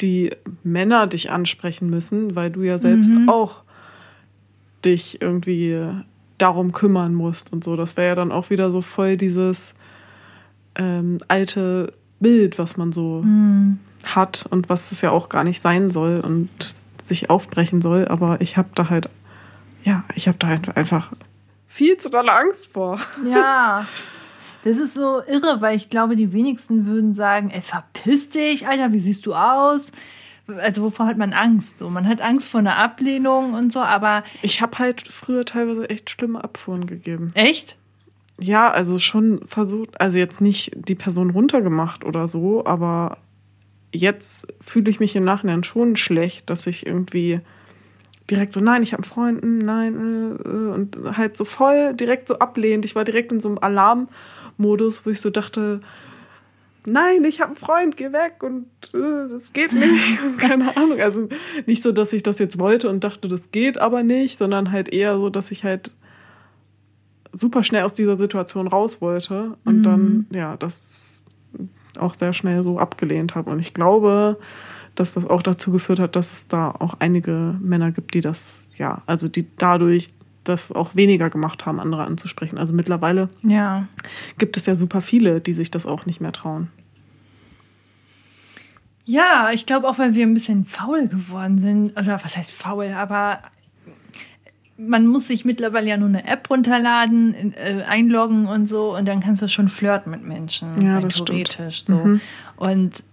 [0.01, 3.63] die Männer dich ansprechen müssen, weil du ja selbst auch
[4.85, 5.81] dich irgendwie
[6.39, 7.77] darum kümmern musst und so.
[7.77, 9.75] Das wäre ja dann auch wieder so voll dieses
[10.75, 13.25] ähm, alte Bild, was man so
[14.05, 16.51] hat und was es ja auch gar nicht sein soll und
[17.03, 18.09] sich aufbrechen soll.
[18.09, 19.09] Aber ich habe da halt,
[19.85, 21.13] ja, ich habe da halt einfach
[21.69, 23.01] viel zu dolle Angst vor.
[23.29, 23.87] Ja.
[24.65, 28.93] Das ist so irre, weil ich glaube, die wenigsten würden sagen, ey, verpiss dich, Alter,
[28.93, 29.93] wie siehst du aus?
[30.47, 31.79] Also wovor hat man Angst?
[31.79, 35.89] So, man hat Angst vor einer Ablehnung und so, aber Ich habe halt früher teilweise
[35.89, 37.31] echt schlimme Abfuhren gegeben.
[37.35, 37.77] echt?
[38.39, 43.19] Ja, also schon versucht, also jetzt nicht die Person runtergemacht oder so, aber
[43.93, 47.41] jetzt fühle ich mich im Nachhinein schon schlecht, dass ich irgendwie
[48.31, 52.29] direkt so, nein, ich habe einen Freund, nein, äh, äh, und halt so voll direkt
[52.29, 52.85] so ablehnend.
[52.85, 53.59] Ich war direkt in so einem
[54.63, 55.81] Alarmmodus, wo ich so dachte,
[56.87, 61.01] nein, ich habe einen Freund, geh weg und äh, das geht nicht und keine Ahnung.
[61.01, 61.29] Also
[61.67, 64.89] nicht so, dass ich das jetzt wollte und dachte, das geht aber nicht, sondern halt
[64.89, 65.93] eher so, dass ich halt
[67.33, 71.25] super schnell aus dieser Situation raus wollte und dann, ja, das
[71.99, 73.51] auch sehr schnell so abgelehnt habe.
[73.51, 74.39] Und ich glaube,
[74.95, 78.63] dass das auch dazu geführt hat, dass es da auch einige Männer gibt, die das,
[78.77, 80.11] ja, also die dadurch
[80.45, 82.59] das auch weniger gemacht haben, andere anzusprechen.
[82.59, 83.87] Also mittlerweile Ja.
[84.39, 86.69] gibt es ja super viele, die sich das auch nicht mehr trauen.
[89.05, 91.99] Ja, ich glaube auch, weil wir ein bisschen faul geworden sind.
[91.99, 92.89] Oder was heißt faul?
[92.93, 93.41] Aber
[94.79, 98.97] man muss sich mittlerweile ja nur eine App runterladen, äh, einloggen und so.
[98.97, 100.81] Und dann kannst du schon flirten mit Menschen.
[100.83, 101.31] Ja, das stimmt.
[101.31, 101.45] Mhm.
[101.45, 102.19] theoretisch so.
[102.57, 103.05] Und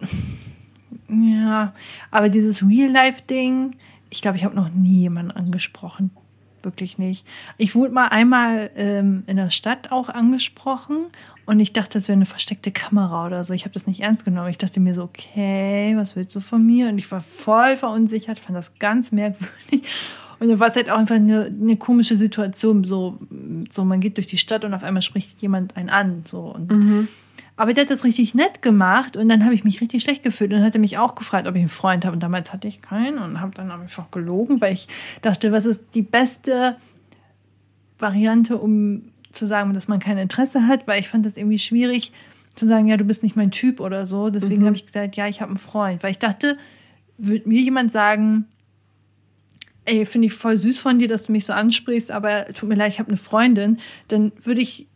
[1.08, 1.72] ja,
[2.10, 3.76] aber dieses Real-Life-Ding,
[4.10, 6.10] ich glaube, ich habe noch nie jemanden angesprochen.
[6.64, 7.26] Wirklich nicht.
[7.58, 11.06] Ich wurde mal einmal ähm, in der Stadt auch angesprochen
[11.46, 13.52] und ich dachte, das wäre eine versteckte Kamera oder so.
[13.52, 14.48] Ich habe das nicht ernst genommen.
[14.48, 16.88] Ich dachte mir so, okay, was willst du von mir?
[16.88, 19.82] Und ich war voll verunsichert, fand das ganz merkwürdig.
[20.40, 22.84] Und dann war es halt auch einfach eine, eine komische Situation.
[22.84, 23.18] So,
[23.70, 26.22] so, man geht durch die Stadt und auf einmal spricht jemand einen an.
[26.24, 26.54] So.
[26.54, 27.08] Und
[27.56, 30.52] aber der hat das richtig nett gemacht und dann habe ich mich richtig schlecht gefühlt
[30.52, 32.14] und hatte mich auch gefragt, ob ich einen Freund habe.
[32.14, 34.88] Und damals hatte ich keinen und habe dann einfach gelogen, weil ich
[35.22, 36.76] dachte, was ist die beste
[37.98, 42.12] Variante, um zu sagen, dass man kein Interesse hat, weil ich fand das irgendwie schwierig
[42.56, 44.30] zu sagen, ja, du bist nicht mein Typ oder so.
[44.30, 46.56] Deswegen habe ich gesagt, ja, ich habe einen Freund, weil ich dachte,
[47.18, 48.46] würde mir jemand sagen,
[49.84, 52.74] ey, finde ich voll süß von dir, dass du mich so ansprichst, aber tut mir
[52.74, 53.78] leid, ich habe eine Freundin,
[54.08, 54.86] dann würde ich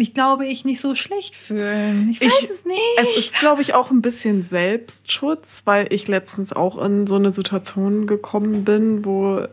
[0.00, 2.08] mich, glaube ich, nicht so schlecht fühlen.
[2.10, 2.78] Ich weiß Ich- es nicht.
[2.98, 7.32] Es ist, glaube ich, auch ein bisschen Selbstschutz, weil ich letztens auch in so eine
[7.32, 9.44] Situation gekommen bin, wo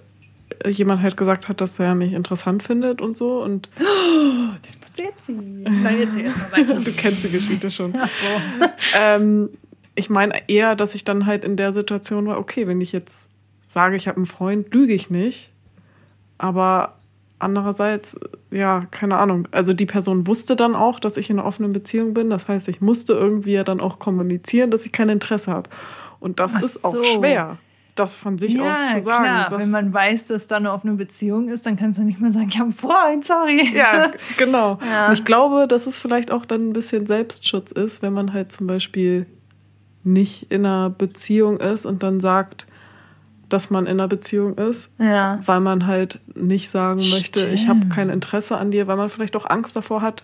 [0.65, 3.41] jemand halt gesagt hat, dass er mich interessant findet und so.
[3.43, 3.69] Und
[4.65, 5.63] das musst du jetzt sehen.
[5.63, 6.75] Nein, jetzt erstmal weiter.
[6.79, 7.91] du kennst die Geschichte schon.
[8.21, 8.67] So.
[8.97, 9.49] Ähm,
[9.95, 13.29] ich meine eher, dass ich dann halt in der Situation war, okay, wenn ich jetzt
[13.65, 15.49] sage, ich habe einen Freund, lüge ich nicht.
[16.37, 16.96] Aber
[17.39, 18.15] andererseits,
[18.51, 19.47] ja, keine Ahnung.
[19.51, 22.29] Also die Person wusste dann auch, dass ich in einer offenen Beziehung bin.
[22.29, 25.69] Das heißt, ich musste irgendwie ja dann auch kommunizieren, dass ich kein Interesse habe.
[26.19, 27.03] Und das Ach ist auch so.
[27.03, 27.57] schwer.
[27.95, 29.23] das von sich ja, aus zu sagen.
[29.23, 29.59] Klar.
[29.59, 32.47] Wenn man weiß, dass da eine offene Beziehung ist, dann kannst du nicht mehr sagen,
[32.49, 33.69] ich habe Freund, sorry.
[33.75, 34.79] Ja, genau.
[34.87, 35.07] Ja.
[35.07, 38.51] Und ich glaube, dass es vielleicht auch dann ein bisschen Selbstschutz ist, wenn man halt
[38.51, 39.25] zum Beispiel
[40.03, 42.65] nicht in einer Beziehung ist und dann sagt,
[43.49, 45.39] dass man in einer Beziehung ist, ja.
[45.45, 47.35] weil man halt nicht sagen Stimmt.
[47.35, 50.23] möchte, ich habe kein Interesse an dir, weil man vielleicht auch Angst davor hat,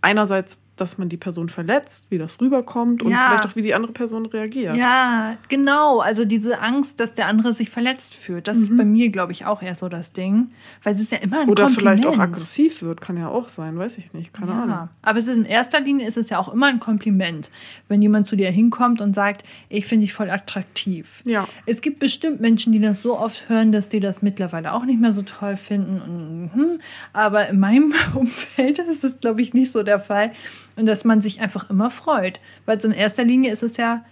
[0.00, 3.18] einerseits dass man die Person verletzt, wie das rüberkommt und ja.
[3.18, 4.76] vielleicht auch, wie die andere Person reagiert.
[4.76, 6.00] Ja, genau.
[6.00, 8.62] Also diese Angst, dass der andere sich verletzt fühlt, das mhm.
[8.62, 10.48] ist bei mir, glaube ich, auch eher so das Ding.
[10.82, 12.00] Weil es ist ja immer ein Oder Kompliment.
[12.00, 14.62] vielleicht auch aggressiv wird, kann ja auch sein, weiß ich nicht, keine ja.
[14.62, 14.88] Ahnung.
[15.02, 17.50] Aber es ist in erster Linie ist es ja auch immer ein Kompliment,
[17.88, 21.22] wenn jemand zu dir hinkommt und sagt, ich finde dich voll attraktiv.
[21.24, 21.46] Ja.
[21.66, 25.00] Es gibt bestimmt Menschen, die das so oft hören, dass die das mittlerweile auch nicht
[25.00, 26.00] mehr so toll finden.
[26.00, 26.80] Und, hm,
[27.12, 30.32] aber in meinem Umfeld ist es, glaube ich, nicht so der Fall.
[30.80, 32.40] Und dass man sich einfach immer freut.
[32.64, 34.02] Weil in erster Linie ist es ja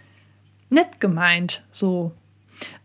[0.69, 2.13] nett gemeint, so.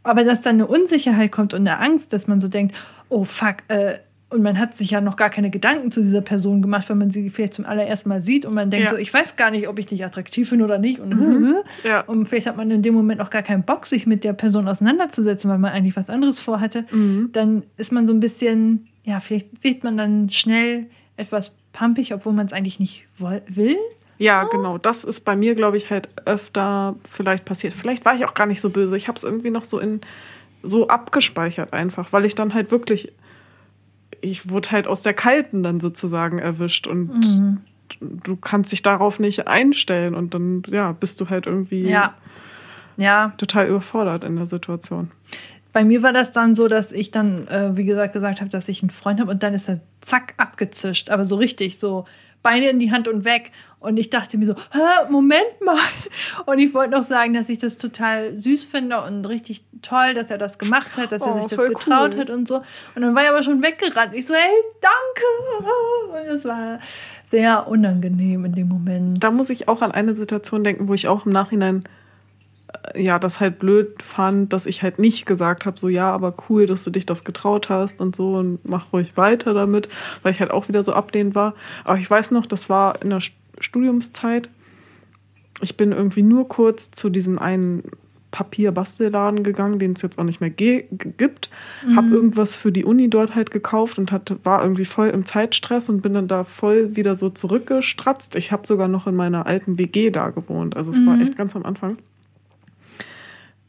[0.04, 2.76] Aber dass dann eine Unsicherheit kommt und eine Angst, dass man so denkt,
[3.10, 4.00] oh fuck, äh,
[4.30, 7.12] und man hat sich ja noch gar keine Gedanken zu dieser Person gemacht, wenn man
[7.12, 8.96] sie vielleicht zum allerersten Mal sieht und man denkt ja.
[8.96, 11.00] so, ich weiß gar nicht, ob ich dich attraktiv finde oder nicht.
[11.00, 11.56] Und, mhm.
[11.84, 12.02] ja.
[12.02, 14.68] und vielleicht hat man in dem Moment auch gar keinen Bock, sich mit der Person
[14.68, 16.86] auseinanderzusetzen, weil man eigentlich was anderes vorhatte.
[16.90, 17.30] Mhm.
[17.32, 22.34] Dann ist man so ein bisschen, ja, vielleicht wird man dann schnell etwas pampig, obwohl
[22.34, 23.78] man es eigentlich nicht will.
[24.18, 24.50] Ja, so.
[24.50, 24.78] genau.
[24.78, 27.74] Das ist bei mir, glaube ich, halt öfter vielleicht passiert.
[27.74, 28.96] Vielleicht war ich auch gar nicht so böse.
[28.96, 30.00] Ich habe es irgendwie noch so in
[30.62, 33.12] so abgespeichert einfach, weil ich dann halt wirklich,
[34.22, 37.58] ich wurde halt aus der Kalten dann sozusagen erwischt und mhm.
[38.00, 42.14] du kannst dich darauf nicht einstellen und dann ja bist du halt irgendwie ja.
[42.96, 43.34] Ja.
[43.38, 45.12] total überfordert in der Situation.
[45.74, 48.70] Bei mir war das dann so, dass ich dann, äh, wie gesagt, gesagt habe, dass
[48.70, 52.06] ich einen Freund habe und dann ist er zack abgezischt, aber so richtig, so
[52.44, 53.52] Beine in die Hand und weg.
[53.80, 54.56] Und ich dachte mir so,
[55.10, 55.78] Moment mal.
[56.46, 60.30] Und ich wollte noch sagen, dass ich das total süß finde und richtig toll, dass
[60.30, 62.22] er das gemacht hat, dass oh, er sich das getraut cool.
[62.22, 62.58] hat und so.
[62.96, 64.14] Und dann war er aber schon weggerannt.
[64.14, 64.52] Ich so, hey,
[64.82, 66.22] danke.
[66.28, 66.80] Und das war
[67.30, 69.24] sehr unangenehm in dem Moment.
[69.24, 71.84] Da muss ich auch an eine Situation denken, wo ich auch im Nachhinein
[72.96, 76.66] ja, das halt blöd fand, dass ich halt nicht gesagt habe, so ja, aber cool,
[76.66, 79.90] dass du dich das getraut hast und so und mach ruhig weiter damit,
[80.22, 81.56] weil ich halt auch wieder so ablehnend war.
[81.84, 83.22] Aber ich weiß noch, das war in der
[83.60, 84.50] Studiumszeit.
[85.62, 87.84] Ich bin irgendwie nur kurz zu diesem einen
[88.32, 91.50] Papierbastelladen gegangen, den es jetzt auch nicht mehr gibt.
[91.86, 91.96] Mhm.
[91.96, 95.88] Habe irgendwas für die Uni dort halt gekauft und hatte, war irgendwie voll im Zeitstress
[95.90, 98.36] und bin dann da voll wieder so zurückgestratzt.
[98.36, 100.76] Ich habe sogar noch in meiner alten WG da gewohnt.
[100.76, 101.08] Also es mhm.
[101.08, 101.98] war echt ganz am Anfang.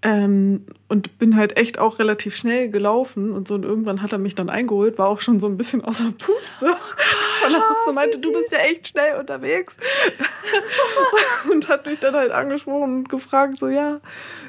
[0.06, 4.18] Ähm, und bin halt echt auch relativ schnell gelaufen und so und irgendwann hat er
[4.18, 6.66] mich dann eingeholt, war auch schon so ein bisschen außer Puste.
[6.66, 9.78] Oh, und auch so meinte, du bist ja echt schnell unterwegs.
[11.50, 14.00] und hat mich dann halt angesprochen und gefragt, so ja,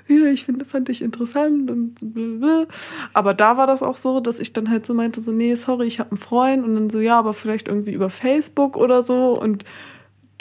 [0.07, 2.67] ja ich finde, fand dich interessant und blablabla.
[3.13, 5.87] aber da war das auch so, dass ich dann halt so meinte, so nee, sorry,
[5.87, 9.39] ich habe einen Freund und dann so ja, aber vielleicht irgendwie über Facebook oder so
[9.39, 9.63] und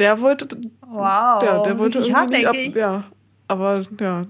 [0.01, 0.49] der wollte,
[0.81, 3.05] wow, der, der wollte irgendwie ab, ja,
[3.47, 4.27] aber ja,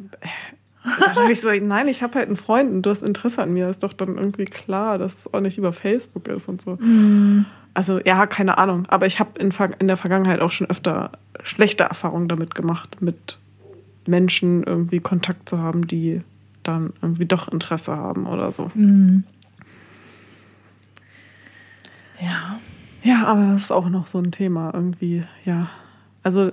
[0.85, 3.69] da ich so, nein, ich habe halt einen Freund und du hast Interesse an mir.
[3.69, 6.73] Ist doch dann irgendwie klar, dass es auch nicht über Facebook ist und so.
[6.77, 7.47] Mm.
[7.73, 8.85] Also ja, keine Ahnung.
[8.89, 11.13] Aber ich habe in, in der Vergangenheit auch schon öfter
[11.43, 13.39] schlechte Erfahrungen damit gemacht, mit
[14.07, 16.21] Menschen irgendwie Kontakt zu haben, die
[16.63, 18.71] dann irgendwie doch Interesse haben oder so.
[18.75, 19.25] Mm.
[22.21, 22.59] Ja.
[23.03, 25.69] Ja, aber das ist auch noch so ein Thema irgendwie, ja.
[26.23, 26.53] Also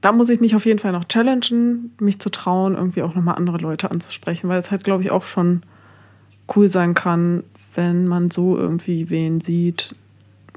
[0.00, 3.36] da muss ich mich auf jeden Fall noch challengen, mich zu trauen, irgendwie auch nochmal
[3.36, 5.62] andere Leute anzusprechen, weil es halt, glaube ich, auch schon
[6.56, 7.44] cool sein kann,
[7.74, 9.94] wenn man so irgendwie wen sieht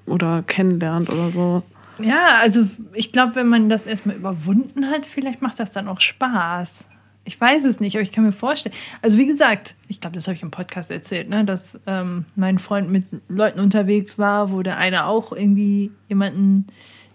[0.05, 1.63] oder kennenlernt oder so.
[1.99, 2.61] Ja, also
[2.93, 6.87] ich glaube, wenn man das erstmal überwunden hat, vielleicht macht das dann auch Spaß.
[7.25, 8.75] Ich weiß es nicht, aber ich kann mir vorstellen.
[9.01, 12.57] Also wie gesagt, ich glaube, das habe ich im Podcast erzählt, ne, dass ähm, mein
[12.59, 16.65] Freund mit Leuten unterwegs war, wo der eine auch irgendwie jemanden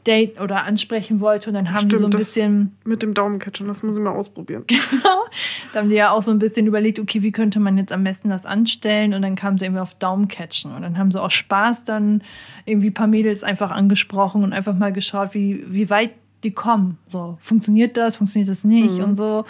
[0.09, 1.51] Date oder ansprechen wollte.
[1.51, 2.76] Und dann haben Stimmt, die so ein bisschen.
[2.85, 4.64] Mit dem Daumencatchen, das muss ich mal ausprobieren.
[4.90, 5.24] Genau.
[5.72, 8.02] Da haben die ja auch so ein bisschen überlegt, okay, wie könnte man jetzt am
[8.02, 9.12] besten das anstellen?
[9.12, 10.72] Und dann kamen sie irgendwie auf Daumencatchen.
[10.72, 12.22] Und dann haben sie auch Spaß dann
[12.64, 16.12] irgendwie ein paar Mädels einfach angesprochen und einfach mal geschaut, wie, wie weit
[16.43, 16.97] die kommen.
[17.06, 19.05] So, funktioniert das, funktioniert das nicht mhm.
[19.05, 19.44] und so.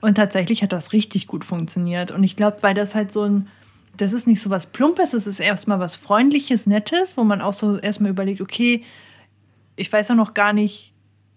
[0.00, 2.12] Und tatsächlich hat das richtig gut funktioniert.
[2.12, 3.48] Und ich glaube, weil das halt so ein,
[3.96, 7.52] das ist nicht so was Plumpes, es ist erstmal was Freundliches, Nettes, wo man auch
[7.52, 8.82] so erstmal überlegt, okay,
[9.76, 10.92] ich weiß ja noch gar nicht,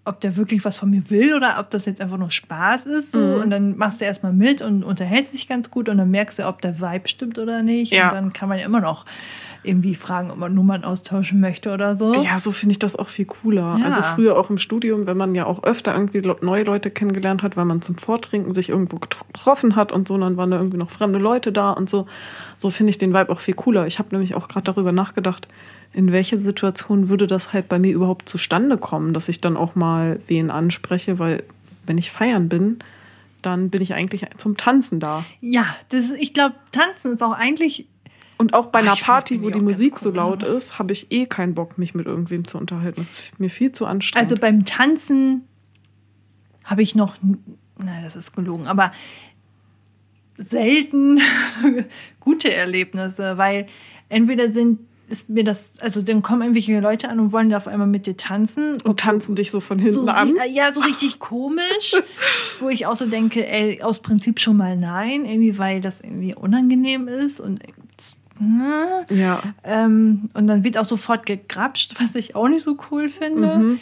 [0.08, 3.12] ob der wirklich was von mir will oder ob das jetzt einfach nur Spaß ist.
[3.12, 3.20] So.
[3.20, 3.42] Mhm.
[3.42, 6.48] Und dann machst du erstmal mit und unterhältst dich ganz gut und dann merkst du,
[6.48, 7.92] ob der Vibe stimmt oder nicht.
[7.92, 8.08] Ja.
[8.08, 9.06] Und dann kann man ja immer noch
[9.64, 12.14] irgendwie fragen, ob man Nummern austauschen möchte oder so.
[12.14, 13.78] Ja, so finde ich das auch viel cooler.
[13.80, 13.86] Ja.
[13.86, 17.58] Also früher auch im Studium, wenn man ja auch öfter irgendwie neue Leute kennengelernt hat,
[17.58, 20.78] weil man zum Vortrinken sich irgendwo getroffen hat und so, und dann waren da irgendwie
[20.78, 22.08] noch fremde Leute da und so.
[22.56, 23.88] So finde ich den Vibe auch viel cooler.
[23.88, 25.50] Ich habe nämlich auch gerade darüber nachgedacht,
[25.94, 29.76] in welcher Situation würde das halt bei mir überhaupt zustande kommen, dass ich dann auch
[29.76, 31.44] mal wen anspreche, weil
[31.86, 32.80] wenn ich feiern bin,
[33.42, 35.26] dann bin ich eigentlich zum Tanzen da.
[35.42, 37.88] Ja, das, ich glaube, tanzen ist auch eigentlich
[38.38, 40.50] Und auch bei einer Party, wo die Musik so laut ja.
[40.50, 42.98] ist, habe ich eh keinen Bock, mich mit irgendwem zu unterhalten.
[42.98, 44.32] Das ist mir viel zu anstrengend.
[44.32, 45.48] Also beim Tanzen
[46.64, 48.92] habe ich noch, nein, das ist gelogen, aber
[50.38, 51.20] selten
[52.20, 53.68] gute Erlebnisse, weil
[54.10, 57.68] entweder sind ist mir das, also dann kommen irgendwelche Leute an und wollen da auf
[57.68, 60.34] einmal mit dir tanzen und tanzen dich so von hinten so, an.
[60.52, 61.96] ja, so richtig komisch,
[62.60, 66.36] wo ich auch so denke, ey, aus Prinzip schon mal nein, irgendwie, weil das irgendwie
[66.36, 67.62] unangenehm ist und
[68.40, 69.06] ne?
[69.10, 69.42] Ja.
[69.64, 73.58] Ähm, und dann wird auch sofort gegrapscht, was ich auch nicht so cool finde.
[73.58, 73.80] Mhm.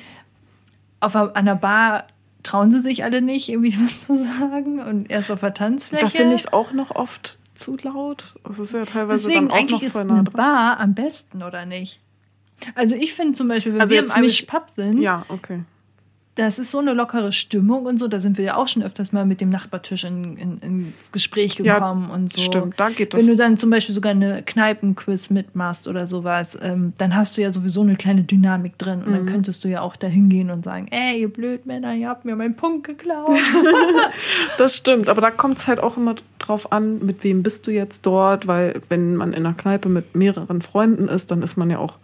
[0.99, 2.07] Auf, der Bar
[2.43, 4.79] trauen sie sich alle nicht, irgendwie was zu sagen.
[4.79, 6.05] Und erst auf der Tanzfläche.
[6.05, 8.35] Da finde ich es auch noch oft zu laut.
[8.49, 10.33] Es ist ja teilweise Deswegen dann auch noch voll nah dran.
[10.33, 11.99] Bar am besten, oder nicht?
[12.75, 15.63] Also ich finde zum Beispiel, wenn Also wir im Irish nicht- Pub sind, Ja, okay.
[16.35, 18.07] Das ist so eine lockere Stimmung und so.
[18.07, 21.57] Da sind wir ja auch schon öfters mal mit dem Nachbartisch in, in, ins Gespräch
[21.59, 22.41] Ja, gekommen und so.
[22.41, 23.21] stimmt, da geht das.
[23.21, 27.41] Wenn du dann zum Beispiel sogar eine Kneipenquiz mitmachst oder sowas, ähm, dann hast du
[27.41, 29.15] ja sowieso eine kleine Dynamik drin und Mhm.
[29.15, 32.35] dann könntest du ja auch da hingehen und sagen, ey, ihr Blödmänner, ihr habt mir
[32.35, 33.29] meinen Punkt geklaut.
[34.57, 37.71] Das stimmt, aber da kommt es halt auch immer drauf an, mit wem bist du
[37.71, 41.69] jetzt dort, weil wenn man in einer Kneipe mit mehreren Freunden ist, dann ist man
[41.69, 41.97] ja auch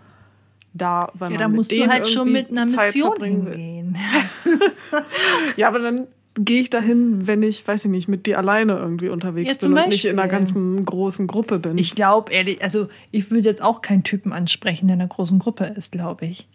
[0.74, 3.98] da, weil ja, man da musst du halt schon mit einer Zeit Mission hingehen.
[5.56, 9.10] Ja, aber dann gehe ich dahin, wenn ich, weiß ich nicht, mit dir alleine irgendwie
[9.10, 11.78] unterwegs Ja, bin und nicht in einer ganzen großen Gruppe bin.
[11.78, 15.40] Ich glaube, ehrlich, also ich würde jetzt auch keinen Typen ansprechen, der in einer großen
[15.40, 16.48] Gruppe ist, glaube ich.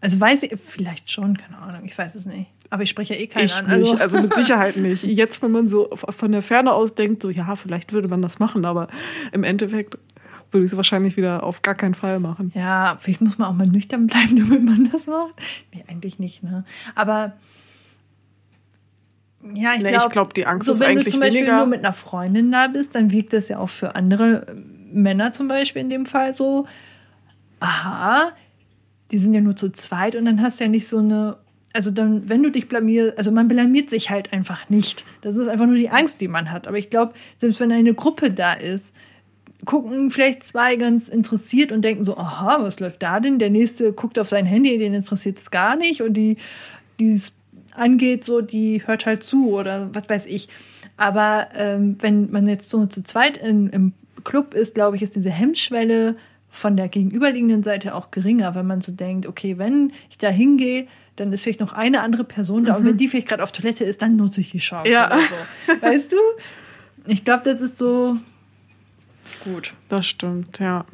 [0.00, 2.46] Also weiß ich, vielleicht schon, keine Ahnung, ich weiß es nicht.
[2.68, 3.80] Aber ich spreche ja eh keinen Ich an.
[3.80, 5.04] nicht, also mit Sicherheit nicht.
[5.04, 8.38] Jetzt, wenn man so von der Ferne aus denkt, so ja, vielleicht würde man das
[8.38, 8.88] machen, aber
[9.32, 9.96] im Endeffekt
[10.54, 12.52] würde ich es wahrscheinlich wieder auf gar keinen Fall machen.
[12.54, 15.34] Ja, vielleicht muss man auch mal nüchtern bleiben, damit man das macht.
[15.74, 16.64] Nee, eigentlich nicht, ne?
[16.94, 17.34] Aber
[19.54, 21.56] ja, ich Nee, glaube, glaub, die Angst so, ist wenn eigentlich du zum Beispiel weniger-
[21.58, 24.54] nur mit einer Freundin da bist, dann wirkt das ja auch für andere äh,
[24.92, 26.66] Männer zum Beispiel in dem Fall so,
[27.60, 28.32] aha,
[29.10, 31.36] die sind ja nur zu zweit und dann hast du ja nicht so eine,
[31.74, 35.04] also dann, wenn du dich blamierst, also man blamiert sich halt einfach nicht.
[35.20, 36.66] Das ist einfach nur die Angst, die man hat.
[36.68, 38.94] Aber ich glaube, selbst wenn eine Gruppe da ist,
[39.64, 43.38] gucken vielleicht zwei ganz interessiert und denken so, aha, was läuft da denn?
[43.38, 46.36] Der nächste guckt auf sein Handy, den interessiert es gar nicht und die,
[47.00, 47.32] die es
[47.74, 50.48] angeht, so, die hört halt zu oder was weiß ich.
[50.96, 53.92] Aber ähm, wenn man jetzt so zu zweit in, im
[54.22, 56.16] Club ist, glaube ich, ist diese Hemmschwelle
[56.48, 60.86] von der gegenüberliegenden Seite auch geringer, wenn man so denkt, okay, wenn ich da hingehe,
[61.16, 63.84] dann ist vielleicht noch eine andere Person da und wenn die vielleicht gerade auf Toilette
[63.84, 65.06] ist, dann nutze ich die Chance Ja.
[65.06, 65.34] oder so.
[65.80, 66.16] Weißt du?
[67.06, 68.16] Ich glaube, das ist so
[69.44, 69.74] gut.
[69.88, 70.84] Das stimmt, ja.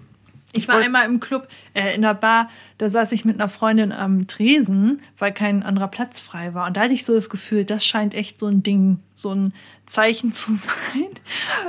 [0.53, 2.49] Ich war einmal im Club, äh, in der Bar,
[2.79, 6.67] da saß ich mit einer Freundin am Tresen, weil kein anderer Platz frei war.
[6.67, 9.53] Und da hatte ich so das Gefühl, das scheint echt so ein Ding, so ein
[9.87, 11.09] Zeichen zu sein.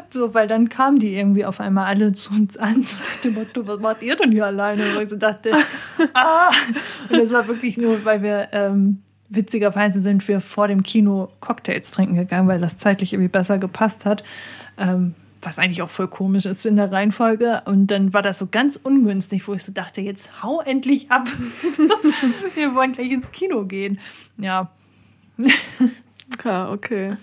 [0.10, 3.36] So, weil dann kamen die irgendwie auf einmal alle zu uns an, so nach dem
[3.36, 4.96] Motto, was macht ihr denn hier alleine?
[4.96, 5.52] Und ich so dachte,
[6.14, 6.50] ah!
[7.10, 11.92] Und das war wirklich nur, weil wir, ähm, witzigerweise sind wir vor dem Kino Cocktails
[11.92, 14.24] trinken gegangen, weil das zeitlich irgendwie besser gepasst hat.
[14.78, 17.64] Ähm, was eigentlich auch voll komisch ist in der Reihenfolge.
[17.66, 21.28] Und dann war das so ganz ungünstig, wo ich so dachte, jetzt hau endlich ab.
[22.56, 24.00] Wir wollen gleich ins Kino gehen.
[24.38, 24.72] Ja.
[26.46, 27.18] Ja, okay.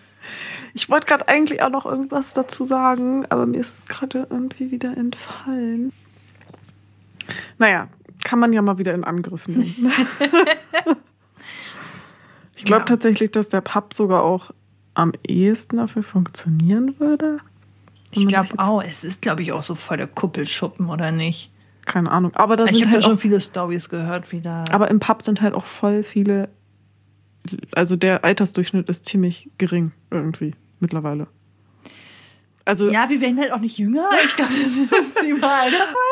[0.75, 4.71] Ich wollte gerade eigentlich auch noch irgendwas dazu sagen, aber mir ist es gerade irgendwie
[4.71, 5.93] wieder entfallen.
[7.57, 7.89] Naja,
[8.23, 9.75] kann man ja mal wieder in Angriff nehmen.
[12.55, 12.85] ich glaube Ja.
[12.85, 14.51] tatsächlich, dass der Pub sogar auch
[14.95, 17.39] am ehesten dafür funktionieren würde.
[18.13, 21.51] Ich glaube auch, es ist, glaube ich, auch so voll der Kuppelschuppen, oder nicht?
[21.85, 22.35] Keine Ahnung.
[22.37, 24.65] Aber da Ich sind halt schon auch, viele Stories gehört, wie da.
[24.71, 26.49] aber im Pub sind halt auch voll viele.
[27.75, 31.29] Also der Altersdurchschnitt ist ziemlich gering irgendwie mittlerweile.
[32.67, 34.07] Also ja, wir werden halt auch nicht jünger.
[34.27, 35.63] Ich glaube, das ist das Thema.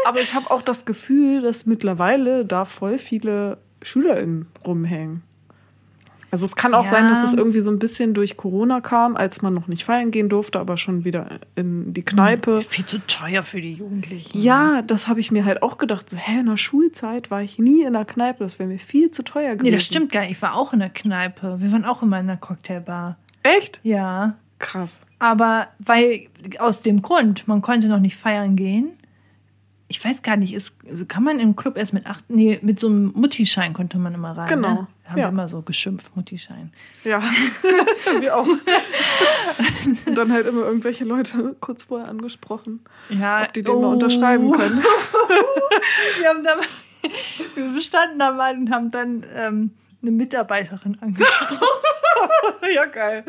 [0.06, 5.23] Aber ich habe auch das Gefühl, dass mittlerweile da voll viele SchülerInnen rumhängen.
[6.37, 6.91] Also es kann auch Ja.
[6.91, 10.11] sein, dass es irgendwie so ein bisschen durch Corona kam, als man noch nicht feiern
[10.11, 12.51] gehen durfte, aber schon wieder in die Kneipe.
[12.57, 14.39] Ist viel zu teuer für die Jugendlichen.
[14.39, 16.11] Ja, das habe ich mir halt auch gedacht.
[16.11, 18.45] So, hä, in der Schulzeit war ich nie in der Kneipe.
[18.45, 19.63] Das wäre mir viel zu teuer gewesen.
[19.65, 20.33] Nee, das stimmt gar nicht.
[20.33, 21.57] Ich war auch in der Kneipe.
[21.63, 23.17] Wir waren auch immer in der Cocktailbar.
[23.43, 23.81] Echt?
[23.83, 24.35] Ja.
[24.59, 25.01] Krass.
[25.19, 26.27] Aber weil
[26.59, 28.91] aus dem Grund, man konnte noch nicht feiern gehen,
[29.89, 30.77] ich weiß gar nicht, ist,
[31.09, 34.37] kann man im Club erst mit acht, nee, mit so einem Muttischein konnte man immer
[34.37, 34.49] rein.
[34.49, 34.75] Genau.
[34.75, 34.87] Ne?
[35.09, 35.24] Haben Ja.
[35.27, 36.73] wir immer so geschimpft, Muttischein.
[37.05, 37.23] Ja,
[38.20, 38.47] wir auch.
[38.47, 44.51] Und dann halt immer irgendwelche Leute kurz vorher angesprochen, Ja, ob die den mal unterschreiben
[44.51, 44.83] können.
[46.20, 46.59] Wir haben dann,
[47.55, 49.70] wir standen da mal und haben dann ähm,
[50.03, 51.59] eine Mitarbeiterin angesprochen.
[52.74, 53.24] ja, geil.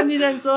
[0.00, 0.50] Und die dann so,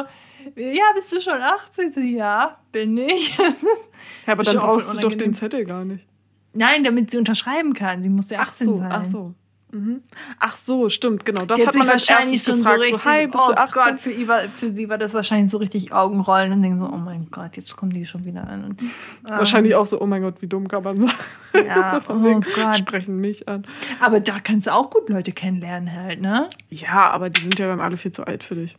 [0.56, 1.94] ja, bist du schon 18?
[1.94, 3.38] So, ja, bin ich.
[3.38, 5.34] Ja, aber dann brauchst du doch den.
[5.34, 6.06] Zettel gar nicht.
[6.54, 8.02] Nein, damit sie unterschreiben kann.
[8.02, 8.92] Sie musste Ach 18 so, sein.
[8.92, 9.34] ach so.
[9.72, 10.02] Mhm.
[10.40, 11.46] Ach so, stimmt, genau.
[11.46, 12.78] Das hat man wahrscheinlich schon gefragt.
[12.78, 13.74] so richtig, so, hi, bist oh du 18?
[13.74, 16.98] Gott, für, Iva, für sie war das wahrscheinlich so richtig Augenrollen und denken so, oh
[16.98, 18.64] mein Gott, jetzt kommen die schon wieder an.
[18.64, 18.82] Und,
[19.26, 21.12] ah, Wahrscheinlich auch so, oh mein Gott, wie dumm kann man sein.
[21.54, 22.76] Ja, so von oh wegen, Gott.
[22.76, 23.66] sprechen mich an.
[24.00, 26.48] Aber da kannst du auch gut Leute kennenlernen halt, ne?
[26.70, 28.78] Ja, aber die sind ja dann alle viel zu alt für dich.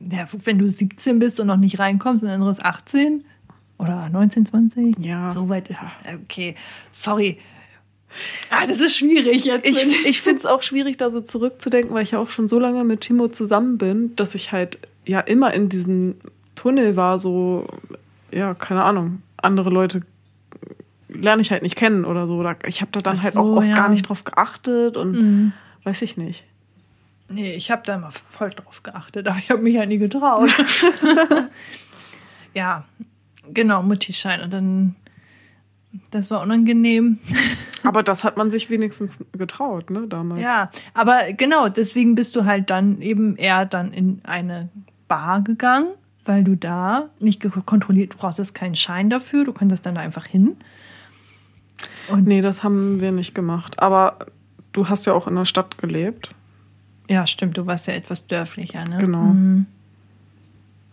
[0.00, 3.24] Ja, wenn du 17 bist und noch nicht reinkommst und ein anderes 18
[3.78, 4.98] oder 19, 20.
[4.98, 5.30] Ja.
[5.30, 5.80] So weit ist.
[6.24, 6.54] Okay,
[6.90, 7.38] sorry.
[8.50, 9.68] Ah, das ist schwierig jetzt.
[9.68, 12.58] Ich, ich finde es auch schwierig, da so zurückzudenken, weil ich ja auch schon so
[12.58, 16.16] lange mit Timo zusammen bin, dass ich halt ja immer in diesem
[16.54, 17.66] Tunnel war, so,
[18.30, 20.02] ja, keine Ahnung, andere Leute
[21.08, 22.44] lerne ich halt nicht kennen oder so.
[22.66, 23.74] Ich habe da dann halt so, auch oft ja.
[23.74, 25.52] gar nicht drauf geachtet und Mhm.
[25.84, 26.44] weiß ich nicht.
[27.28, 30.50] Nee, ich habe da immer voll drauf geachtet, aber ich habe mich ja nie getraut.
[32.54, 32.84] ja,
[33.52, 34.42] genau, Muttischein.
[34.42, 34.96] Und dann,
[36.10, 37.18] das war unangenehm.
[37.82, 40.40] Aber das hat man sich wenigstens getraut, ne, damals.
[40.40, 44.70] Ja, aber genau, deswegen bist du halt dann eben eher dann in eine
[45.06, 45.90] Bar gegangen,
[46.24, 50.26] weil du da nicht kontrolliert, du brauchtest keinen Schein dafür, du konntest dann da einfach
[50.26, 50.56] hin.
[52.08, 53.78] Und Nee, das haben wir nicht gemacht.
[53.78, 54.18] Aber
[54.72, 56.34] du hast ja auch in der Stadt gelebt.
[57.08, 58.98] ja, stimmt, du warst ja etwas dörflicher, ne?
[58.98, 59.26] Genau.
[59.26, 59.66] Mhm.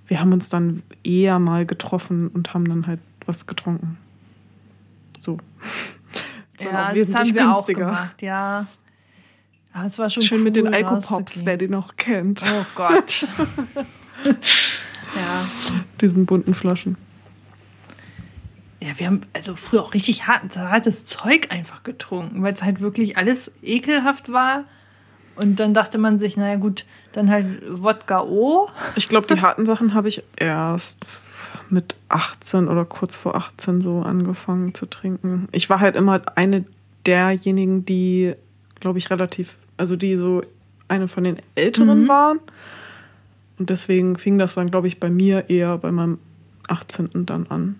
[0.05, 3.97] Wir haben uns dann eher mal getroffen und haben dann halt was getrunken.
[5.25, 5.37] So.
[6.57, 7.85] Das Ja, auch das haben wir auch günstiger.
[7.85, 8.67] gemacht, ja.
[9.73, 11.45] Aber es war schon Schön cool, mit den Alkopops, rauszugehen.
[11.45, 12.41] wer die noch kennt.
[12.43, 13.25] Oh Gott.
[15.15, 15.45] ja.
[16.01, 16.97] Diesen bunten Flaschen.
[18.81, 22.81] Ja, wir haben also früher auch richtig hart, hartes Zeug einfach getrunken, weil es halt
[22.81, 24.65] wirklich alles ekelhaft war.
[25.35, 28.69] Und dann dachte man sich, naja gut, dann halt Wodka O.
[28.95, 31.05] Ich glaube, die harten Sachen habe ich erst
[31.73, 35.47] mit 18 oder kurz vor 18 so angefangen zu trinken.
[35.51, 36.63] Ich war halt immer eine
[37.05, 38.33] derjenigen, die,
[38.79, 40.43] glaube ich, relativ, also die so
[40.87, 42.07] eine von den Älteren Mhm.
[42.07, 42.39] waren.
[43.57, 46.19] Und deswegen fing das dann, glaube ich, bei mir eher bei meinem
[46.67, 47.25] 18.
[47.25, 47.75] dann an.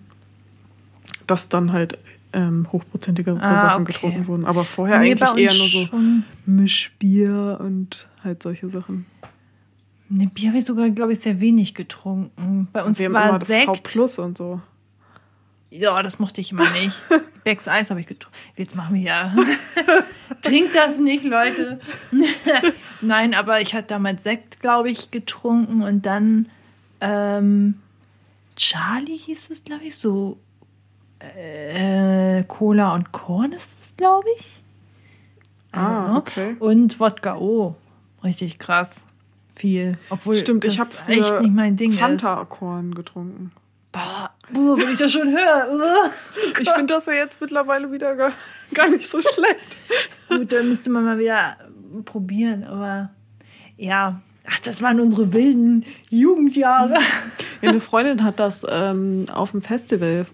[1.26, 1.96] Dass dann halt
[2.32, 3.92] ähm, hochprozentigere Ah, Sachen okay.
[3.92, 4.44] getrunken wurden.
[4.44, 5.88] Aber vorher Nee, eigentlich eher nur so.
[6.46, 9.06] Mischbier und halt solche Sachen.
[10.14, 12.68] Ne, Bier habe ich sogar, glaube ich, sehr wenig getrunken.
[12.72, 13.82] Bei uns Wir haben war immer V Sekt.
[13.82, 14.60] Plus und so.
[15.70, 16.96] Ja, das mochte ich immer nicht.
[17.44, 18.38] Becks Eis habe ich getrunken.
[18.56, 19.34] Jetzt machen wir ja.
[20.42, 21.80] Trinkt das nicht, Leute.
[23.00, 26.48] Nein, aber ich hatte damals Sekt, glaube ich, getrunken und dann
[27.00, 27.80] ähm,
[28.54, 30.38] Charlie hieß es, glaube ich, so
[31.18, 34.62] äh, Cola und Korn ist es, glaube ich.
[35.72, 36.54] Ah, okay.
[36.60, 37.74] Und Wodka O.
[38.22, 39.06] Richtig krass.
[39.54, 39.96] Viel.
[40.10, 42.00] Obwohl Stimmt, ich das habe echt nicht mein Ding ist.
[42.00, 43.52] Fanta-Korn getrunken.
[43.92, 46.10] Boah, boah, wenn ich das schon höre.
[46.60, 48.32] Ich finde das ja jetzt mittlerweile wieder gar,
[48.74, 49.60] gar nicht so schlecht.
[50.28, 51.56] Gut, dann müsste man mal wieder
[52.04, 53.10] probieren, aber
[53.76, 54.20] ja.
[54.46, 56.94] Ach, das waren unsere wilden Jugendjahre.
[57.62, 60.26] Ja, eine Freundin hat das ähm, auf dem Festival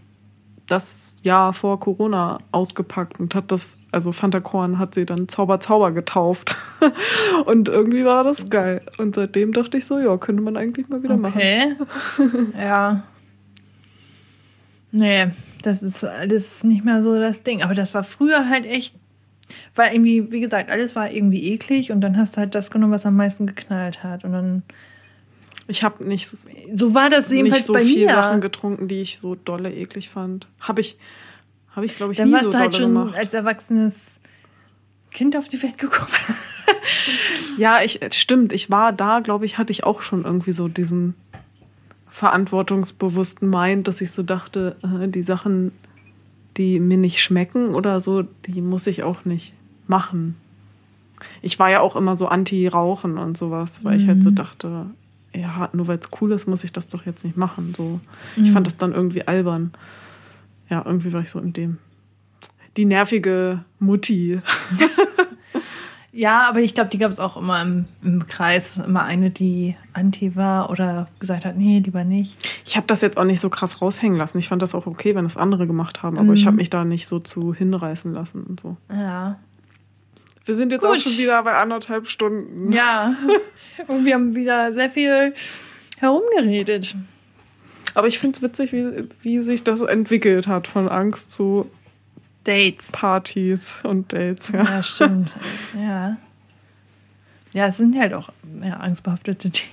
[0.70, 5.60] das Jahr vor Corona ausgepackt und hat das, also Fanta Korn hat sie dann Zauber
[5.60, 6.56] Zauber getauft.
[7.47, 8.82] Und irgendwie war das geil.
[8.98, 11.36] Und seitdem dachte ich so, ja, könnte man eigentlich mal wieder machen.
[11.36, 11.76] Okay.
[12.59, 13.02] Ja.
[14.92, 15.28] Nee,
[15.62, 17.62] das ist alles nicht mehr so das Ding.
[17.62, 18.94] Aber das war früher halt echt,
[19.74, 22.92] weil irgendwie, wie gesagt, alles war irgendwie eklig und dann hast du halt das genommen,
[22.92, 24.24] was am meisten geknallt hat.
[24.24, 24.62] Und dann,
[25.70, 28.14] Ich habe nicht, so war das nicht jedenfalls so bei viel mir.
[28.14, 30.48] Sachen getrunken, die ich so dolle eklig fand.
[30.60, 30.98] Habe ich,
[31.70, 33.16] habe ich glaube ich Dann nie warst so du halt schon gemacht.
[33.16, 34.18] als erwachsenes
[35.12, 36.10] Kind auf die Welt gekommen.
[37.59, 38.52] Ja, ich stimmt.
[38.52, 41.14] Ich war da, glaube ich, hatte ich auch schon irgendwie so diesen
[42.09, 45.72] verantwortungsbewussten Mind, dass ich so dachte, äh, die Sachen,
[46.56, 49.52] die mir nicht schmecken oder so, die muss ich auch nicht
[49.86, 50.36] machen.
[51.42, 54.86] Ich war ja auch immer so anti-Rauchen und sowas, weil ich halt so dachte,
[55.35, 57.74] ja, nur weil es cool ist, muss ich das doch jetzt nicht machen.
[57.74, 58.01] So,
[58.36, 59.73] ich fand das dann irgendwie albern.
[60.69, 61.78] Ja, irgendwie war ich so in dem.
[62.77, 64.40] Die nervige Mutti.
[66.12, 68.78] Ja, aber ich glaube, die gab es auch immer im, im, Kreis.
[68.78, 72.36] Immer eine, die anti war oder gesagt hat, nee, lieber nicht.
[72.66, 74.39] Ich habe das jetzt auch nicht so krass raushängen lassen.
[74.39, 76.35] Ich fand das auch okay, wenn das andere gemacht haben, aber mhm.
[76.35, 78.77] ich habe mich da nicht so zu hinreißen lassen und so.
[78.90, 79.39] Ja.
[80.44, 80.90] Wir sind jetzt Gut.
[80.90, 82.72] auch schon wieder bei anderthalb Stunden.
[82.72, 83.14] Ja.
[83.88, 85.34] und wir haben wieder sehr viel
[85.98, 86.96] herumgeredet.
[87.94, 91.70] Aber ich finde es witzig, wie, wie sich das entwickelt hat von Angst zu
[92.44, 92.90] Dates.
[92.92, 94.64] Partys und Dates, ja.
[94.64, 95.30] Ja, stimmt.
[95.74, 96.16] ja.
[97.52, 98.30] Ja, es sind halt auch
[98.62, 99.72] ja, angstbehaftete Themen.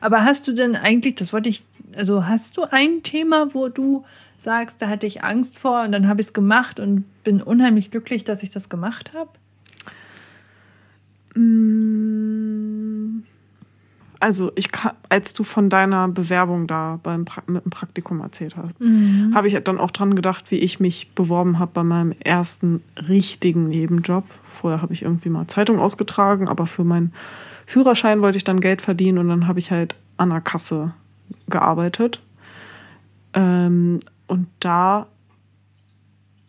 [0.00, 1.64] Aber hast du denn eigentlich, das wollte ich,
[1.96, 4.04] also hast du ein Thema, wo du
[4.44, 7.90] sagst, da hatte ich Angst vor und dann habe ich es gemacht und bin unheimlich
[7.90, 9.30] glücklich, dass ich das gemacht habe?
[11.40, 12.04] Mm
[14.24, 14.68] also ich
[15.10, 19.32] als du von deiner Bewerbung da beim pra mit dem Praktikum erzählt hast, mhm.
[19.34, 23.64] habe ich dann auch dran gedacht, wie ich mich beworben habe bei meinem ersten richtigen
[23.64, 24.24] Nebenjob.
[24.50, 27.12] Vorher habe ich irgendwie mal Zeitung ausgetragen, aber für meinen
[27.66, 30.94] Führerschein wollte ich dann Geld verdienen und dann habe ich halt an der Kasse
[31.50, 32.22] gearbeitet.
[33.34, 35.06] Ähm, und da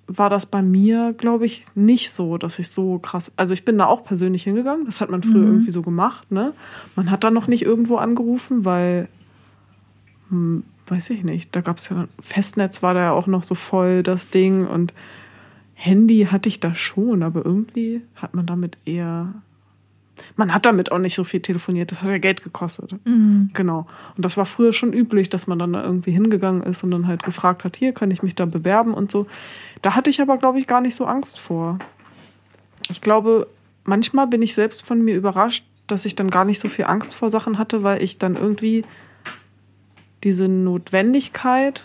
[0.08, 3.32] war das bei mir, glaube ich, nicht so, dass ich so krass.
[3.38, 4.86] Also ich bin da auch persönlich hingegangen.
[4.86, 5.48] Das hat man früher mhm.
[5.48, 6.32] irgendwie so gemacht.
[6.32, 6.54] Ne?
[6.96, 9.08] Man hat da noch nicht irgendwo angerufen, weil,
[10.30, 13.56] hm, weiß ich nicht, da gab es ja Festnetz war da ja auch noch so
[13.56, 14.94] voll das Ding und
[15.74, 19.34] Handy hatte ich da schon, aber irgendwie hat man damit eher
[20.36, 21.92] man hat damit auch nicht so viel telefoniert.
[21.92, 22.94] Das hat ja Geld gekostet.
[23.06, 23.50] Mhm.
[23.54, 23.86] Genau.
[24.16, 27.08] Und das war früher schon üblich, dass man dann da irgendwie hingegangen ist und dann
[27.08, 29.28] halt gefragt hat, hier kann ich mich da bewerben und so.
[29.82, 31.80] Da hatte ich aber, glaube ich, gar nicht so Angst vor.
[32.90, 33.48] Ich glaube,
[33.84, 37.16] manchmal bin ich selbst von mir überrascht, dass ich dann gar nicht so viel Angst
[37.16, 38.84] vor Sachen hatte, weil ich dann irgendwie
[40.24, 41.84] diese Notwendigkeit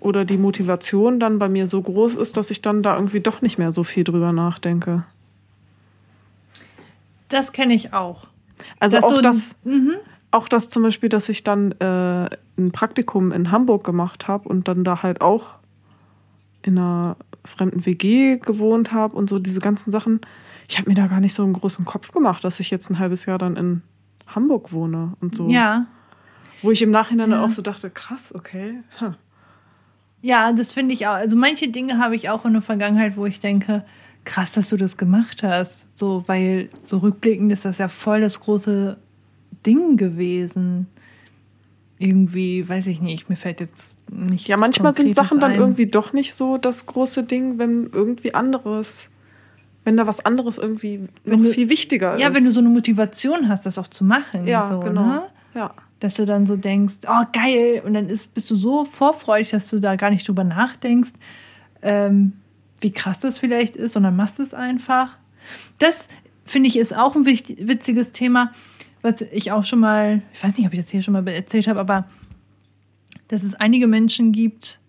[0.00, 3.42] oder die Motivation dann bei mir so groß ist, dass ich dann da irgendwie doch
[3.42, 5.04] nicht mehr so viel drüber nachdenke.
[7.28, 8.26] Das kenne ich auch.
[8.80, 9.94] Also das auch so das, mhm.
[10.30, 12.28] auch das zum Beispiel, dass ich dann äh,
[12.58, 15.56] ein Praktikum in Hamburg gemacht habe und dann da halt auch
[16.62, 20.20] in einer fremden WG gewohnt habe und so diese ganzen Sachen.
[20.68, 22.98] Ich habe mir da gar nicht so einen großen Kopf gemacht, dass ich jetzt ein
[22.98, 23.82] halbes Jahr dann in
[24.26, 25.48] Hamburg wohne und so.
[25.48, 25.86] Ja.
[26.62, 27.42] Wo ich im Nachhinein ja.
[27.42, 28.82] auch so dachte, krass, okay.
[29.00, 29.12] Huh.
[30.20, 31.12] Ja, das finde ich auch.
[31.12, 33.84] Also manche Dinge habe ich auch in der Vergangenheit, wo ich denke,
[34.28, 35.86] krass, dass du das gemacht hast.
[35.98, 38.98] So, weil so rückblickend ist das ja voll das große
[39.64, 40.86] Ding gewesen.
[41.98, 44.46] Irgendwie, weiß ich nicht, mir fällt jetzt nicht.
[44.46, 49.08] Ja, manchmal sind Sachen dann irgendwie doch nicht so das große Ding, wenn irgendwie anderes,
[49.84, 52.20] wenn da was anderes irgendwie wenn noch du, viel wichtiger ist.
[52.20, 54.46] Ja, wenn du so eine Motivation hast, das auch zu machen.
[54.46, 55.06] Ja, so, genau.
[55.06, 55.22] Ne?
[55.54, 55.74] Ja.
[56.00, 59.68] Dass du dann so denkst, oh geil, und dann ist, bist du so vorfreudig, dass
[59.68, 61.12] du da gar nicht drüber nachdenkst.
[61.80, 62.34] Ähm,
[62.80, 65.16] wie krass das vielleicht ist, sondern machst es einfach.
[65.78, 66.08] Das
[66.44, 68.52] finde ich ist auch ein witziges Thema,
[69.02, 71.68] was ich auch schon mal, ich weiß nicht, ob ich das hier schon mal erzählt
[71.68, 72.08] habe, aber
[73.28, 74.80] dass es einige Menschen gibt,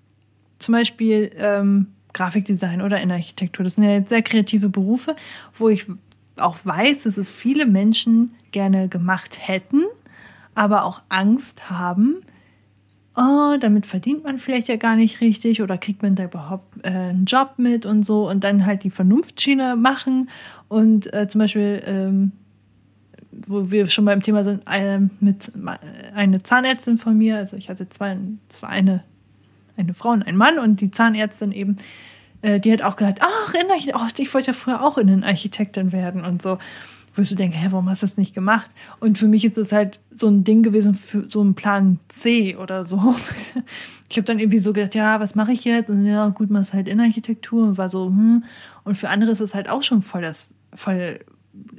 [0.58, 5.16] zum Beispiel ähm, Grafikdesign oder in Architektur, das sind ja jetzt sehr kreative Berufe,
[5.54, 5.86] wo ich
[6.38, 9.84] auch weiß, dass es viele Menschen gerne gemacht hätten,
[10.56, 12.22] aber auch Angst haben,
[13.20, 16.90] oh, damit verdient man vielleicht ja gar nicht richtig oder kriegt man da überhaupt äh,
[16.90, 20.30] einen Job mit und so und dann halt die Vernunftschiene machen
[20.70, 22.32] und äh, zum Beispiel, ähm,
[23.48, 25.52] wo wir schon beim Thema sind, eine, mit,
[26.16, 28.18] eine Zahnärztin von mir, also ich hatte zwei,
[28.48, 29.04] zwei eine,
[29.76, 31.78] eine Frau und einen Mann und die Zahnärztin eben,
[32.42, 36.24] äh, die hat auch gesagt, ach, oh, ich wollte ja früher auch in Architektin werden
[36.24, 36.58] und so
[37.16, 38.70] wo ich so denke, hä, warum hast du das nicht gemacht?
[39.00, 42.56] Und für mich ist es halt so ein Ding gewesen für so einen Plan C
[42.56, 43.16] oder so.
[44.12, 45.92] Ich habe dann irgendwie so gedacht, ja, was mache ich jetzt?
[45.92, 48.44] Und ja, gut, machst halt Innenarchitektur und war so, hm.
[48.84, 51.20] Und für andere ist es halt auch schon voll das, voll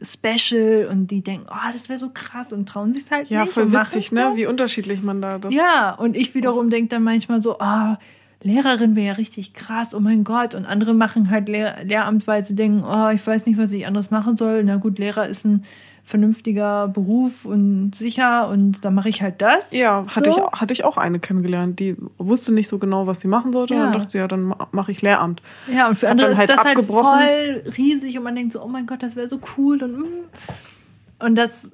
[0.02, 3.48] special und die denken, oh, das wäre so krass und trauen sich halt ja, nicht.
[3.48, 4.32] Ja, voll witzig, ne?
[4.35, 5.52] Wie unterschiedlich man da das.
[5.52, 8.05] Ja, und ich wiederum denke dann manchmal so, ah, oh,
[8.42, 10.54] Lehrerin wäre ja richtig krass, oh mein Gott.
[10.54, 13.86] Und andere machen halt Lehr Lehramt, weil sie denken, oh, ich weiß nicht, was ich
[13.86, 14.64] anderes machen soll.
[14.64, 15.64] Na gut, Lehrer ist ein
[16.04, 19.72] vernünftiger Beruf und sicher und da mache ich halt das.
[19.72, 20.48] Ja, hatte, so.
[20.52, 23.74] ich, hatte ich auch eine kennengelernt, die wusste nicht so genau, was sie machen sollte.
[23.74, 23.80] Ja.
[23.80, 25.40] Und dann dachte sie, ja, dann mache ich Lehramt.
[25.72, 28.68] Ja, und für andere ist halt das halt voll riesig und man denkt so, oh
[28.68, 31.24] mein Gott, das wäre so cool und, mm.
[31.24, 31.70] und das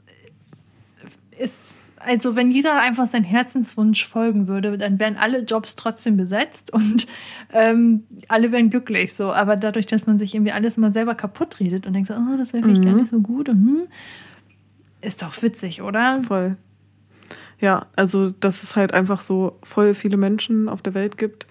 [1.38, 6.72] ist also wenn jeder einfach seinen Herzenswunsch folgen würde, dann wären alle Jobs trotzdem besetzt
[6.72, 7.06] und
[7.52, 9.14] ähm, alle wären glücklich.
[9.14, 12.14] So, aber dadurch, dass man sich irgendwie alles mal selber kaputt redet und denkt so,
[12.14, 12.86] oh, das wäre vielleicht mhm.
[12.86, 13.82] gar nicht so gut und hm,
[15.00, 16.22] ist doch witzig, oder?
[16.22, 16.56] Voll.
[17.60, 21.46] Ja, also dass es halt einfach so voll viele Menschen auf der Welt gibt,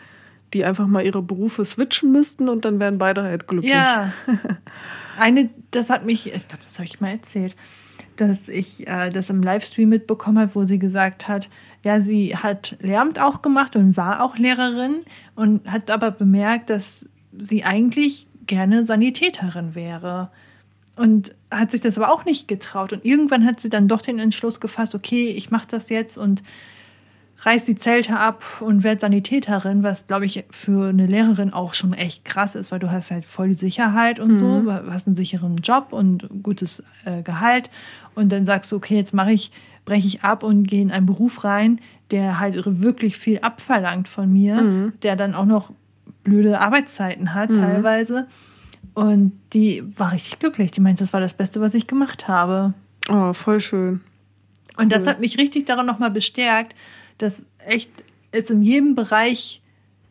[0.54, 3.74] die einfach mal ihre Berufe switchen müssten und dann wären beide halt glücklich.
[3.74, 4.14] Ja.
[5.20, 7.56] Eine, das hat mich, ich glaube, das habe ich mal erzählt,
[8.22, 11.50] dass ich äh, das im Livestream mitbekommen habe, wo sie gesagt hat,
[11.84, 15.04] ja, sie hat Lehramt auch gemacht und war auch Lehrerin
[15.36, 20.30] und hat aber bemerkt, dass sie eigentlich gerne Sanitäterin wäre.
[20.96, 22.94] Und hat sich das aber auch nicht getraut.
[22.94, 26.42] Und irgendwann hat sie dann doch den Entschluss gefasst, okay, ich mache das jetzt und
[27.42, 31.94] reiß die Zelte ab und werde Sanitäterin, was, glaube ich, für eine Lehrerin auch schon
[31.94, 34.38] echt krass ist, weil du hast halt voll die Sicherheit und mhm.
[34.38, 37.70] so, du hast einen sicheren Job und gutes äh, Gehalt.
[38.16, 39.52] Und dann sagst du, okay, jetzt mache ich,
[39.84, 41.80] breche ich ab und gehe in einen Beruf rein,
[42.12, 44.94] der halt wirklich viel abverlangt von mir, mhm.
[45.04, 45.72] der dann auch noch
[46.24, 47.56] blöde Arbeitszeiten hat mhm.
[47.56, 48.28] teilweise.
[48.94, 50.72] Und die war richtig glücklich.
[50.72, 52.74] Die meint, das war das Beste, was ich gemacht habe.
[53.10, 54.02] Oh, voll schön.
[54.78, 56.76] Und das hat mich richtig daran nochmal bestärkt,
[57.18, 57.90] dass echt
[58.32, 59.62] es in jedem Bereich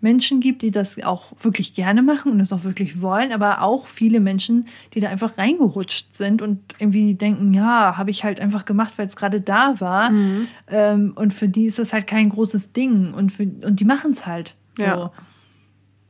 [0.05, 3.89] Menschen gibt, die das auch wirklich gerne machen und das auch wirklich wollen, aber auch
[3.89, 8.67] viele Menschen, die da einfach reingerutscht sind und irgendwie denken, ja, habe ich halt einfach
[8.67, 10.11] gemacht, weil es gerade da war.
[10.11, 10.47] Mhm.
[10.69, 14.11] Ähm, und für die ist das halt kein großes Ding und, für, und die machen
[14.11, 14.85] es halt so.
[14.85, 15.13] Ja.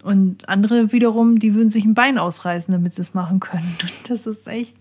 [0.02, 3.74] Und andere wiederum, die würden sich ein Bein ausreißen, damit sie es machen können.
[3.80, 4.76] Und das ist echt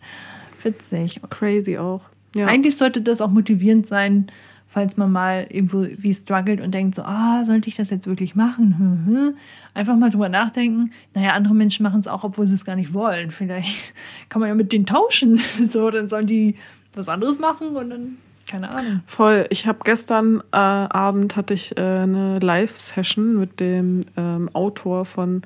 [0.62, 1.22] witzig.
[1.30, 2.10] Crazy auch.
[2.36, 2.48] Ja.
[2.48, 4.28] Eigentlich sollte das auch motivierend sein,
[4.74, 8.34] falls man mal irgendwo wie struggelt und denkt so, ah, sollte ich das jetzt wirklich
[8.34, 8.76] machen?
[8.80, 9.36] Hm, hm.
[9.76, 10.92] Einfach mal drüber nachdenken.
[11.14, 13.30] Naja, andere Menschen machen es auch, obwohl sie es gar nicht wollen.
[13.30, 13.94] Vielleicht
[14.30, 15.38] kann man ja mit denen tauschen.
[15.70, 16.56] so, dann sollen die
[16.96, 18.18] was anderes machen und dann
[18.48, 19.02] keine Ahnung.
[19.06, 19.46] Voll.
[19.52, 25.44] Ich habe gestern äh, Abend hatte ich äh, eine Live-Session mit dem ähm, Autor von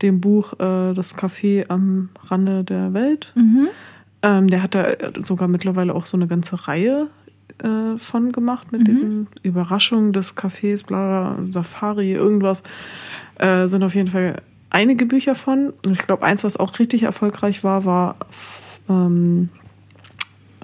[0.00, 3.32] dem Buch äh, Das Café am Rande der Welt.
[3.34, 3.68] Mhm.
[4.22, 4.86] Ähm, der hat da
[5.24, 7.08] sogar mittlerweile auch so eine ganze Reihe
[7.62, 8.84] äh, von gemacht mit mhm.
[8.84, 12.62] diesen Überraschungen des Cafés, bla, Safari, irgendwas.
[13.36, 15.72] Äh, sind auf jeden Fall einige Bücher von.
[15.84, 18.16] Und ich glaube, eins, was auch richtig erfolgreich war, war
[18.88, 19.48] ähm,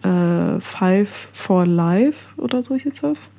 [0.03, 3.31] äh, Five for Life oder so hieß das.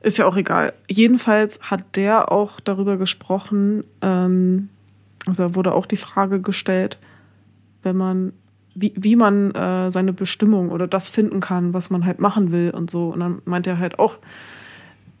[0.00, 0.72] Ist ja auch egal.
[0.88, 4.68] Jedenfalls hat der auch darüber gesprochen, ähm,
[5.26, 6.98] also wurde auch die Frage gestellt,
[7.84, 8.32] wenn man
[8.74, 12.70] wie, wie man äh, seine Bestimmung oder das finden kann, was man halt machen will
[12.70, 13.08] und so.
[13.10, 14.18] Und dann meint er halt auch,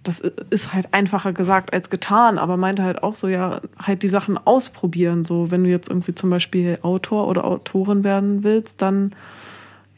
[0.02, 4.08] das ist halt einfacher gesagt als getan, aber meinte halt auch so, ja, halt die
[4.08, 5.24] Sachen ausprobieren.
[5.24, 9.14] So, wenn du jetzt irgendwie zum Beispiel Autor oder Autorin werden willst, dann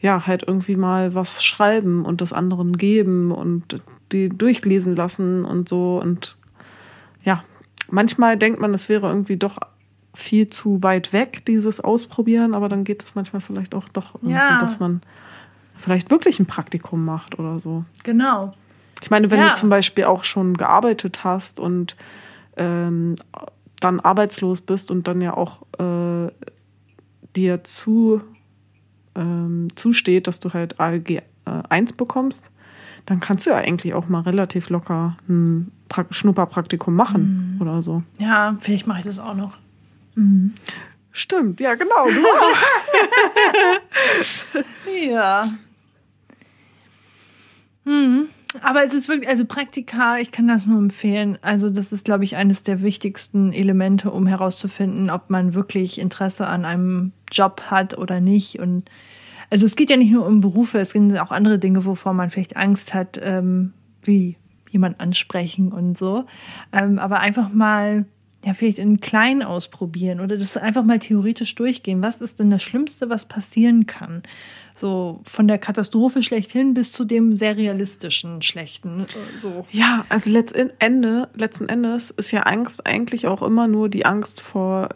[0.01, 5.67] ja, halt irgendwie mal was schreiben und das anderen geben und die durchlesen lassen und
[5.67, 5.99] so.
[5.99, 6.37] Und
[7.23, 7.43] ja,
[7.89, 9.57] manchmal denkt man, es wäre irgendwie doch
[10.15, 14.35] viel zu weit weg, dieses Ausprobieren, aber dann geht es manchmal vielleicht auch doch irgendwie,
[14.35, 14.57] ja.
[14.59, 15.01] dass man
[15.77, 17.85] vielleicht wirklich ein Praktikum macht oder so.
[18.03, 18.53] Genau.
[19.01, 19.49] Ich meine, wenn ja.
[19.49, 21.95] du zum Beispiel auch schon gearbeitet hast und
[22.57, 23.15] ähm,
[23.79, 26.31] dann arbeitslos bist und dann ja auch äh,
[27.35, 28.21] dir zu,
[29.15, 31.21] ähm, zusteht, dass du halt ALG äh,
[31.69, 32.51] 1 bekommst,
[33.05, 37.61] dann kannst du ja eigentlich auch mal relativ locker ein pra Schnupperpraktikum machen mhm.
[37.61, 38.01] oder so.
[38.17, 39.57] Ja, vielleicht mache ich das auch noch.
[40.15, 40.53] Mhm.
[41.11, 42.05] Stimmt, ja, genau.
[45.01, 45.53] Ja.
[47.85, 48.27] Mhm.
[48.61, 51.37] Aber es ist wirklich, also Praktika, ich kann das nur empfehlen.
[51.41, 56.47] Also, das ist, glaube ich, eines der wichtigsten Elemente, um herauszufinden, ob man wirklich Interesse
[56.47, 58.59] an einem Job hat oder nicht.
[58.59, 58.89] Und
[59.49, 62.29] also es geht ja nicht nur um Berufe, es sind auch andere Dinge, wovor man
[62.29, 63.73] vielleicht Angst hat, ähm,
[64.03, 64.37] wie
[64.69, 66.25] jemand ansprechen und so.
[66.73, 68.05] Ähm, aber einfach mal
[68.45, 72.03] ja, vielleicht in klein ausprobieren oder das einfach mal theoretisch durchgehen.
[72.03, 74.21] Was ist denn das Schlimmste, was passieren kann?
[74.75, 79.07] So von der Katastrophe schlechthin bis zu dem sehr realistischen Schlechten.
[79.35, 79.65] So.
[79.71, 84.41] Ja, also letzten, Ende, letzten Endes ist ja Angst eigentlich auch immer nur die Angst
[84.41, 84.89] vor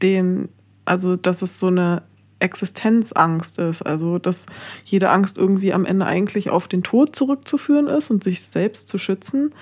[0.00, 0.48] dem,
[0.84, 2.02] also dass es so eine
[2.38, 3.82] Existenzangst ist.
[3.82, 4.46] Also dass
[4.84, 8.96] jede Angst irgendwie am Ende eigentlich auf den Tod zurückzuführen ist und sich selbst zu
[8.96, 9.52] schützen.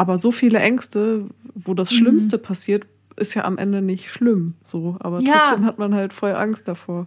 [0.00, 1.96] Aber so viele Ängste, wo das mhm.
[1.96, 2.42] Schlimmste mhm.
[2.42, 2.86] passiert,
[3.16, 4.54] ist ja am Ende nicht schlimm.
[4.64, 5.44] So, aber ja.
[5.44, 7.06] trotzdem hat man halt voll Angst davor.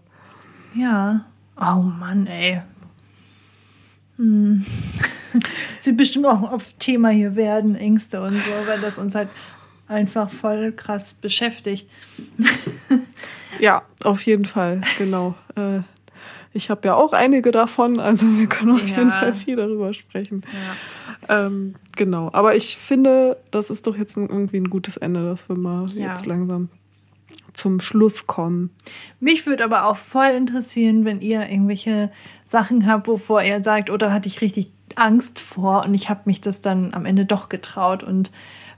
[0.76, 1.26] Ja.
[1.60, 2.62] Oh Mann, ey.
[4.18, 4.64] Hm.
[5.84, 9.30] Wird bestimmt auch auf Thema hier werden, Ängste und so, weil das uns halt
[9.88, 11.90] einfach voll krass beschäftigt.
[13.60, 15.34] ja, auf jeden Fall, genau.
[15.56, 15.80] Äh,
[16.54, 18.98] ich habe ja auch einige davon, also wir können auf ja.
[18.98, 20.44] jeden Fall viel darüber sprechen.
[21.28, 21.48] Ja.
[21.48, 25.58] Ähm, genau, aber ich finde, das ist doch jetzt irgendwie ein gutes Ende, dass wir
[25.58, 26.10] mal ja.
[26.10, 26.70] jetzt langsam
[27.54, 28.72] zum Schluss kommen.
[29.20, 32.12] Mich würde aber auch voll interessieren, wenn ihr irgendwelche
[32.46, 36.42] Sachen habt, wovor ihr sagt, oder hatte ich richtig Angst vor und ich habe mich
[36.42, 38.32] das dann am Ende doch getraut und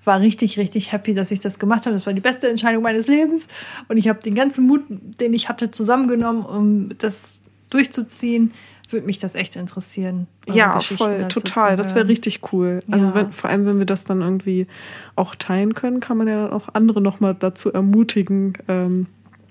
[0.06, 1.96] war richtig, richtig happy, dass ich das gemacht habe.
[1.96, 3.48] Das war die beste Entscheidung meines Lebens.
[3.88, 7.42] Und ich habe den ganzen Mut, den ich hatte, zusammengenommen, um das
[7.76, 8.54] durchzuziehen.
[8.90, 10.28] Würde mich das echt interessieren.
[10.48, 11.76] Ja, voll, total.
[11.76, 12.80] Das wäre richtig cool.
[12.92, 13.16] Also ja.
[13.16, 14.68] wenn, vor allem, wenn wir das dann irgendwie
[15.16, 19.08] auch teilen können, kann man ja auch andere nochmal dazu ermutigen, ähm,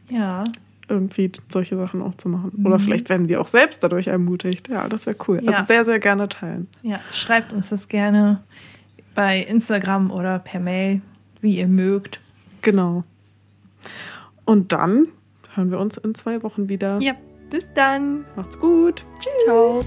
[0.09, 0.44] ja.
[0.88, 2.52] irgendwie solche Sachen auch zu machen.
[2.56, 2.66] Mhm.
[2.66, 4.68] Oder vielleicht werden wir auch selbst dadurch ermutigt.
[4.68, 5.38] Ja, das wäre cool.
[5.38, 5.56] Also ja.
[5.56, 6.68] Also sehr, sehr gerne teilen.
[6.82, 8.40] Ja, schreibt uns das gerne
[9.16, 11.02] bei Instagram oder per Mail,
[11.40, 12.20] wie ihr mögt.
[12.62, 13.02] Genau.
[14.44, 15.09] Und dann
[15.55, 17.01] hören wir uns in zwei Wochen wieder.
[17.01, 17.14] Ja,
[17.55, 18.24] bis dann.
[18.35, 19.05] Macht's gut.
[19.20, 19.44] Tschüss.
[19.44, 19.85] Ciao.